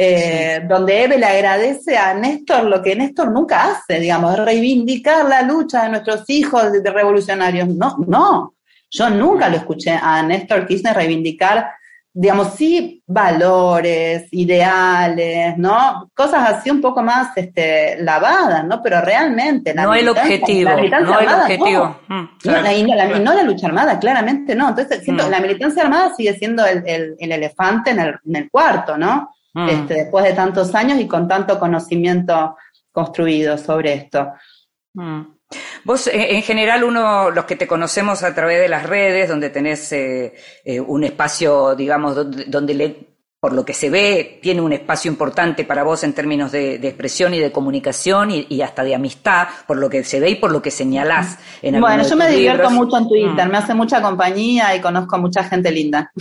eh, 0.03 0.61
donde 0.67 1.03
Eve 1.03 1.17
le 1.19 1.25
agradece 1.27 1.95
a 1.97 2.13
Néstor 2.13 2.63
lo 2.63 2.81
que 2.81 2.95
Néstor 2.95 3.31
nunca 3.31 3.69
hace, 3.71 3.99
digamos, 3.99 4.37
reivindicar 4.39 5.25
la 5.25 5.41
lucha 5.43 5.83
de 5.83 5.89
nuestros 5.89 6.23
hijos 6.29 6.71
de, 6.71 6.89
revolucionarios. 6.89 7.67
No, 7.67 7.97
no, 8.07 8.53
yo 8.89 9.09
nunca 9.09 9.47
lo 9.49 9.57
escuché 9.57 9.91
a 9.91 10.23
Néstor 10.23 10.65
Kirchner 10.65 10.95
reivindicar, 10.95 11.71
digamos, 12.13 12.55
sí, 12.55 13.01
valores, 13.07 14.27
ideales, 14.31 15.57
¿no? 15.57 16.09
Cosas 16.13 16.49
así 16.49 16.69
un 16.69 16.81
poco 16.81 17.01
más 17.03 17.29
este, 17.37 17.97
lavadas, 18.01 18.65
¿no? 18.65 18.81
Pero 18.81 19.01
realmente... 19.01 19.73
la 19.73 19.83
No 19.83 19.93
el 19.93 20.09
objetivo, 20.09 20.69
la 20.71 20.99
no 20.99 21.19
el 21.19 21.27
armada, 21.27 21.41
objetivo. 21.43 21.97
no. 22.09 22.15
Mm, 22.15 22.21
No, 22.21 22.29
claro. 22.39 22.61
la, 22.63 22.71
no 22.83 22.95
la- 22.95 23.19
no 23.19 23.33
la 23.33 23.43
lucha 23.43 23.67
armada, 23.67 23.99
claramente 23.99 24.55
no. 24.55 24.69
Entonces, 24.69 25.03
siento, 25.03 25.27
Mm. 25.27 25.31
la 25.31 25.39
militancia 25.39 25.83
armada 25.83 26.13
sigue 26.15 26.33
siendo 26.33 26.65
el, 26.65 26.83
el- 26.87 27.15
el 27.19 27.31
elefante 27.31 27.91
en 27.91 27.99
el, 27.99 28.15
en 28.27 28.35
el 28.35 28.49
cuarto, 28.49 28.97
¿no? 28.97 29.29
Mm. 29.53 29.69
Este, 29.69 29.93
después 29.95 30.23
de 30.25 30.33
tantos 30.33 30.73
años 30.75 30.99
y 30.99 31.07
con 31.07 31.27
tanto 31.27 31.59
conocimiento 31.59 32.55
construido 32.91 33.57
sobre 33.57 33.93
esto. 33.93 34.31
Mm. 34.93 35.21
Vos, 35.83 36.07
eh, 36.07 36.35
en 36.35 36.41
general, 36.43 36.83
uno, 36.83 37.29
los 37.31 37.45
que 37.45 37.55
te 37.57 37.67
conocemos 37.67 38.23
a 38.23 38.33
través 38.33 38.59
de 38.61 38.69
las 38.69 38.83
redes, 38.87 39.27
donde 39.27 39.49
tenés 39.49 39.91
eh, 39.91 40.33
eh, 40.63 40.79
un 40.79 41.03
espacio, 41.03 41.75
digamos, 41.75 42.15
donde, 42.15 42.45
donde 42.45 42.73
le- 42.73 43.07
por 43.41 43.53
lo 43.53 43.65
que 43.65 43.73
se 43.73 43.89
ve, 43.89 44.37
tiene 44.39 44.61
un 44.61 44.71
espacio 44.71 45.09
importante 45.09 45.65
para 45.65 45.81
vos 45.81 46.03
en 46.03 46.13
términos 46.13 46.51
de, 46.51 46.77
de 46.77 46.87
expresión 46.89 47.33
y 47.33 47.39
de 47.39 47.51
comunicación 47.51 48.29
y, 48.29 48.45
y 48.47 48.61
hasta 48.61 48.83
de 48.83 48.93
amistad, 48.93 49.47
por 49.65 49.77
lo 49.77 49.89
que 49.89 50.03
se 50.03 50.19
ve 50.19 50.29
y 50.29 50.35
por 50.35 50.51
lo 50.51 50.61
que 50.61 50.69
señalás 50.69 51.39
en 51.63 51.81
Bueno, 51.81 52.03
yo 52.07 52.15
me 52.15 52.29
divierto 52.29 52.69
libros. 52.69 52.73
mucho 52.73 52.97
en 52.99 53.07
Twitter, 53.09 53.47
Mm. 53.47 53.51
me 53.51 53.57
hace 53.57 53.73
mucha 53.73 53.99
compañía 53.99 54.75
y 54.75 54.79
conozco 54.79 55.15
a 55.15 55.19
mucha 55.19 55.43
gente 55.43 55.71
linda. 55.71 56.11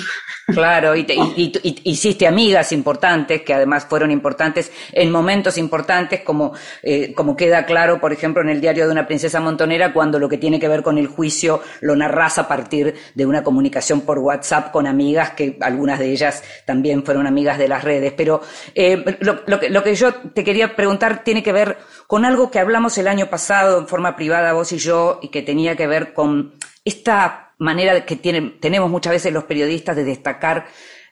Claro, 0.47 0.97
y, 0.97 1.05
te- 1.05 1.15
y- 1.15 1.35
y- 1.37 1.53
y- 1.63 1.81
hiciste 1.91 2.27
amigas 2.27 2.73
importantes, 2.73 3.43
que 3.43 3.53
además 3.53 3.85
fueron 3.85 4.11
importantes 4.11 4.73
en 4.91 5.13
momentos 5.13 5.59
importantes, 5.59 6.23
como, 6.23 6.55
eh, 6.83 7.13
como 7.15 7.37
queda 7.37 7.67
claro, 7.67 8.01
por 8.01 8.15
ejemplo, 8.15 8.41
en 8.41 8.49
el 8.49 8.63
diario 8.63 8.87
de 8.87 8.93
una 8.93 9.07
princesa 9.07 9.41
montonera, 9.41 9.93
cuando 9.93 10.19
lo 10.19 10.27
que 10.27 10.39
tiene 10.39 10.59
que 10.59 10.69
ver 10.69 10.83
con 10.83 10.97
el 10.97 11.07
juicio 11.07 11.61
lo 11.83 11.95
narras 11.97 12.39
a 12.39 12.49
partir 12.49 12.95
de 13.15 13.27
una 13.27 13.43
comunicación 13.45 14.01
por 14.01 14.19
WhatsApp 14.21 14.71
con 14.73 14.87
amigas, 14.87 15.33
que 15.33 15.59
algunas 15.61 15.99
de 15.99 16.11
ellas 16.13 16.43
también 16.65 17.03
fueron 17.11 17.27
amigas 17.27 17.59
de 17.59 17.67
las 17.67 17.83
redes. 17.83 18.13
Pero 18.17 18.41
eh, 18.73 19.19
lo, 19.19 19.83
que 19.83 19.95
yo 19.97 20.15
te 20.15 20.45
quería 20.45 20.77
preguntar 20.77 21.25
tiene 21.25 21.43
que 21.43 21.53
ver 21.53 21.77
con 22.07 22.25
algo 22.25 22.53
que 22.53 22.61
hablamos 22.61 22.97
el 22.99 23.09
año 23.09 23.29
pasado 23.29 23.81
en 23.81 23.89
forma 23.89 24.15
privada, 24.15 24.53
vos 24.53 24.71
y 24.71 24.79
yo, 24.79 25.19
y 25.21 25.29
que 25.29 25.43
tenía 25.43 25.75
que 25.75 25.89
ver 25.89 26.15
con 26.15 26.55
esta 26.85 27.55
manera 27.59 28.07
que 28.07 28.15
tienen, 28.15 28.61
tenemos 28.61 28.89
muchas 28.89 29.13
veces 29.13 29.33
los 29.33 29.43
periodistas 29.43 29.97
de 29.97 30.05
destacar 30.05 30.67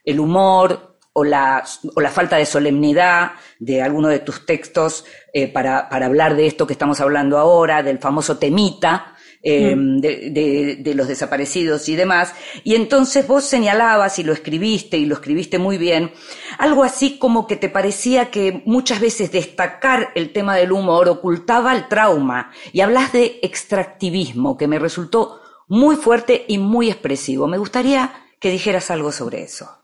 el 0.05 0.21
humor 0.21 0.97
o 1.15 1.25
la, 1.25 1.65
o 1.97 2.01
la 2.01 2.11
falta 2.11 2.37
de 2.37 2.47
solemnidad 2.47 3.33
de 3.59 3.83
alguno 3.83 4.07
de 4.07 4.21
tus 4.21 4.47
textos 4.47 5.05
eh, 5.33 5.49
para, 5.49 5.89
para 5.89 6.07
hablar 6.07 6.37
de 6.37 6.47
esto 6.47 6.65
que 6.65 6.75
estamos 6.75 7.01
hablando 7.01 7.39
ahora, 7.39 7.83
del 7.83 7.99
famoso 7.99 8.39
temita. 8.39 9.17
Eh, 9.43 9.75
de, 9.77 10.31
de- 10.31 10.77
de 10.81 10.95
los 10.95 11.09
desaparecidos 11.09 11.89
y 11.89 11.97
demás. 11.97 12.35
Y 12.65 12.75
entonces 12.75 13.27
vos 13.27 13.45
señalabas 13.45 14.19
y 14.19 14.25
lo 14.25 14.33
escribiste 14.33 14.99
y 14.99 15.07
lo 15.07 15.15
escribiste 15.15 15.59
muy 15.59 15.79
bien, 15.79 16.13
algo 16.59 16.85
así 16.85 17.19
como 17.19 17.47
que 17.47 17.57
te 17.57 17.69
parecía 17.69 18.31
que 18.31 18.63
muchas 18.67 19.01
veces 19.01 19.31
destacar 19.33 20.11
el 20.15 20.33
tema 20.33 20.57
del 20.57 20.73
humor 20.73 21.09
ocultaba 21.09 21.75
el 21.75 21.89
trauma 21.89 22.51
y 22.73 22.81
hablas 22.81 23.13
de 23.13 23.39
extractivismo 23.43 24.57
que 24.57 24.67
me 24.69 24.79
resultó 24.79 25.41
muy 25.69 25.97
fuerte 25.97 26.45
y 26.49 26.59
muy 26.59 26.91
expresivo. 26.91 27.47
Me 27.47 27.59
gustaría 27.59 28.13
que 28.41 28.51
dijeras 28.51 28.91
algo 28.91 29.13
sobre 29.13 29.43
eso. 29.43 29.78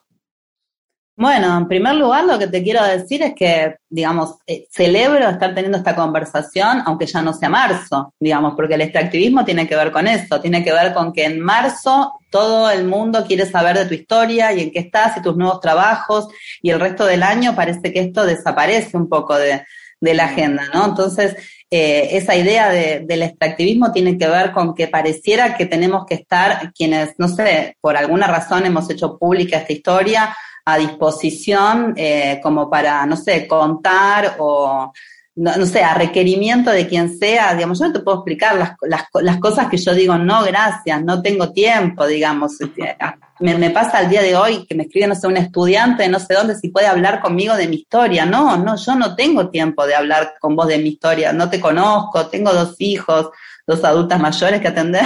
Bueno, 1.16 1.56
en 1.56 1.68
primer 1.68 1.94
lugar, 1.94 2.24
lo 2.24 2.40
que 2.40 2.48
te 2.48 2.60
quiero 2.64 2.82
decir 2.82 3.22
es 3.22 3.34
que, 3.36 3.76
digamos, 3.88 4.34
eh, 4.48 4.66
celebro 4.72 5.28
estar 5.28 5.54
teniendo 5.54 5.78
esta 5.78 5.94
conversación, 5.94 6.82
aunque 6.84 7.06
ya 7.06 7.22
no 7.22 7.32
sea 7.32 7.48
marzo, 7.48 8.12
digamos, 8.18 8.54
porque 8.56 8.74
el 8.74 8.80
extractivismo 8.80 9.44
tiene 9.44 9.68
que 9.68 9.76
ver 9.76 9.92
con 9.92 10.08
eso, 10.08 10.40
tiene 10.40 10.64
que 10.64 10.72
ver 10.72 10.92
con 10.92 11.12
que 11.12 11.24
en 11.24 11.38
marzo 11.38 12.14
todo 12.30 12.68
el 12.68 12.84
mundo 12.84 13.24
quiere 13.28 13.46
saber 13.46 13.78
de 13.78 13.86
tu 13.86 13.94
historia 13.94 14.52
y 14.52 14.60
en 14.62 14.72
qué 14.72 14.80
estás 14.80 15.16
y 15.16 15.22
tus 15.22 15.36
nuevos 15.36 15.60
trabajos, 15.60 16.26
y 16.60 16.70
el 16.70 16.80
resto 16.80 17.04
del 17.06 17.22
año 17.22 17.54
parece 17.54 17.92
que 17.92 18.00
esto 18.00 18.26
desaparece 18.26 18.96
un 18.96 19.08
poco 19.08 19.36
de, 19.38 19.62
de 20.00 20.14
la 20.14 20.24
agenda, 20.24 20.64
¿no? 20.74 20.84
Entonces, 20.84 21.36
eh, 21.70 22.08
esa 22.16 22.34
idea 22.34 22.68
de- 22.70 23.04
del 23.06 23.22
extractivismo 23.22 23.92
tiene 23.92 24.18
que 24.18 24.26
ver 24.26 24.50
con 24.50 24.74
que 24.74 24.88
pareciera 24.88 25.56
que 25.56 25.66
tenemos 25.66 26.06
que 26.06 26.14
estar 26.14 26.72
quienes, 26.72 27.14
no 27.18 27.28
sé, 27.28 27.76
por 27.80 27.96
alguna 27.96 28.26
razón 28.26 28.66
hemos 28.66 28.90
hecho 28.90 29.16
pública 29.16 29.58
esta 29.58 29.72
historia, 29.72 30.36
a 30.64 30.78
disposición 30.78 31.94
eh, 31.96 32.40
como 32.42 32.70
para, 32.70 33.04
no 33.06 33.16
sé, 33.16 33.46
contar 33.46 34.36
o, 34.38 34.92
no, 35.36 35.56
no 35.56 35.66
sé, 35.66 35.82
a 35.82 35.94
requerimiento 35.94 36.70
de 36.70 36.86
quien 36.86 37.18
sea, 37.18 37.54
digamos, 37.54 37.78
yo 37.78 37.86
no 37.86 37.92
te 37.92 38.00
puedo 38.00 38.18
explicar 38.18 38.56
las, 38.56 38.74
las, 38.82 39.04
las 39.20 39.38
cosas 39.38 39.68
que 39.68 39.76
yo 39.76 39.94
digo, 39.94 40.16
no, 40.16 40.44
gracias, 40.44 41.02
no 41.02 41.20
tengo 41.20 41.52
tiempo, 41.52 42.06
digamos. 42.06 42.60
Este, 42.60 42.96
Me, 43.40 43.58
me 43.58 43.70
pasa 43.70 44.00
el 44.00 44.08
día 44.08 44.22
de 44.22 44.36
hoy 44.36 44.64
que 44.64 44.76
me 44.76 44.84
escribe, 44.84 45.08
no 45.08 45.16
sé, 45.16 45.26
un 45.26 45.36
estudiante 45.36 46.04
de 46.04 46.08
no 46.08 46.20
sé 46.20 46.34
dónde 46.34 46.54
si 46.54 46.68
puede 46.68 46.86
hablar 46.86 47.20
conmigo 47.20 47.56
de 47.56 47.66
mi 47.66 47.76
historia. 47.76 48.24
No, 48.24 48.56
no, 48.56 48.76
yo 48.76 48.94
no 48.94 49.16
tengo 49.16 49.50
tiempo 49.50 49.86
de 49.86 49.96
hablar 49.96 50.34
con 50.40 50.54
vos 50.54 50.68
de 50.68 50.78
mi 50.78 50.90
historia, 50.90 51.32
no 51.32 51.50
te 51.50 51.60
conozco, 51.60 52.28
tengo 52.28 52.52
dos 52.52 52.76
hijos, 52.78 53.30
dos 53.66 53.82
adultas 53.82 54.20
mayores 54.20 54.60
que 54.60 54.68
atender. 54.68 55.04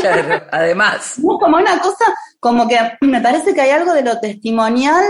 Claro, 0.00 0.44
además. 0.50 1.14
No, 1.22 1.38
como 1.38 1.56
una 1.56 1.78
cosa, 1.78 2.04
como 2.40 2.68
que 2.68 2.78
me 3.00 3.20
parece 3.20 3.54
que 3.54 3.60
hay 3.60 3.70
algo 3.70 3.92
de 3.92 4.02
lo 4.02 4.20
testimonial 4.20 5.04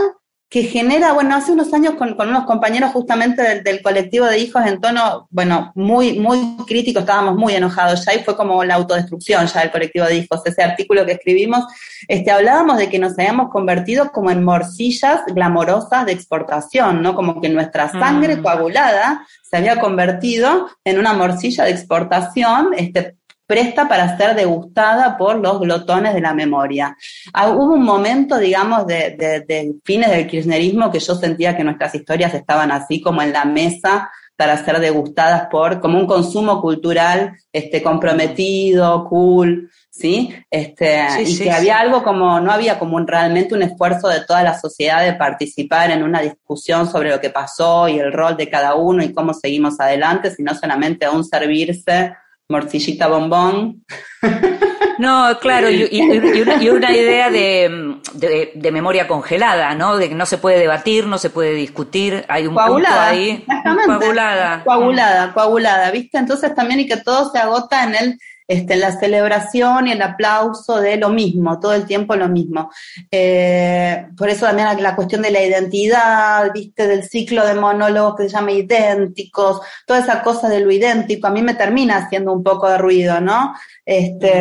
que 0.50 0.62
genera, 0.64 1.12
bueno, 1.14 1.34
hace 1.34 1.50
unos 1.50 1.74
años 1.74 1.94
con, 1.94 2.14
con 2.14 2.28
unos 2.28 2.44
compañeros 2.44 2.92
justamente 2.92 3.42
del, 3.42 3.64
del 3.64 3.82
colectivo 3.82 4.26
de 4.26 4.38
hijos 4.38 4.64
en 4.64 4.80
tono, 4.80 5.26
bueno, 5.30 5.72
muy, 5.74 6.20
muy 6.20 6.38
crítico, 6.64 7.00
estábamos 7.00 7.34
muy 7.34 7.54
enojados 7.54 8.04
ya 8.04 8.14
y 8.14 8.22
fue 8.22 8.36
como 8.36 8.62
la 8.62 8.76
autodestrucción 8.76 9.46
ya 9.46 9.60
del 9.60 9.72
colectivo 9.72 10.06
de 10.06 10.18
hijos. 10.18 10.42
Ese 10.44 10.62
artículo 10.62 11.04
que 11.04 11.12
escribimos, 11.12 11.64
este, 12.06 12.30
hablábamos 12.30 12.76
de 12.78 12.88
que 12.88 13.00
nos 13.00 13.18
habíamos 13.18 13.50
convertido 13.50 14.12
como 14.12 14.30
en 14.30 14.44
morcillas 14.44 15.22
glamorosas 15.26 16.06
de 16.06 16.12
exportación, 16.12 17.02
¿no? 17.02 17.16
Como 17.16 17.40
que 17.40 17.48
nuestra 17.48 17.90
sangre 17.90 18.36
Mm. 18.36 18.42
coagulada 18.42 19.26
se 19.42 19.56
había 19.56 19.80
convertido 19.80 20.68
en 20.84 21.00
una 21.00 21.14
morcilla 21.14 21.64
de 21.64 21.70
exportación, 21.72 22.74
este, 22.76 23.16
presta 23.46 23.86
para 23.88 24.16
ser 24.16 24.34
degustada 24.34 25.16
por 25.18 25.36
los 25.36 25.60
glotones 25.60 26.14
de 26.14 26.20
la 26.20 26.34
memoria. 26.34 26.96
Ah, 27.32 27.48
hubo 27.50 27.74
un 27.74 27.82
momento, 27.84 28.38
digamos, 28.38 28.86
de, 28.86 29.10
de- 29.18 29.40
de 29.40 29.74
fines 29.84 30.10
del 30.10 30.26
kirchnerismo 30.26 30.90
que 30.90 31.00
yo 31.00 31.14
sentía 31.14 31.56
que 31.56 31.64
nuestras 31.64 31.94
historias 31.94 32.32
estaban 32.34 32.72
así 32.72 33.00
como 33.00 33.20
en 33.22 33.32
la 33.32 33.44
mesa 33.44 34.10
para 34.36 34.56
ser 34.64 34.80
degustadas 34.80 35.46
por, 35.48 35.80
como 35.80 35.96
un 35.98 36.06
consumo 36.06 36.60
cultural 36.60 37.36
este, 37.52 37.80
comprometido, 38.28 39.04
cool, 39.08 39.70
¿sí? 39.90 40.34
Este, 40.50 41.08
Sí, 41.10 41.22
y 41.22 41.26
sí, 41.26 41.38
que 41.44 41.50
sí. 41.50 41.56
había 41.56 41.78
algo 41.78 42.02
como, 42.02 42.40
no 42.40 42.50
había 42.50 42.78
como 42.78 42.96
un- 42.96 43.06
realmente 43.06 43.54
un 43.54 43.62
esfuerzo 43.62 44.08
de 44.08 44.24
toda 44.24 44.42
la 44.42 44.58
sociedad 44.58 45.04
de 45.04 45.12
participar 45.14 45.90
en 45.90 46.02
una 46.02 46.20
discusión 46.20 46.90
sobre 46.90 47.10
lo 47.10 47.20
que 47.20 47.30
pasó 47.30 47.88
y 47.88 47.98
el 47.98 48.12
rol 48.12 48.36
de 48.36 48.48
cada 48.50 48.74
uno 48.74 49.04
y 49.04 49.12
cómo 49.12 49.34
seguimos 49.34 49.78
adelante, 49.80 50.30
sino 50.32 50.54
solamente 50.54 51.04
aún 51.06 51.24
servirse 51.24 52.14
morcillita 52.48 53.06
bombón. 53.08 53.84
No, 54.96 55.36
claro, 55.40 55.68
y, 55.70 55.88
y- 55.90 55.98
y 56.00 56.40
una, 56.40 56.62
y 56.62 56.68
una 56.68 56.92
idea 56.92 57.28
de, 57.28 57.96
de- 58.12 58.52
de 58.54 58.70
memoria 58.70 59.08
congelada, 59.08 59.74
¿no? 59.74 59.96
De 59.96 60.08
que 60.08 60.14
no 60.14 60.24
se 60.24 60.38
puede 60.38 60.60
debatir, 60.60 61.06
no 61.08 61.18
se 61.18 61.30
puede 61.30 61.52
discutir, 61.54 62.24
hay 62.28 62.42
un 62.46 62.50
punto 62.54 62.62
coagulada, 62.68 63.08
ahí. 63.08 63.30
exactamente. 63.44 63.86
Coagulada. 63.86 64.62
Coagulada, 64.64 65.32
coagulada, 65.34 65.90
¿viste? 65.90 66.16
Entonces 66.16 66.54
también 66.54 66.78
y 66.78 66.86
que 66.86 66.96
todo 66.98 67.28
se 67.32 67.38
agota 67.40 67.82
en 67.82 67.94
el, 67.96 68.18
este, 68.46 68.74
en 68.74 68.80
la 68.80 68.92
celebración 68.92 69.88
y 69.88 69.92
el 69.92 70.02
aplauso 70.02 70.80
de 70.80 70.96
lo 70.96 71.08
mismo, 71.08 71.58
todo 71.58 71.72
el 71.72 71.86
tiempo 71.86 72.14
lo 72.16 72.28
mismo. 72.28 72.70
Eh, 73.10 74.06
por 74.16 74.28
eso 74.28 74.46
también 74.46 74.68
la, 74.68 74.74
la 74.74 74.96
cuestión 74.96 75.22
de 75.22 75.30
la 75.30 75.42
identidad, 75.42 76.52
¿viste? 76.52 76.86
Del 76.86 77.04
ciclo 77.04 77.46
de 77.46 77.54
monólogos 77.54 78.16
que 78.16 78.22
se 78.24 78.28
llama 78.30 78.52
idénticos, 78.52 79.60
toda 79.86 80.00
esa 80.00 80.22
cosa 80.22 80.48
de 80.48 80.60
lo 80.60 80.70
idéntico, 80.70 81.26
a 81.26 81.30
mí 81.30 81.42
me 81.42 81.54
termina 81.54 81.96
haciendo 81.96 82.32
un 82.32 82.42
poco 82.42 82.68
de 82.68 82.78
ruido, 82.78 83.20
¿no? 83.20 83.54
Este, 83.86 84.32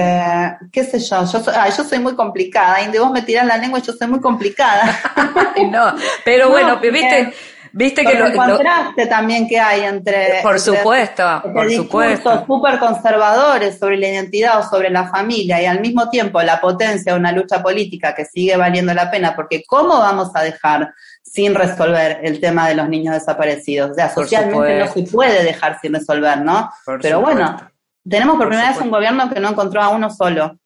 qué 0.71 0.83
sé 0.83 0.99
yo, 0.99 1.25
yo, 1.25 1.43
soy, 1.43 1.53
yo 1.77 1.83
soy 1.83 1.99
muy 1.99 2.15
complicada, 2.15 2.81
y 2.81 2.91
de 2.91 2.99
vos 2.99 3.11
me 3.11 3.21
tirás 3.21 3.45
la 3.45 3.57
lengua 3.57 3.79
y 3.79 3.81
yo 3.81 3.93
soy 3.93 4.07
muy 4.07 4.19
complicada. 4.19 4.99
No, 5.71 5.93
pero 6.25 6.45
No, 6.49 6.51
bueno, 6.51 6.79
viste, 6.79 7.33
Viste 7.75 8.05
que 8.05 8.13
lo, 8.13 8.31
contraste 8.31 9.07
también 9.07 9.47
que 9.47 9.59
hay 9.59 9.81
entre... 9.81 10.41
por 10.43 10.55
entre- 10.55 10.59
supuesto, 10.59 11.35
entre 11.37 11.51
por 11.53 11.67
discursos 11.67 12.19
supuesto. 12.19 12.45
súper 12.45 12.77
conservadores 12.77 13.79
sobre 13.79 13.97
la 13.97 14.09
identidad 14.09 14.59
o 14.59 14.63
sobre 14.63 14.91
la 14.91 15.07
familia 15.07 15.59
y 15.59 15.65
al 15.65 15.81
mismo 15.81 16.07
tiempo 16.11 16.39
la 16.43 16.61
potencia 16.61 17.13
de 17.13 17.19
una 17.19 17.31
lucha 17.31 17.63
política 17.63 18.13
que 18.13 18.25
sigue 18.25 18.55
valiendo 18.57 18.93
la 18.93 19.09
pena, 19.09 19.35
porque 19.35 19.63
¿cómo 19.65 19.97
vamos 19.97 20.29
a 20.35 20.43
dejar 20.43 20.93
sin 21.23 21.55
resolver 21.55 22.19
el 22.21 22.39
tema 22.39 22.67
de 22.69 22.75
los 22.75 22.87
niños 22.89 23.15
desaparecidos? 23.15 23.89
O 23.89 23.93
sea, 23.95 24.13
Por 24.13 24.23
socialmente 24.25 24.77
no 24.77 24.87
se 24.93 25.03
puede 25.11 25.43
dejar 25.43 25.79
sin 25.81 25.95
resolver, 25.95 26.41
¿no? 26.41 26.69
Por 26.85 27.01
Pero 27.01 27.17
supuesto. 27.17 27.41
bueno, 27.41 27.71
tenemos 28.07 28.35
por, 28.35 28.41
Por 28.45 28.49
primera 28.49 28.69
vez 28.69 28.81
un 28.81 28.91
gobierno 28.91 29.29
que 29.31 29.39
no 29.39 29.49
encontró 29.49 29.81
a 29.81 29.89
uno 29.89 30.11
solo. 30.11 30.59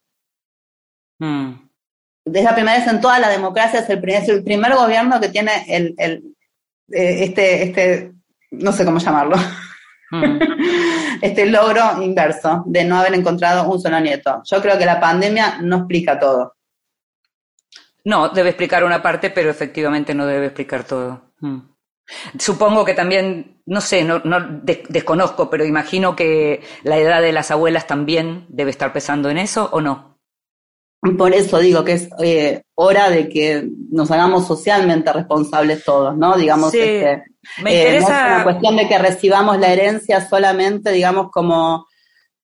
Mm. 1.20 1.54
Es 2.26 2.44
la 2.44 2.54
primera 2.54 2.78
vez 2.78 2.88
en 2.88 3.00
toda 3.00 3.18
la 3.20 3.30
democracia, 3.30 3.80
es 3.80 3.90
el 3.90 4.02
primer, 4.02 4.24
es 4.24 4.28
el 4.28 4.44
primer 4.44 4.76
gobierno 4.76 5.22
que 5.22 5.30
tiene 5.30 5.52
el, 5.70 5.96
el, 5.98 6.36
eh, 6.92 7.24
este, 7.26 7.64
este, 7.64 8.12
no 8.52 8.72
sé 8.72 8.86
cómo 8.86 9.00
llamarlo, 9.00 9.36
Mm. 10.10 10.40
este 11.22 11.46
logro 11.48 12.02
inverso 12.02 12.64
de 12.66 12.86
no 12.86 12.98
haber 12.98 13.14
encontrado 13.14 13.70
un 13.70 13.78
solo 13.82 14.00
nieto. 14.00 14.42
Yo 14.50 14.62
creo 14.62 14.78
que 14.78 14.86
la 14.86 15.02
pandemia 15.02 15.58
no 15.62 15.80
explica 15.80 16.18
todo. 16.18 16.56
No, 18.06 18.30
debe 18.30 18.50
explicar 18.52 18.86
una 18.86 19.02
parte, 19.02 19.30
pero 19.32 19.50
efectivamente 19.50 20.14
no 20.16 20.26
debe 20.26 20.46
explicar 20.46 20.86
todo. 20.86 21.34
Mm. 21.42 21.58
Supongo 22.40 22.86
que 22.86 22.94
también, 22.94 23.62
no 23.66 23.82
sé, 23.82 24.06
no, 24.06 24.20
no 24.24 24.40
de- 24.40 24.84
desconozco, 24.88 25.50
pero 25.50 25.66
imagino 25.66 26.16
que 26.16 26.62
la 26.84 26.98
edad 26.98 27.22
de 27.22 27.34
las 27.34 27.52
abuelas 27.52 27.86
también 27.86 28.46
debe 28.48 28.72
estar 28.72 28.94
pesando 28.94 29.30
en 29.30 29.38
eso, 29.38 29.70
¿o 29.74 29.82
no? 29.82 30.17
Por 31.16 31.34
eso 31.34 31.60
digo 31.60 31.84
que 31.84 31.94
es 31.94 32.10
eh, 32.24 32.64
hora 32.76 33.10
de 33.10 33.30
que 33.30 33.68
nos 33.92 34.10
hagamos 34.12 34.48
socialmente 34.48 35.14
responsables 35.14 35.84
todos, 35.84 36.18
¿no? 36.18 36.36
Digamos, 36.36 36.72
Sí, 36.72 36.80
este, 36.80 37.24
Me 37.64 37.96
Eh, 37.96 38.00
no 38.00 38.06
es 38.08 38.10
una 38.10 38.44
cuestión 38.44 38.76
de 38.76 38.88
que 38.88 38.98
recibamos 38.98 39.58
la 39.60 39.72
herencia 39.72 40.28
solamente, 40.28 40.92
digamos, 40.92 41.30
como, 41.32 41.88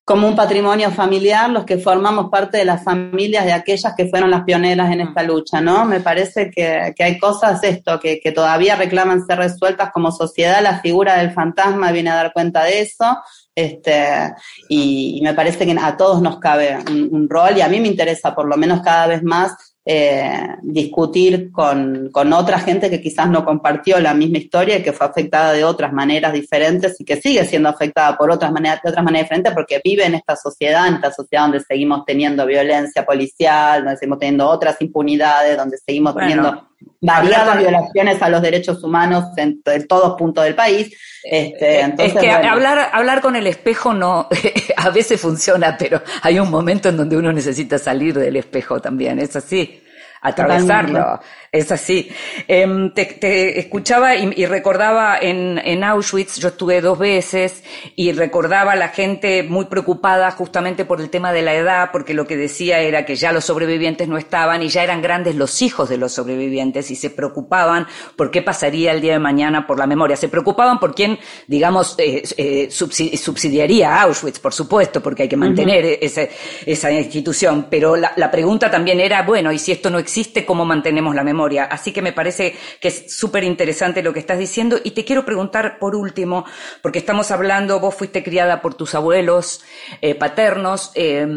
como 0.05 0.28
un 0.28 0.36
patrimonio 0.36 0.91
familiar, 0.91 1.49
los 1.49 1.66
que 1.66 1.78
formamos 1.78 2.30
parte 2.30 2.57
de 2.57 2.66
las 2.66 2.84
familias 2.84 3.45
de 3.45 3.53
aquellas 3.53 3.93
que 3.95 4.07
fueron 4.07 4.32
las 4.32 4.43
pioneras 4.43 4.91
en 4.91 5.01
esta 5.01 5.24
lucha, 5.24 5.61
¿no? 5.61 5.86
Me 5.86 5.99
parece 5.99 6.51
que, 6.51 6.93
que 6.95 7.03
hay 7.03 7.18
cosas, 7.18 7.64
esto, 7.64 7.99
que, 7.99 8.20
que 8.20 8.32
todavía 8.32 8.76
reclaman 8.76 9.26
ser 9.26 9.39
resueltas 9.39 9.91
como 9.91 10.11
sociedad. 10.11 10.61
La 10.61 10.80
figura 10.80 11.18
del 11.18 11.32
fantasma 11.32 11.91
viene 11.91 12.11
a 12.11 12.16
dar 12.16 12.34
cuenta 12.34 12.64
de 12.64 12.82
eso. 12.82 13.18
Este, 13.56 14.34
y, 14.68 15.20
y 15.20 15.22
me 15.22 15.34
parece 15.34 15.66
que 15.66 15.76
a 15.80 15.95
todos 15.95 16.22
nos 16.22 16.39
cabe 16.39 16.78
un, 16.89 17.10
un 17.12 17.30
rol 17.30 17.58
y 17.58 17.62
a 17.62 17.68
mí 17.68 17.80
me 17.80 17.88
interesa 17.88 18.34
por 18.34 18.47
lo 18.47 18.58
menos 18.58 18.82
cada 18.82 19.08
vez 19.08 19.22
más 19.24 19.74
eh, 19.86 20.47
discutir 20.62 21.51
con, 21.51 22.10
con 22.10 22.32
otra 22.32 22.58
gente 22.58 22.89
que 22.89 23.01
quizás 23.01 23.30
no 23.30 23.43
compartió 23.43 23.99
la 23.99 24.14
misma 24.14 24.38
historia 24.38 24.78
y 24.78 24.82
que 24.82 24.93
fue 24.93 25.06
afectada 25.06 25.51
de 25.51 25.66
otras 25.66 25.91
maneras 25.91 26.32
diferentes 26.32 26.95
y 27.01 27.04
que 27.04 27.20
sigue 27.20 27.43
siendo 27.43 27.68
afectada 27.68 28.18
por 28.18 28.32
otras 28.32 28.49
maneras, 28.54 28.80
de 28.82 28.91
otras 28.91 29.04
maneras 29.04 29.26
diferentes 29.26 29.54
porque 29.54 29.82
vive 29.84 30.06
en 30.06 30.16
esta 30.16 30.38
sociedad, 30.38 30.88
en 30.88 30.95
esta 30.95 31.12
sociedad 31.12 31.43
donde 31.43 31.60
seguimos 31.60 32.06
teniendo 32.06 32.45
violencia 32.45 33.06
policial, 33.06 33.84
donde 33.84 33.97
seguimos 33.97 34.20
teniendo 34.20 34.47
otras 34.47 34.82
impunidades, 34.82 35.58
donde 35.58 35.78
seguimos 35.78 36.14
Bueno, 36.14 36.28
teniendo 36.30 36.70
variadas 37.02 37.58
violaciones 37.58 38.22
a 38.22 38.30
los 38.30 38.42
derechos 38.42 38.84
humanos 38.84 39.26
en, 39.38 39.62
en 39.66 39.88
todos 39.88 40.18
puntos 40.18 40.44
del 40.44 40.56
país. 40.56 40.96
Este, 41.24 41.82
entonces, 41.82 42.16
es 42.16 42.22
que 42.22 42.28
bueno. 42.28 42.52
hablar, 42.52 42.90
hablar 42.92 43.22
con 43.22 43.36
el 43.36 43.48
espejo 43.48 43.94
no, 43.94 44.28
a 44.78 44.90
veces 44.90 45.22
funciona, 45.22 45.78
pero 45.78 46.02
hay 46.22 46.40
un 46.40 46.50
momento 46.50 46.90
en 46.90 46.98
donde 46.98 47.16
uno 47.16 47.32
necesita 47.32 47.78
salir 47.78 48.18
del 48.18 48.36
espejo 48.36 48.82
también, 48.82 49.20
es 49.20 49.36
así, 49.36 49.82
atravesarlo, 50.22 51.00
Totalmente. 51.00 51.26
Es 51.54 51.72
así. 51.72 52.10
Em, 52.47 52.91
te, 52.93 53.06
te 53.06 53.60
escuchaba 53.60 54.16
y, 54.16 54.30
y 54.36 54.45
recordaba 54.47 55.18
en, 55.22 55.62
en 55.64 55.84
Auschwitz, 55.84 56.38
yo 56.39 56.47
estuve 56.49 56.82
dos 56.82 56.97
veces 56.97 57.64
y 57.95 58.12
recordaba 58.12 58.72
a 58.74 58.76
la 58.76 58.89
gente 58.89 59.43
muy 59.43 59.66
preocupada 59.66 60.32
justamente 60.32 60.84
por 60.84 60.99
el 60.99 61.12
tema 61.12 61.32
de 61.32 61.43
la 61.43 61.54
edad, 61.54 61.89
porque 61.91 62.16
lo 62.16 62.26
que 62.26 62.36
decía 62.38 62.80
era 62.80 63.06
que 63.06 63.16
ya 63.16 63.32
los 63.32 63.45
sobrevivientes 63.45 64.08
no 64.08 64.18
estaban 64.18 64.64
y 64.64 64.70
ya 64.70 64.84
eran 64.84 65.04
grandes 65.04 65.36
los 65.36 65.62
hijos 65.62 65.89
de 65.89 65.97
los 65.97 66.12
sobrevivientes 66.12 66.89
y 66.89 66.95
se 66.95 67.12
preocupaban 67.12 67.86
por 68.16 68.32
qué 68.32 68.41
pasaría 68.41 68.91
el 68.91 69.01
día 69.01 69.14
de 69.14 69.20
mañana 69.20 69.68
por 69.68 69.78
la 69.78 69.86
memoria. 69.86 70.18
Se 70.18 70.30
preocupaban 70.30 70.80
por 70.80 70.95
quién, 70.95 71.20
digamos, 71.47 71.93
eh, 71.99 72.24
eh, 72.38 72.68
subsi- 72.72 73.16
subsidiaría 73.16 73.93
a 73.95 74.01
Auschwitz, 74.01 74.39
por 74.39 74.54
supuesto, 74.54 75.04
porque 75.04 75.24
hay 75.24 75.30
que 75.30 75.38
mantener 75.38 75.99
ese- 76.01 76.32
esa 76.66 76.91
institución. 76.91 77.68
Pero 77.70 77.95
la, 77.95 78.12
la 78.16 78.32
pregunta 78.32 78.72
también 78.72 78.99
era, 78.99 79.22
bueno, 79.22 79.51
y 79.51 79.60
si 79.60 79.72
esto 79.72 79.91
no 79.91 79.99
existe, 79.99 80.45
¿cómo 80.45 80.66
mantenemos 80.66 81.14
la 81.14 81.24
memoria? 81.24 81.43
Así 81.70 81.91
que 81.91 82.02
me 82.02 82.14
parece 82.14 82.56
que 82.80 82.88
es 82.88 83.16
súper 83.16 83.44
interesante 83.44 84.02
lo 84.02 84.14
que 84.14 84.20
estás 84.20 84.39
diciendo. 84.39 84.80
Y 84.84 84.91
te 84.91 85.06
quiero 85.06 85.26
preguntar 85.26 85.78
por 85.80 85.96
último, 85.96 86.46
porque 86.82 87.00
estamos 87.00 87.32
hablando, 87.32 87.80
vos 87.80 87.96
fuiste 87.96 88.24
criada 88.24 88.62
por 88.62 88.76
tus 88.76 88.96
abuelos 88.96 89.62
eh, 90.02 90.16
paternos, 90.16 90.91
eh, 90.96 91.28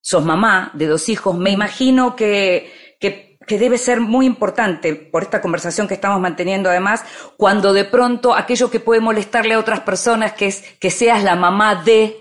sos 0.00 0.24
mamá 0.24 0.70
de 0.74 0.86
dos 0.86 1.08
hijos. 1.08 1.36
Me 1.36 1.50
imagino 1.50 2.16
que, 2.16 2.72
que, 3.00 3.38
que 3.46 3.58
debe 3.58 3.78
ser 3.78 4.00
muy 4.00 4.26
importante 4.26 4.94
por 4.94 5.22
esta 5.22 5.40
conversación 5.40 5.88
que 5.88 5.94
estamos 5.94 6.20
manteniendo 6.20 6.68
además, 6.68 7.04
cuando 7.36 7.72
de 7.72 7.84
pronto 7.84 8.34
aquello 8.34 8.70
que 8.70 8.80
puede 8.80 9.00
molestarle 9.00 9.54
a 9.54 9.58
otras 9.58 9.80
personas, 9.80 10.32
que 10.32 10.46
es 10.46 10.62
que 10.78 10.90
seas 10.90 11.22
la 11.22 11.36
mamá 11.36 11.82
de, 11.84 12.16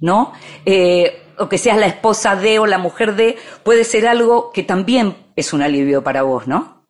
¿no? 0.00 0.32
Eh, 0.64 1.27
o 1.38 1.48
que 1.48 1.58
seas 1.58 1.78
la 1.78 1.86
esposa 1.86 2.36
de 2.36 2.58
o 2.58 2.66
la 2.66 2.78
mujer 2.78 3.16
de, 3.16 3.36
puede 3.62 3.84
ser 3.84 4.06
algo 4.06 4.50
que 4.52 4.62
también 4.62 5.16
es 5.36 5.52
un 5.52 5.62
alivio 5.62 6.02
para 6.02 6.22
vos, 6.22 6.46
¿no? 6.46 6.86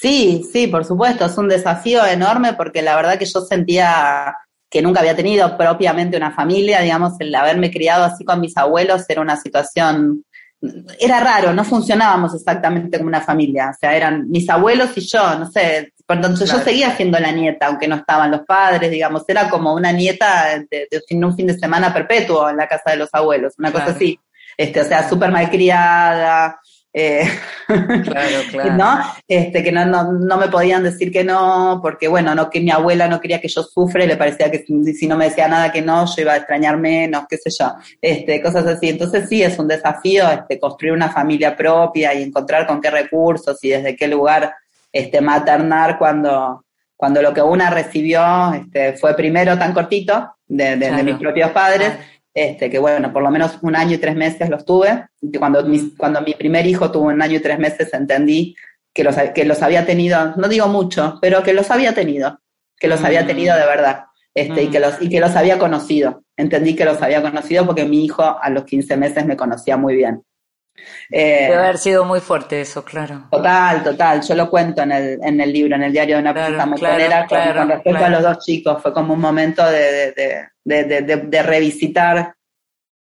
Sí, 0.00 0.42
sí, 0.52 0.66
por 0.66 0.84
supuesto, 0.84 1.24
es 1.26 1.38
un 1.38 1.48
desafío 1.48 2.04
enorme 2.04 2.54
porque 2.54 2.82
la 2.82 2.96
verdad 2.96 3.18
que 3.18 3.26
yo 3.26 3.40
sentía 3.40 4.34
que 4.70 4.82
nunca 4.82 5.00
había 5.00 5.16
tenido 5.16 5.56
propiamente 5.56 6.16
una 6.16 6.30
familia, 6.30 6.80
digamos, 6.80 7.14
el 7.18 7.34
haberme 7.34 7.70
criado 7.70 8.04
así 8.04 8.24
con 8.24 8.40
mis 8.40 8.56
abuelos 8.56 9.04
era 9.08 9.20
una 9.20 9.36
situación, 9.36 10.24
era 10.98 11.20
raro, 11.20 11.52
no 11.54 11.64
funcionábamos 11.64 12.34
exactamente 12.34 12.98
como 12.98 13.08
una 13.08 13.22
familia, 13.22 13.70
o 13.70 13.78
sea, 13.78 13.96
eran 13.96 14.28
mis 14.28 14.48
abuelos 14.50 14.90
y 14.96 15.00
yo, 15.00 15.38
no 15.38 15.50
sé, 15.50 15.94
por 16.06 16.16
entonces 16.16 16.50
Claro. 16.50 16.58
yo 16.58 16.64
seguía 16.70 16.96
siendo 16.96 17.18
la 17.18 17.32
nieta, 17.32 17.66
aunque 17.66 17.88
no 17.88 17.96
estaban 17.96 18.30
los 18.30 18.42
padres, 18.42 18.90
digamos, 18.90 19.24
era 19.28 19.48
como 19.48 19.74
una 19.74 19.92
nieta 19.92 20.58
de, 20.70 20.88
un 21.12 21.34
fin 21.34 21.46
de 21.46 21.58
semana 21.58 21.94
perpetuo 21.94 22.50
en 22.50 22.58
la 22.58 22.68
casa 22.68 22.90
de 22.90 22.96
los 22.96 23.08
abuelos, 23.12 23.54
una 23.58 23.72
cosa 23.72 23.86
así, 23.86 24.20
este, 24.56 24.82
o 24.82 24.84
sea, 24.84 25.08
súper 25.08 25.30
malcriada, 25.30 26.60
eh, 26.92 27.22
Claro, 28.04 28.38
¿no? 28.76 28.98
Este, 29.28 29.62
que 29.62 29.70
no, 29.72 29.84
no, 29.86 30.12
no 30.12 30.36
me 30.36 30.48
podían 30.48 30.82
decir 30.82 31.12
que 31.12 31.22
no, 31.24 31.78
porque 31.82 32.08
bueno, 32.08 32.34
no 32.34 32.50
que 32.50 32.60
mi 32.60 32.70
abuela 32.70 33.06
no 33.08 33.20
quería 33.20 33.40
que 33.40 33.48
yo 33.48 33.62
sufre, 33.62 34.06
le 34.06 34.16
parecía 34.16 34.50
que 34.50 34.64
si, 34.66 35.06
no 35.06 35.16
me 35.16 35.26
decía 35.26 35.46
nada 35.48 35.70
que 35.70 35.82
no, 35.82 36.04
yo 36.06 36.22
iba 36.22 36.32
a 36.32 36.36
extrañar 36.38 36.76
menos, 36.78 37.24
qué 37.28 37.36
sé 37.36 37.50
yo, 37.50 37.72
este, 38.00 38.42
cosas 38.42 38.66
así. 38.66 38.88
Entonces 38.88 39.28
sí, 39.28 39.42
es 39.42 39.58
un 39.58 39.68
desafío 39.68 40.28
este, 40.30 40.58
construir 40.58 40.92
una 40.94 41.10
familia 41.10 41.56
propia 41.56 42.12
y 42.14 42.22
encontrar 42.22 42.66
con 42.66 42.80
qué 42.80 42.90
recursos 42.90 43.62
y 43.62 43.68
desde 43.70 43.94
qué 43.96 44.08
lugar 44.08 44.52
este, 44.92 45.20
maternar 45.20 45.96
cuando, 45.98 46.64
cuando 46.96 47.22
lo 47.22 47.32
que 47.32 47.42
una 47.42 47.70
recibió 47.70 48.52
este, 48.52 48.94
fue 48.94 49.14
primero 49.14 49.56
tan 49.56 49.72
cortito 49.72 50.34
de, 50.48 50.64
de- 50.70 50.76
de 50.76 50.88
Claro. 50.88 51.04
mis 51.04 51.16
propios 51.16 51.50
padres, 51.52 51.92
este, 52.40 52.70
que 52.70 52.78
bueno, 52.78 53.12
por 53.12 53.22
lo 53.22 53.30
menos 53.30 53.58
un 53.60 53.76
año 53.76 53.96
y 53.96 53.98
tres 53.98 54.16
meses 54.16 54.48
los 54.48 54.64
tuve. 54.64 55.08
Cuando, 55.38 55.62
mi, 55.62 55.94
cuando 55.96 56.22
mi 56.22 56.32
primer 56.32 56.66
hijo 56.66 56.90
tuvo 56.90 57.08
un 57.08 57.20
año 57.20 57.36
y 57.36 57.40
tres 57.40 57.58
meses 57.58 57.92
entendí 57.92 58.56
que 58.94 59.04
los, 59.04 59.14
que 59.34 59.44
los 59.44 59.60
había 59.62 59.84
tenido, 59.84 60.34
no 60.36 60.48
digo 60.48 60.66
mucho, 60.66 61.18
pero 61.20 61.42
que 61.42 61.52
los 61.52 61.70
había 61.70 61.92
tenido, 61.94 62.40
que 62.78 62.88
los 62.88 63.04
había 63.04 63.26
tenido 63.26 63.54
de 63.56 63.66
verdad, 63.66 64.04
este, 64.34 64.62
y, 64.62 64.68
que 64.68 64.80
los, 64.80 65.02
y 65.02 65.10
que 65.10 65.20
los 65.20 65.36
había 65.36 65.58
conocido. 65.58 66.24
Entendí 66.34 66.74
que 66.74 66.86
los 66.86 67.02
había 67.02 67.20
conocido 67.20 67.66
porque 67.66 67.84
mi 67.84 68.06
hijo 68.06 68.22
a 68.22 68.48
los 68.48 68.64
15 68.64 68.96
meses 68.96 69.26
me 69.26 69.36
conocía 69.36 69.76
muy 69.76 69.94
bien. 69.94 70.22
Eh, 71.10 71.46
Debe 71.48 71.56
haber 71.56 71.78
sido 71.78 72.04
muy 72.04 72.20
fuerte 72.20 72.60
eso, 72.60 72.84
claro. 72.84 73.28
Total, 73.30 73.82
total. 73.82 74.22
Yo 74.22 74.34
lo 74.34 74.48
cuento 74.48 74.82
en 74.82 74.92
el, 74.92 75.18
en 75.22 75.40
el 75.40 75.52
libro, 75.52 75.74
en 75.76 75.82
el 75.82 75.92
diario 75.92 76.16
de 76.16 76.22
una 76.22 76.32
Claro, 76.32 76.54
claro, 76.54 76.70
montonera, 76.70 77.18
con, 77.20 77.28
claro, 77.28 77.60
con 77.60 77.68
respecto 77.70 78.04
a 78.04 78.08
los 78.10 78.22
dos 78.22 78.38
chicos. 78.44 78.82
Fue 78.82 78.92
como 78.92 79.14
un 79.14 79.20
momento 79.20 79.64
de, 79.68 80.12
de, 80.12 80.84
de, 80.84 81.02
de, 81.18 81.42
revisitar 81.42 82.34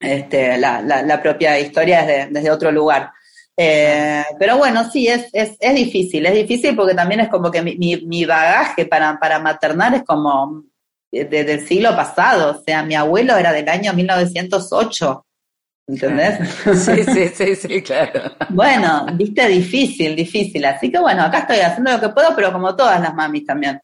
este, 0.00 0.56
la, 0.58 0.80
la, 0.82 1.02
la 1.02 1.22
propia 1.22 1.58
historia 1.58 2.02
desde, 2.04 2.26
desde 2.32 2.50
otro 2.50 2.72
lugar. 2.72 3.12
Eh, 3.56 4.24
pero 4.38 4.56
bueno, 4.56 4.88
sí, 4.90 5.06
es, 5.06 5.28
es, 5.32 5.56
es 5.60 5.74
difícil, 5.74 6.24
es 6.24 6.32
difícil 6.34 6.74
porque 6.74 6.94
también 6.94 7.20
es 7.20 7.28
como 7.28 7.50
que 7.50 7.60
mi, 7.60 7.76
mi, 7.76 7.96
mi 8.06 8.24
bagaje 8.24 8.86
para, 8.86 9.18
para 9.20 9.38
maternar 9.38 9.94
es 9.94 10.02
como 10.04 10.64
de- 11.12 11.26
de- 11.26 11.44
del 11.44 11.66
siglo 11.68 11.94
pasado, 11.94 12.52
o 12.58 12.62
sea, 12.64 12.82
mi 12.82 12.94
abuelo 12.94 13.36
era 13.36 13.52
del 13.52 13.68
año 13.68 13.92
1908, 13.92 15.26
¿entendés? 15.90 16.38
Sí, 16.74 17.04
sí, 17.04 17.28
sí, 17.28 17.56
sí, 17.56 17.82
claro. 17.82 18.22
Bueno, 18.48 19.06
viste, 19.14 19.46
difícil, 19.48 20.14
difícil. 20.16 20.64
Así 20.64 20.90
que 20.90 20.98
bueno, 20.98 21.22
acá 21.22 21.40
estoy 21.40 21.58
haciendo 21.58 21.92
lo 21.92 22.00
que 22.00 22.08
puedo, 22.10 22.34
pero 22.34 22.52
como 22.52 22.74
todas 22.76 23.00
las 23.00 23.14
mamis 23.14 23.44
también. 23.46 23.80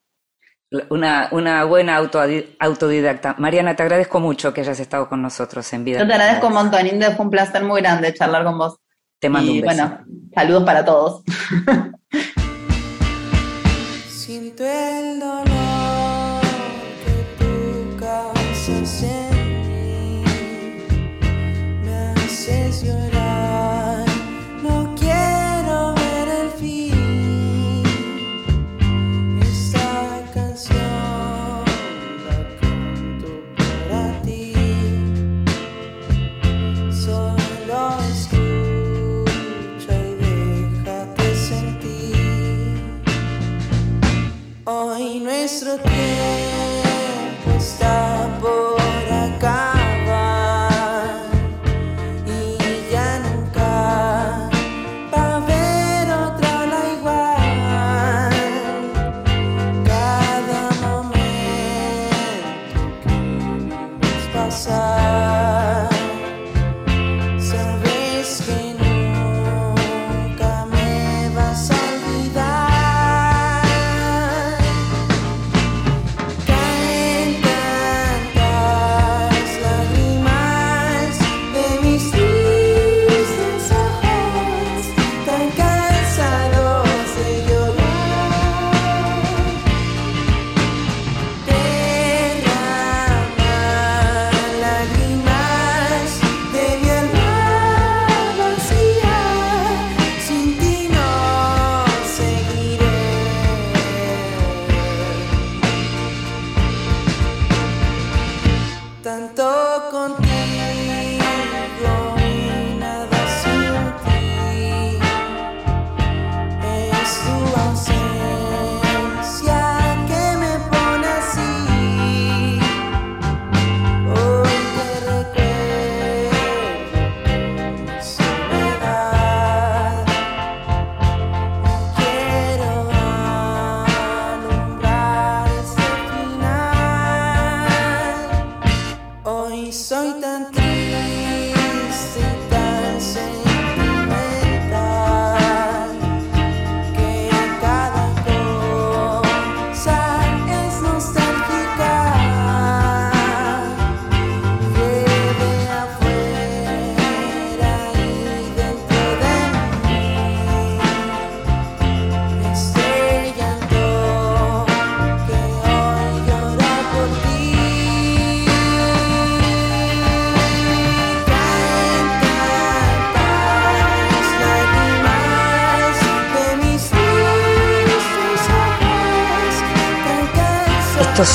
Una, 0.90 1.28
una 1.30 1.64
buena 1.64 2.00
autodi- 2.00 2.57
autodidacta. 2.59 3.36
Mariana, 3.38 3.76
te 3.76 3.82
agradezco 3.84 4.18
mucho 4.20 4.52
que 4.52 4.62
hayas 4.62 4.80
estado 4.80 5.09
con 5.09 5.22
nosotros 5.22 5.72
en 5.72 5.84
vida. 5.84 6.00
Yo 6.00 6.07
te 6.07 6.12
agradezco 6.14 6.48
un 6.48 6.54
montón, 6.54 6.86
Inde, 6.86 7.14
fue 7.14 7.24
un 7.24 7.30
placer 7.30 7.62
muy 7.62 7.80
grande 7.80 8.12
charlar 8.12 8.44
con 8.44 8.59
vos. 8.59 8.76
Te 9.20 9.28
mando 9.28 9.52
y 9.52 9.61
un 9.61 9.66
beso. 9.66 9.82
bueno, 9.82 10.04
saludos 10.34 10.64
para 10.64 10.84
todos. 10.84 11.22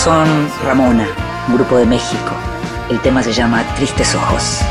son 0.04 0.49
Ramona, 0.64 1.06
un 1.47 1.54
grupo 1.54 1.78
de 1.78 1.86
México. 1.86 2.32
El 2.89 2.99
tema 3.02 3.22
se 3.22 3.32
llama 3.32 3.64
Tristes 3.76 4.16
Ojos. 4.16 4.62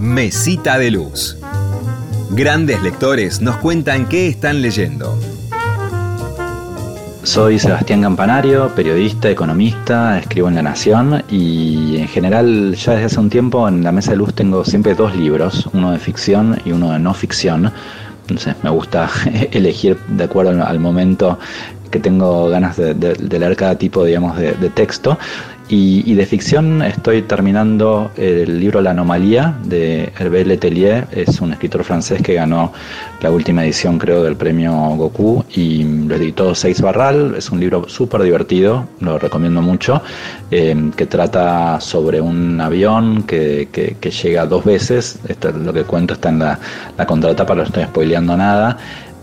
Mesita 0.00 0.78
de 0.78 0.90
Luz. 0.90 1.36
Grandes 2.30 2.82
lectores 2.82 3.40
nos 3.40 3.56
cuentan 3.56 4.06
qué 4.08 4.28
están 4.28 4.60
leyendo. 4.62 5.18
Soy 7.22 7.58
Sebastián 7.58 8.02
Campanario, 8.02 8.68
periodista, 8.74 9.28
economista, 9.30 10.18
escribo 10.18 10.48
en 10.48 10.54
La 10.54 10.62
Nación 10.62 11.24
y 11.28 11.96
en 11.96 12.08
general 12.08 12.74
ya 12.76 12.92
desde 12.92 13.06
hace 13.06 13.20
un 13.20 13.30
tiempo 13.30 13.66
en 13.68 13.82
la 13.82 13.90
mesa 13.90 14.12
de 14.12 14.18
luz 14.18 14.32
tengo 14.34 14.64
siempre 14.64 14.94
dos 14.94 15.16
libros, 15.16 15.68
uno 15.72 15.90
de 15.90 15.98
ficción 15.98 16.60
y 16.64 16.70
uno 16.72 16.92
de 16.92 16.98
no 17.00 17.14
ficción. 17.14 17.72
Entonces 18.22 18.54
me 18.62 18.70
gusta 18.70 19.10
elegir 19.50 19.98
de 20.08 20.24
acuerdo 20.24 20.64
al- 20.64 20.78
momento 20.78 21.38
que 21.90 21.98
tengo 21.98 22.48
ganas 22.48 22.76
de, 22.76 22.94
leer 23.38 23.56
cada 23.56 23.76
tipo 23.76 24.04
digamos, 24.04 24.36
de 24.36 24.70
texto. 24.74 25.18
Y, 25.68 26.04
y 26.08 26.14
de 26.14 26.26
ficción 26.26 26.80
estoy 26.80 27.22
terminando 27.22 28.12
el 28.16 28.60
libro 28.60 28.80
La 28.80 28.92
Anomalía 28.92 29.56
de 29.64 30.12
Hervé 30.16 30.44
Letelier, 30.44 31.08
es 31.10 31.40
un 31.40 31.52
escritor 31.52 31.82
francés 31.82 32.22
que 32.22 32.34
ganó 32.34 32.72
la 33.20 33.32
última 33.32 33.64
edición 33.64 33.98
creo 33.98 34.22
del 34.22 34.36
premio 34.36 34.72
Goku 34.72 35.44
y 35.56 35.82
lo 35.82 36.14
editó 36.14 36.54
Seis 36.54 36.80
Barral, 36.80 37.34
es 37.36 37.50
un 37.50 37.58
libro 37.58 37.88
súper 37.88 38.22
divertido, 38.22 38.86
lo 39.00 39.18
recomiendo 39.18 39.60
mucho, 39.60 40.02
eh, 40.52 40.90
que 40.96 41.06
trata 41.06 41.80
sobre 41.80 42.20
un 42.20 42.60
avión 42.60 43.24
que, 43.24 43.68
que- 43.72 43.96
que 44.00 44.10
llega 44.12 44.46
dos 44.46 44.64
veces, 44.64 45.18
esto 45.26 45.48
es 45.48 45.56
lo 45.56 45.72
que 45.72 45.82
cuento 45.82 46.14
está 46.14 46.28
en 46.28 46.38
la, 46.38 46.60
la 46.96 47.06
contratapa, 47.06 47.56
no 47.56 47.64
estoy 47.64 47.82
spoileando 47.84 48.36
nada, 48.36 48.76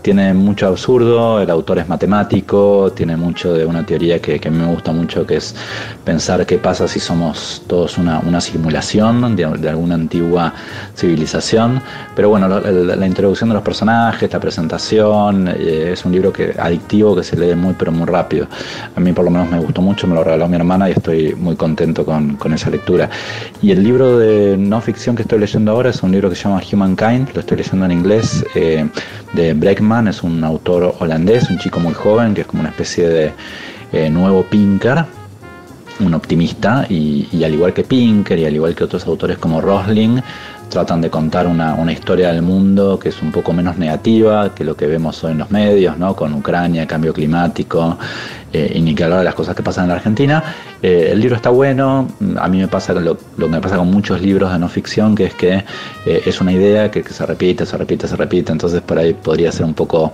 tiene 0.04 0.34
mucho 0.34 0.66
absurdo, 0.68 1.40
el 1.40 1.48
autor 1.48 1.78
es 1.78 1.88
matemático, 1.88 2.92
tiene 2.94 3.16
mucho 3.16 3.54
de 3.54 3.64
una 3.64 3.86
teoría 3.86 4.20
que, 4.20 4.38
que 4.38 4.50
me 4.50 4.66
gusta 4.66 4.92
mucho, 4.92 5.26
que 5.26 5.36
es 5.36 5.56
pensar 6.04 6.44
qué 6.44 6.58
pasa 6.58 6.86
si 6.86 7.00
somos 7.00 7.62
todos 7.66 7.96
una, 7.96 8.20
una 8.20 8.38
simulación 8.42 9.34
de, 9.34 9.46
de 9.46 9.68
alguna 9.70 9.94
antigua 9.94 10.52
civilización. 10.94 11.80
Pero 12.14 12.28
bueno, 12.28 12.48
la, 12.48 12.60
la- 12.60 12.96
la 12.96 13.06
introducción 13.06 13.48
de 13.48 13.54
los 13.54 13.64
personajes, 13.64 14.30
la 14.30 14.40
presentación, 14.40 15.48
eh, 15.48 15.90
es 15.94 16.04
un 16.04 16.12
libro 16.12 16.30
que, 16.32 16.54
adictivo 16.58 17.16
que 17.16 17.22
se 17.24 17.34
lee 17.36 17.54
muy 17.54 17.72
pero 17.72 17.90
muy 17.90 18.06
rápido. 18.06 18.46
A 18.94 19.00
mí 19.00 19.12
por 19.12 19.24
lo 19.24 19.30
menos 19.30 19.50
me 19.50 19.58
gustó 19.58 19.80
mucho, 19.80 20.06
me 20.06 20.14
lo 20.14 20.22
regaló 20.22 20.46
mi 20.48 20.56
hermana 20.56 20.88
y 20.90 20.92
estoy 20.92 21.34
muy 21.34 21.56
contento 21.56 22.04
con, 22.04 22.36
con 22.36 22.52
esa 22.52 22.68
lectura. 22.68 23.08
Y 23.62 23.70
el 23.72 23.82
libro 23.82 24.18
de 24.18 24.56
no 24.58 24.82
ficción 24.82 25.16
que 25.16 25.22
estoy 25.22 25.38
leyendo 25.38 25.72
ahora 25.72 25.88
es 25.90 26.02
un 26.02 26.12
libro 26.12 26.28
que 26.28 26.36
se 26.36 26.42
llama 26.46 26.60
Humankind, 26.70 27.30
lo 27.34 27.40
estoy 27.40 27.56
leyendo 27.56 27.86
en 27.86 27.92
inglés, 27.92 28.44
eh, 28.54 28.86
de 29.32 29.54
Breckman, 29.54 29.93
es 30.02 30.22
un 30.22 30.42
autor 30.42 30.96
holandés, 30.98 31.48
un 31.50 31.58
chico 31.58 31.78
muy 31.78 31.94
joven 31.94 32.34
que 32.34 32.40
es 32.40 32.46
como 32.46 32.60
una 32.60 32.70
especie 32.70 33.08
de 33.08 33.32
eh, 33.92 34.10
nuevo 34.10 34.42
Pinker, 34.42 35.04
un 36.00 36.14
optimista 36.14 36.84
y, 36.88 37.44
al 37.44 37.54
igual 37.54 37.72
que 37.72 37.84
Pinker 37.84 38.38
y 38.38 38.44
al 38.44 38.54
igual 38.54 38.74
que 38.74 38.84
otros 38.84 39.06
autores 39.06 39.38
como 39.38 39.60
Rosling, 39.60 40.20
tratan 40.68 41.00
de 41.00 41.10
contar 41.10 41.46
una, 41.46 41.74
una 41.74 41.92
historia 41.92 42.32
del 42.32 42.42
mundo 42.42 42.98
que 42.98 43.10
es 43.10 43.22
un 43.22 43.30
poco 43.30 43.52
menos 43.52 43.78
negativa 43.78 44.52
que 44.52 44.64
lo 44.64 44.76
que 44.76 44.86
vemos 44.86 45.22
hoy 45.22 45.32
en 45.32 45.38
los 45.38 45.50
medios, 45.52 45.96
¿no? 45.96 46.16
con 46.16 46.34
Ucrania, 46.34 46.86
cambio 46.86 47.12
climático 47.14 47.96
eh, 48.54 48.70
y 48.72 48.82
ni 48.82 48.94
que 48.94 49.02
hablar 49.02 49.18
de 49.18 49.24
las 49.24 49.34
cosas 49.34 49.56
que 49.56 49.64
pasan 49.64 49.86
en 49.86 49.88
la 49.88 49.96
Argentina. 49.96 50.44
Eh, 50.80 51.08
el 51.10 51.18
libro 51.18 51.34
está 51.34 51.50
bueno, 51.50 52.06
a 52.36 52.48
mí 52.48 52.58
me 52.58 52.68
pasa 52.68 52.94
lo, 52.94 53.18
que 53.18 53.48
me 53.48 53.60
pasa 53.60 53.76
con 53.76 53.90
muchos 53.90 54.20
libros 54.22 54.52
de 54.52 54.60
no 54.60 54.68
ficción, 54.68 55.16
que 55.16 55.24
es 55.24 55.34
que 55.34 55.64
eh, 56.06 56.22
es 56.24 56.40
una 56.40 56.52
idea 56.52 56.88
que, 56.88 57.02
se 57.02 57.26
repite, 57.26 57.66
se 57.66 57.76
repite, 57.76 58.06
se 58.06 58.14
repite, 58.14 58.52
entonces 58.52 58.80
por 58.80 58.96
ahí 58.96 59.12
podría 59.12 59.50
ser 59.50 59.66
un 59.66 59.74
poco, 59.74 60.12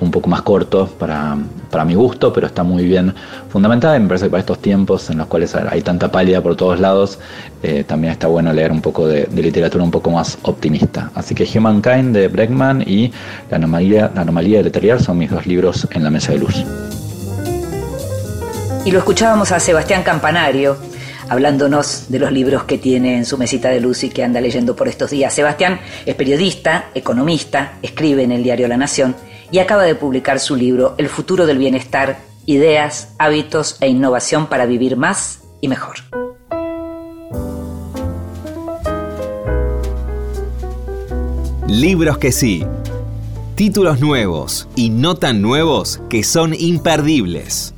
un 0.00 0.10
poco 0.12 0.28
más 0.28 0.42
corto 0.42 0.86
para, 0.86 1.36
para 1.68 1.84
mi 1.84 1.94
gusto, 1.94 2.32
pero 2.32 2.46
está 2.46 2.62
muy 2.62 2.84
bien 2.84 3.12
fundamentada 3.48 3.96
y 3.96 4.00
me 4.00 4.06
parece 4.06 4.26
que 4.26 4.30
para 4.30 4.40
estos 4.40 4.60
tiempos 4.60 5.10
en 5.10 5.18
los 5.18 5.26
cuales 5.26 5.52
hay 5.56 5.82
tanta 5.82 6.12
pálida 6.12 6.40
por 6.40 6.54
todos 6.54 6.78
lados, 6.78 7.18
también 7.88 8.12
está 8.12 8.28
bueno 8.28 8.52
leer 8.52 8.70
un 8.70 8.82
poco 8.82 9.08
de, 9.08 9.24
de 9.24 9.42
literatura 9.42 9.82
un 9.82 9.90
poco 9.90 10.12
más 10.12 10.38
optimista. 10.42 11.10
Así 11.14 11.34
que 11.34 11.44
Humankind 11.44 12.14
de 12.14 12.28
Bregman 12.28 12.82
y 12.86 13.10
La 13.50 13.56
anomalía, 13.56 14.12
la 14.14 14.20
anomalía 14.20 14.58
de 14.58 14.64
Leterial 14.64 15.00
son 15.00 15.18
mis 15.18 15.30
dos 15.30 15.44
libros 15.46 15.88
en 15.90 16.04
la 16.04 16.10
mesa 16.10 16.32
de 16.32 16.38
luz. 16.38 16.64
Y 18.84 18.90
lo 18.90 18.98
escuchábamos 18.98 19.50
a 19.50 19.60
Sebastián 19.60 20.02
Campanario 20.02 20.76
hablándonos 21.30 22.10
de 22.10 22.18
los 22.18 22.30
libros 22.32 22.64
que 22.64 22.76
tiene 22.76 23.16
en 23.16 23.24
su 23.24 23.38
mesita 23.38 23.70
de 23.70 23.80
luz 23.80 24.04
y 24.04 24.10
que 24.10 24.22
anda 24.22 24.42
leyendo 24.42 24.76
por 24.76 24.88
estos 24.88 25.10
días. 25.10 25.32
Sebastián 25.32 25.80
es 26.04 26.14
periodista, 26.14 26.90
economista, 26.94 27.78
escribe 27.82 28.22
en 28.22 28.32
el 28.32 28.42
diario 28.42 28.68
La 28.68 28.76
Nación 28.76 29.16
y 29.50 29.58
acaba 29.58 29.84
de 29.84 29.94
publicar 29.94 30.38
su 30.38 30.54
libro 30.54 30.94
El 30.98 31.08
futuro 31.08 31.46
del 31.46 31.56
bienestar, 31.56 32.18
ideas, 32.44 33.14
hábitos 33.18 33.78
e 33.80 33.88
innovación 33.88 34.48
para 34.48 34.66
vivir 34.66 34.96
más 34.96 35.40
y 35.62 35.68
mejor. 35.68 35.96
Libros 41.68 42.18
que 42.18 42.32
sí. 42.32 42.66
Títulos 43.54 44.00
nuevos 44.00 44.68
y 44.76 44.90
no 44.90 45.14
tan 45.14 45.40
nuevos 45.40 46.00
que 46.10 46.22
son 46.22 46.52
imperdibles. 46.52 47.73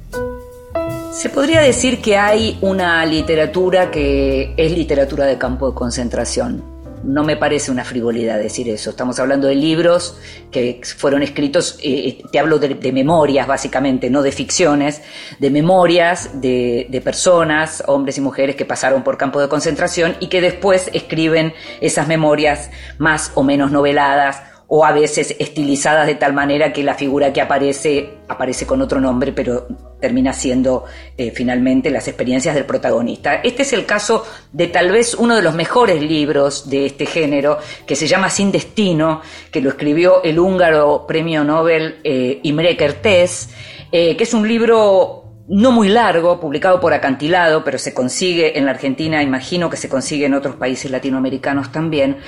Se 1.16 1.30
podría 1.30 1.62
decir 1.62 2.02
que 2.02 2.18
hay 2.18 2.58
una 2.60 3.06
literatura 3.06 3.90
que 3.90 4.52
es 4.54 4.70
literatura 4.70 5.24
de 5.24 5.38
campo 5.38 5.70
de 5.70 5.74
concentración. 5.74 6.62
No 7.04 7.24
me 7.24 7.38
parece 7.38 7.70
una 7.70 7.86
frivolidad 7.86 8.38
decir 8.38 8.68
eso. 8.68 8.90
Estamos 8.90 9.18
hablando 9.18 9.46
de 9.46 9.54
libros 9.54 10.18
que 10.50 10.82
fueron 10.84 11.22
escritos, 11.22 11.78
eh, 11.82 12.22
te 12.30 12.38
hablo 12.38 12.58
de, 12.58 12.92
memorias 12.92 13.46
básicamente, 13.46 14.10
no 14.10 14.20
de 14.20 14.30
ficciones, 14.30 15.00
de 15.38 15.50
memorias 15.50 16.38
de, 16.42 16.86
de 16.90 17.00
personas, 17.00 17.82
hombres 17.86 18.18
y 18.18 18.20
mujeres 18.20 18.54
que 18.54 18.66
pasaron 18.66 19.02
por 19.02 19.16
campo 19.16 19.40
de 19.40 19.48
concentración 19.48 20.16
y 20.20 20.26
que 20.26 20.42
después 20.42 20.90
escriben 20.92 21.54
esas 21.80 22.08
memorias 22.08 22.68
más 22.98 23.32
o 23.36 23.42
menos 23.42 23.72
noveladas 23.72 24.42
o 24.68 24.84
a 24.84 24.92
veces 24.92 25.36
estilizadas 25.38 26.06
de 26.06 26.16
tal 26.16 26.32
manera 26.32 26.72
que 26.72 26.82
la 26.82 26.94
figura 26.94 27.32
que 27.32 27.40
aparece 27.40 28.10
aparece 28.28 28.66
con 28.66 28.82
otro 28.82 29.00
nombre, 29.00 29.32
pero 29.32 29.66
termina 30.00 30.32
siendo 30.32 30.84
eh, 31.16 31.30
finalmente 31.30 31.90
las 31.90 32.08
experiencias 32.08 32.54
del 32.54 32.64
protagonista. 32.64 33.36
Este 33.36 33.62
es 33.62 33.72
el 33.72 33.86
caso 33.86 34.26
de 34.52 34.66
tal 34.66 34.90
vez 34.90 35.14
uno 35.14 35.36
de 35.36 35.42
los 35.42 35.54
mejores 35.54 36.02
libros 36.02 36.68
de 36.68 36.86
este 36.86 37.06
género, 37.06 37.58
que 37.86 37.94
se 37.94 38.08
llama 38.08 38.28
Sin 38.28 38.50
Destino, 38.50 39.20
que 39.50 39.60
lo 39.60 39.70
escribió 39.70 40.22
el 40.24 40.38
húngaro 40.38 41.06
premio 41.06 41.44
Nobel 41.44 42.00
eh, 42.02 42.40
Imre 42.42 42.76
Kertész, 42.76 43.48
eh, 43.92 44.16
que 44.16 44.24
es 44.24 44.34
un 44.34 44.46
libro 44.46 45.25
no 45.48 45.70
muy 45.70 45.88
largo, 45.88 46.40
publicado 46.40 46.80
por 46.80 46.92
Acantilado, 46.92 47.64
pero 47.64 47.78
se 47.78 47.94
consigue 47.94 48.58
en 48.58 48.64
la 48.64 48.72
Argentina, 48.72 49.22
imagino 49.22 49.70
que 49.70 49.76
se 49.76 49.88
consigue 49.88 50.26
en 50.26 50.34
otros 50.34 50.56
países 50.56 50.90
latinoamericanos 50.90 51.70
también, 51.70 52.18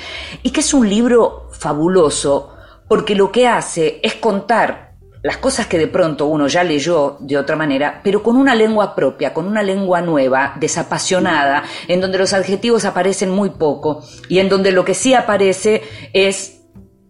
y 0.43 0.51
que 0.51 0.61
es 0.61 0.73
un 0.75 0.89
libro 0.89 1.49
fabuloso 1.53 2.55
porque 2.89 3.14
lo 3.14 3.31
que 3.31 3.47
hace 3.47 4.01
es 4.03 4.14
contar 4.14 4.89
las 5.23 5.39
cosas 5.39 5.66
que 5.66 5.79
de 5.79 5.89
pronto 5.89 6.27
uno 6.27 6.47
ya 6.47 6.62
leyó 6.62 7.16
de 7.21 7.37
otra 7.37 7.57
manera, 7.57 8.01
pero 8.05 8.23
con 8.23 8.37
una 8.37 8.55
lengua 8.55 8.95
propia, 8.95 9.35
con 9.35 9.47
una 9.47 9.62
lengua 9.62 10.01
nueva, 10.01 10.55
desapasionada, 10.61 11.64
en 11.89 12.01
donde 12.01 12.19
los 12.19 12.33
adjetivos 12.33 12.85
aparecen 12.85 13.31
muy 13.31 13.51
poco 13.51 14.03
y 14.29 14.39
en 14.39 14.49
donde 14.49 14.71
lo 14.71 14.85
que 14.85 14.95
sí 14.95 15.14
aparece 15.14 15.83
es 16.12 16.57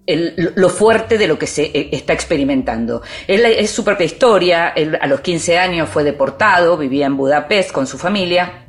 lo 0.09 0.71
fuerte 0.71 1.19
de 1.19 1.27
lo 1.27 1.39
que 1.39 1.47
se 1.47 1.65
eh, 1.65 1.91
está 1.93 2.15
experimentando. 2.15 3.03
Es 3.27 3.71
su 3.71 3.85
propia 3.85 4.07
historia, 4.07 4.69
él 4.71 4.99
a 5.01 5.07
los 5.07 5.21
15 5.21 5.59
años 5.59 5.89
fue 5.89 6.03
deportado, 6.03 6.77
vivía 6.79 7.07
en 7.07 7.17
Budapest 7.17 7.73
con 7.73 7.87
su 7.87 7.99
familia, 7.99 8.67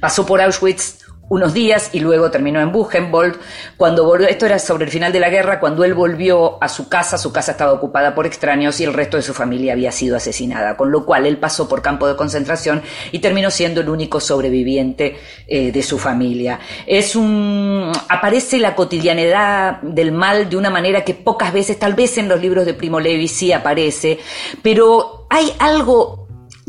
pasó 0.00 0.26
por 0.26 0.40
Auschwitz 0.40 0.98
unos 1.30 1.54
días 1.54 1.90
y 1.92 2.00
luego 2.00 2.30
terminó 2.30 2.60
en 2.60 2.72
Buchenwald. 2.72 3.36
Cuando 3.76 4.04
volvió, 4.04 4.28
esto 4.28 4.46
era 4.46 4.58
sobre 4.58 4.84
el 4.84 4.90
final 4.90 5.12
de 5.12 5.20
la 5.20 5.30
guerra, 5.30 5.60
cuando 5.60 5.84
él 5.84 5.94
volvió 5.94 6.62
a 6.62 6.68
su 6.68 6.88
casa, 6.88 7.16
su 7.16 7.32
casa 7.32 7.52
estaba 7.52 7.72
ocupada 7.72 8.14
por 8.14 8.26
extraños 8.26 8.80
y 8.80 8.84
el 8.84 8.92
resto 8.92 9.16
de 9.16 9.22
su 9.22 9.32
familia 9.32 9.72
había 9.72 9.92
sido 9.92 10.16
asesinada, 10.16 10.76
con 10.76 10.90
lo 10.90 11.06
cual 11.06 11.26
él 11.26 11.38
pasó 11.38 11.68
por 11.68 11.82
campo 11.82 12.08
de 12.08 12.16
concentración 12.16 12.82
y 13.12 13.20
terminó 13.20 13.50
siendo 13.50 13.80
el 13.80 13.88
único 13.88 14.18
sobreviviente 14.18 15.18
eh, 15.46 15.70
de 15.70 15.82
su 15.84 15.98
familia. 15.98 16.58
Es 16.84 17.14
un 17.14 17.92
aparece 18.08 18.58
la 18.58 18.74
cotidianidad 18.74 19.80
del 19.82 20.10
mal 20.10 20.50
de 20.50 20.56
una 20.56 20.70
manera 20.70 21.04
que 21.04 21.14
pocas 21.14 21.52
veces, 21.52 21.78
tal 21.78 21.94
vez 21.94 22.18
en 22.18 22.28
los 22.28 22.40
libros 22.40 22.66
de 22.66 22.74
Primo 22.74 22.98
Levi 22.98 23.28
sí 23.28 23.52
aparece, 23.52 24.18
pero 24.62 25.26
hay 25.30 25.52
algo 25.60 26.19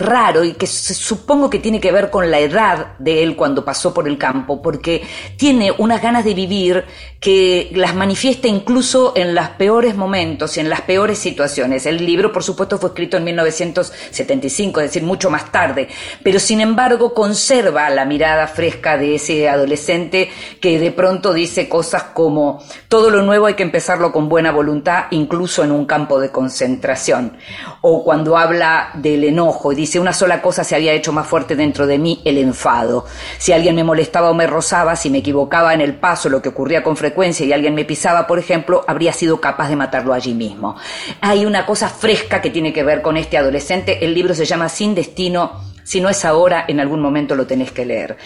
raro 0.02 0.44
y 0.44 0.54
que 0.54 0.68
supongo 0.68 1.50
que 1.50 1.60
tiene 1.60 1.80
que 1.80 1.92
ver 1.92 2.10
con 2.10 2.30
la 2.30 2.40
edad 2.40 2.98
de 3.00 3.24
él 3.24 3.36
cuando 3.36 3.64
pasó 3.64 3.94
por 3.94 4.08
el 4.08 4.18
campo, 4.18 4.62
porque 4.62 5.04
tiene 5.38 5.72
unas 5.78 6.02
ganas 6.02 6.26
de 6.26 6.34
vivir 6.34 6.86
que 7.20 7.70
las 7.76 7.94
manifiesta 7.96 8.48
incluso 8.48 9.14
en 9.16 9.36
los 9.36 9.48
peores 9.50 9.96
momentos 9.96 10.58
y 10.58 10.60
en 10.60 10.70
las 10.70 10.82
peores 10.82 11.20
situaciones. 11.20 11.86
El 11.86 12.04
libro, 12.04 12.32
por 12.34 12.44
supuesto, 12.44 12.80
fue 12.80 12.90
escrito 12.90 13.18
en 13.18 13.26
1975, 13.26 14.80
es 14.80 14.88
decir, 14.88 15.04
mucho 15.04 15.30
más 15.30 15.52
tarde, 15.52 15.88
pero 16.24 16.40
sin 16.40 16.62
embargo 16.62 17.14
conserva 17.14 17.90
la 17.92 18.06
mirada 18.06 18.48
fresca 18.48 18.98
de 18.98 19.16
ese 19.16 19.48
adolescente 19.48 20.30
que 20.60 20.80
de 20.80 20.92
pronto 20.92 21.34
dice 21.34 21.70
cosas 21.70 22.04
como 22.14 22.64
todo 22.88 23.10
lo 23.10 23.22
nuevo 23.22 23.46
hay 23.46 23.54
que 23.54 23.64
empezarlo 23.64 24.12
con 24.12 24.28
buena 24.28 24.52
voluntad, 24.52 25.06
incluso 25.12 25.64
en 25.64 25.72
un 25.72 25.86
campo 25.86 26.20
de 26.20 26.32
concentración. 26.32 27.38
O 27.82 28.04
cuando 28.04 28.38
habla 28.38 28.92
del 28.96 29.24
enojo 29.24 29.72
y 29.72 29.76
dice 29.76 29.91
una 30.00 30.14
sola 30.14 30.42
cosa 30.42 30.64
se 30.64 30.76
había 30.76 30.94
hecho 30.94 31.12
más 31.12 31.28
fuerte 31.28 31.56
dentro 31.56 31.88
de 31.88 31.98
mí, 31.98 32.22
el 32.26 32.38
enfado. 32.38 33.06
Si 33.38 33.52
alguien 33.52 33.76
me 33.76 33.84
molestaba 33.84 34.30
o 34.30 34.34
me 34.34 34.48
rozaba, 34.48 34.96
si 34.96 35.10
me 35.10 35.20
equivocaba 35.20 35.74
en 35.74 35.82
el 35.82 35.96
paso, 35.96 36.30
lo 36.30 36.42
que 36.42 36.50
ocurría 36.50 36.84
con 36.84 36.98
frecuencia, 36.98 37.46
y 37.46 37.54
alguien 37.54 37.76
me 37.76 37.86
pisaba, 37.86 38.28
por 38.28 38.40
ejemplo, 38.40 38.84
habría 38.88 39.14
sido 39.14 39.42
capaz 39.42 39.70
de 39.70 39.76
matarlo 39.76 40.14
allí 40.14 40.34
mismo. 40.34 40.76
Hay 41.22 41.46
una 41.46 41.66
cosa 41.66 41.90
fresca 41.90 42.42
que 42.42 42.50
tiene 42.50 42.74
que 42.74 42.84
ver 42.84 43.02
con 43.02 43.18
este 43.18 43.38
adolescente. 43.38 44.04
El 44.06 44.14
libro 44.14 44.34
se 44.34 44.46
llama 44.46 44.70
Sin 44.70 44.96
Destino. 44.96 45.62
Si 45.84 46.00
no 46.00 46.10
es 46.10 46.24
ahora, 46.26 46.66
en 46.68 46.80
algún 46.80 47.02
momento 47.02 47.36
lo 47.36 47.48
tenés 47.48 47.72
que 47.72 47.86
leer. 47.86 48.18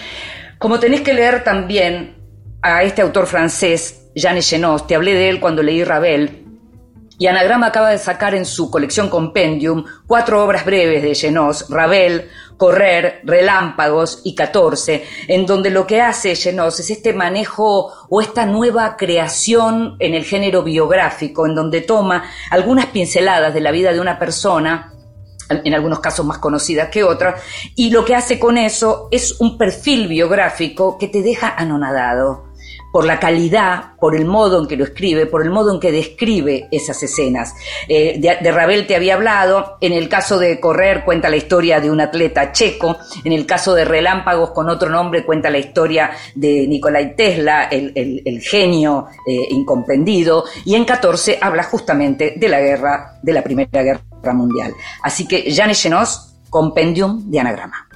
Como 0.57 0.79
tenés 0.79 1.01
que 1.01 1.13
leer 1.13 1.43
también 1.43 2.15
a 2.61 2.83
este 2.83 3.01
autor 3.01 3.27
francés, 3.27 4.09
Jean 4.15 4.41
Genos, 4.41 4.87
te 4.87 4.95
hablé 4.95 5.13
de 5.13 5.29
él 5.29 5.39
cuando 5.39 5.61
leí 5.61 5.83
Ravel, 5.83 6.44
y 7.17 7.27
Anagrama 7.27 7.67
acaba 7.67 7.91
de 7.91 7.97
sacar 7.97 8.35
en 8.35 8.45
su 8.45 8.69
colección 8.69 9.09
Compendium 9.09 9.85
cuatro 10.05 10.43
obras 10.43 10.65
breves 10.65 11.01
de 11.01 11.15
Genos, 11.15 11.65
Ravel, 11.69 12.29
Correr, 12.57 13.21
Relámpagos 13.23 14.21
y 14.23 14.35
14, 14.35 15.05
en 15.27 15.45
donde 15.45 15.69
lo 15.69 15.87
que 15.87 16.01
hace 16.01 16.35
Genos 16.35 16.79
es 16.79 16.89
este 16.89 17.13
manejo 17.13 17.91
o 18.09 18.21
esta 18.21 18.45
nueva 18.45 18.97
creación 18.97 19.95
en 19.99 20.13
el 20.13 20.25
género 20.25 20.63
biográfico, 20.63 21.45
en 21.45 21.55
donde 21.55 21.81
toma 21.81 22.29
algunas 22.49 22.87
pinceladas 22.87 23.53
de 23.53 23.61
la 23.61 23.71
vida 23.71 23.93
de 23.93 23.99
una 23.99 24.19
persona, 24.19 24.91
en 25.49 25.73
algunos 25.75 25.99
casos 25.99 26.25
más 26.25 26.39
conocidas 26.39 26.89
que 26.89 27.03
otras, 27.03 27.41
y 27.75 27.91
lo 27.91 28.03
que 28.03 28.15
hace 28.15 28.39
con 28.39 28.57
eso 28.57 29.07
es 29.11 29.39
un 29.39 29.57
perfil 29.57 30.07
biográfico 30.07 30.97
que 30.97 31.07
te 31.07 31.21
deja 31.21 31.53
anonadado 31.55 32.54
por 32.95 33.03
la 33.03 33.19
calidad, 33.19 33.97
por 33.99 34.15
el 34.15 34.23
modo 34.23 34.57
en 34.57 34.69
que 34.69 34.77
lo 34.77 34.85
escribe, 34.85 35.25
por 35.25 35.43
el 35.43 35.49
modo 35.49 35.73
en 35.73 35.81
que 35.81 35.91
describe 35.91 36.69
esas 36.71 37.03
escenas. 37.03 37.53
Eh, 37.89 38.17
de, 38.21 38.37
de, 38.41 38.83
te 38.83 38.95
había 38.95 39.15
hablado, 39.15 39.75
en 39.81 39.91
el 39.91 40.07
caso 40.07 40.39
de 40.39 40.61
Correr 40.61 41.03
cuenta 41.03 41.29
la 41.29 41.35
historia 41.35 41.81
de 41.81 41.91
un 41.91 41.99
atleta 41.99 42.53
checo, 42.53 42.95
en 43.25 43.33
el 43.33 43.45
caso 43.45 43.75
de 43.75 43.83
Relámpagos 43.83 44.51
con 44.51 44.69
otro 44.69 44.89
nombre 44.89 45.25
cuenta 45.25 45.49
la 45.49 45.57
historia 45.57 46.11
de 46.35 46.67
Nikolai 46.69 47.17
Tesla, 47.17 47.65
el, 47.65 48.39
genio 48.41 49.07
eh, 49.27 49.45
incomprendido, 49.49 50.45
y 50.63 50.75
en 50.75 50.85
14 50.85 51.39
habla 51.41 51.63
justamente 51.63 52.35
de 52.37 52.47
la 52.47 52.61
guerra, 52.61 53.19
de 53.21 53.33
la 53.33 53.43
Primera 53.43 53.83
Guerra 53.83 54.33
Mundial. 54.33 54.73
Así 55.01 55.27
que 55.27 55.53
Janes 55.53 55.81
Genos, 55.81 56.37
compendium 56.49 57.29
de 57.29 57.41
anagrama. 57.41 57.89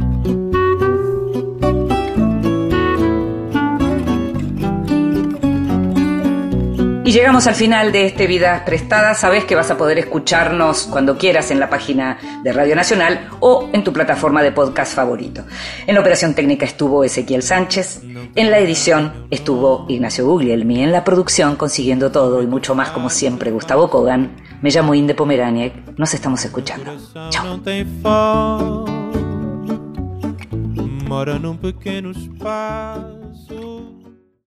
Y 7.10 7.12
llegamos 7.12 7.48
al 7.48 7.56
final 7.56 7.92
de 7.92 8.06
este 8.06 8.28
Vidas 8.28 8.62
Prestadas. 8.62 9.22
Sabes 9.22 9.44
que 9.46 9.56
vas 9.56 9.72
a 9.72 9.78
poder 9.80 9.98
escucharnos 9.98 10.84
cuando 10.84 11.18
quieras 11.18 11.50
en 11.50 11.60
la 11.60 11.68
página 11.68 12.20
de 12.44 12.54
Radio 12.54 12.76
Nacional 12.76 13.32
o 13.40 13.68
en 13.74 13.84
tu 13.84 13.92
plataforma 13.92 14.44
de 14.44 14.52
podcast 14.52 14.94
favorito. 14.94 15.44
En 15.88 15.96
la 15.96 16.02
operación 16.02 16.36
técnica 16.36 16.68
estuvo 16.68 17.04
Ezequiel 17.04 17.42
Sánchez, 17.42 18.04
en 18.36 18.52
la 18.52 18.60
edición 18.60 19.26
estuvo 19.32 19.88
Ignacio 19.90 20.24
Guglielmi, 20.24 20.84
en 20.84 20.92
la 20.92 21.04
producción 21.04 21.56
consiguiendo 21.56 22.12
todo 22.12 22.44
y 22.44 22.46
mucho 22.46 22.76
más 22.76 22.92
como 22.92 23.10
siempre 23.10 23.50
Gustavo 23.50 23.90
Kogan. 23.90 24.36
Me 24.62 24.70
llamo 24.70 24.94
Inde 24.94 25.16
Pomeraniec. 25.16 25.74
Nos 25.98 26.14
estamos 26.14 26.46
escuchando. 26.46 26.92
coração 32.40 33.99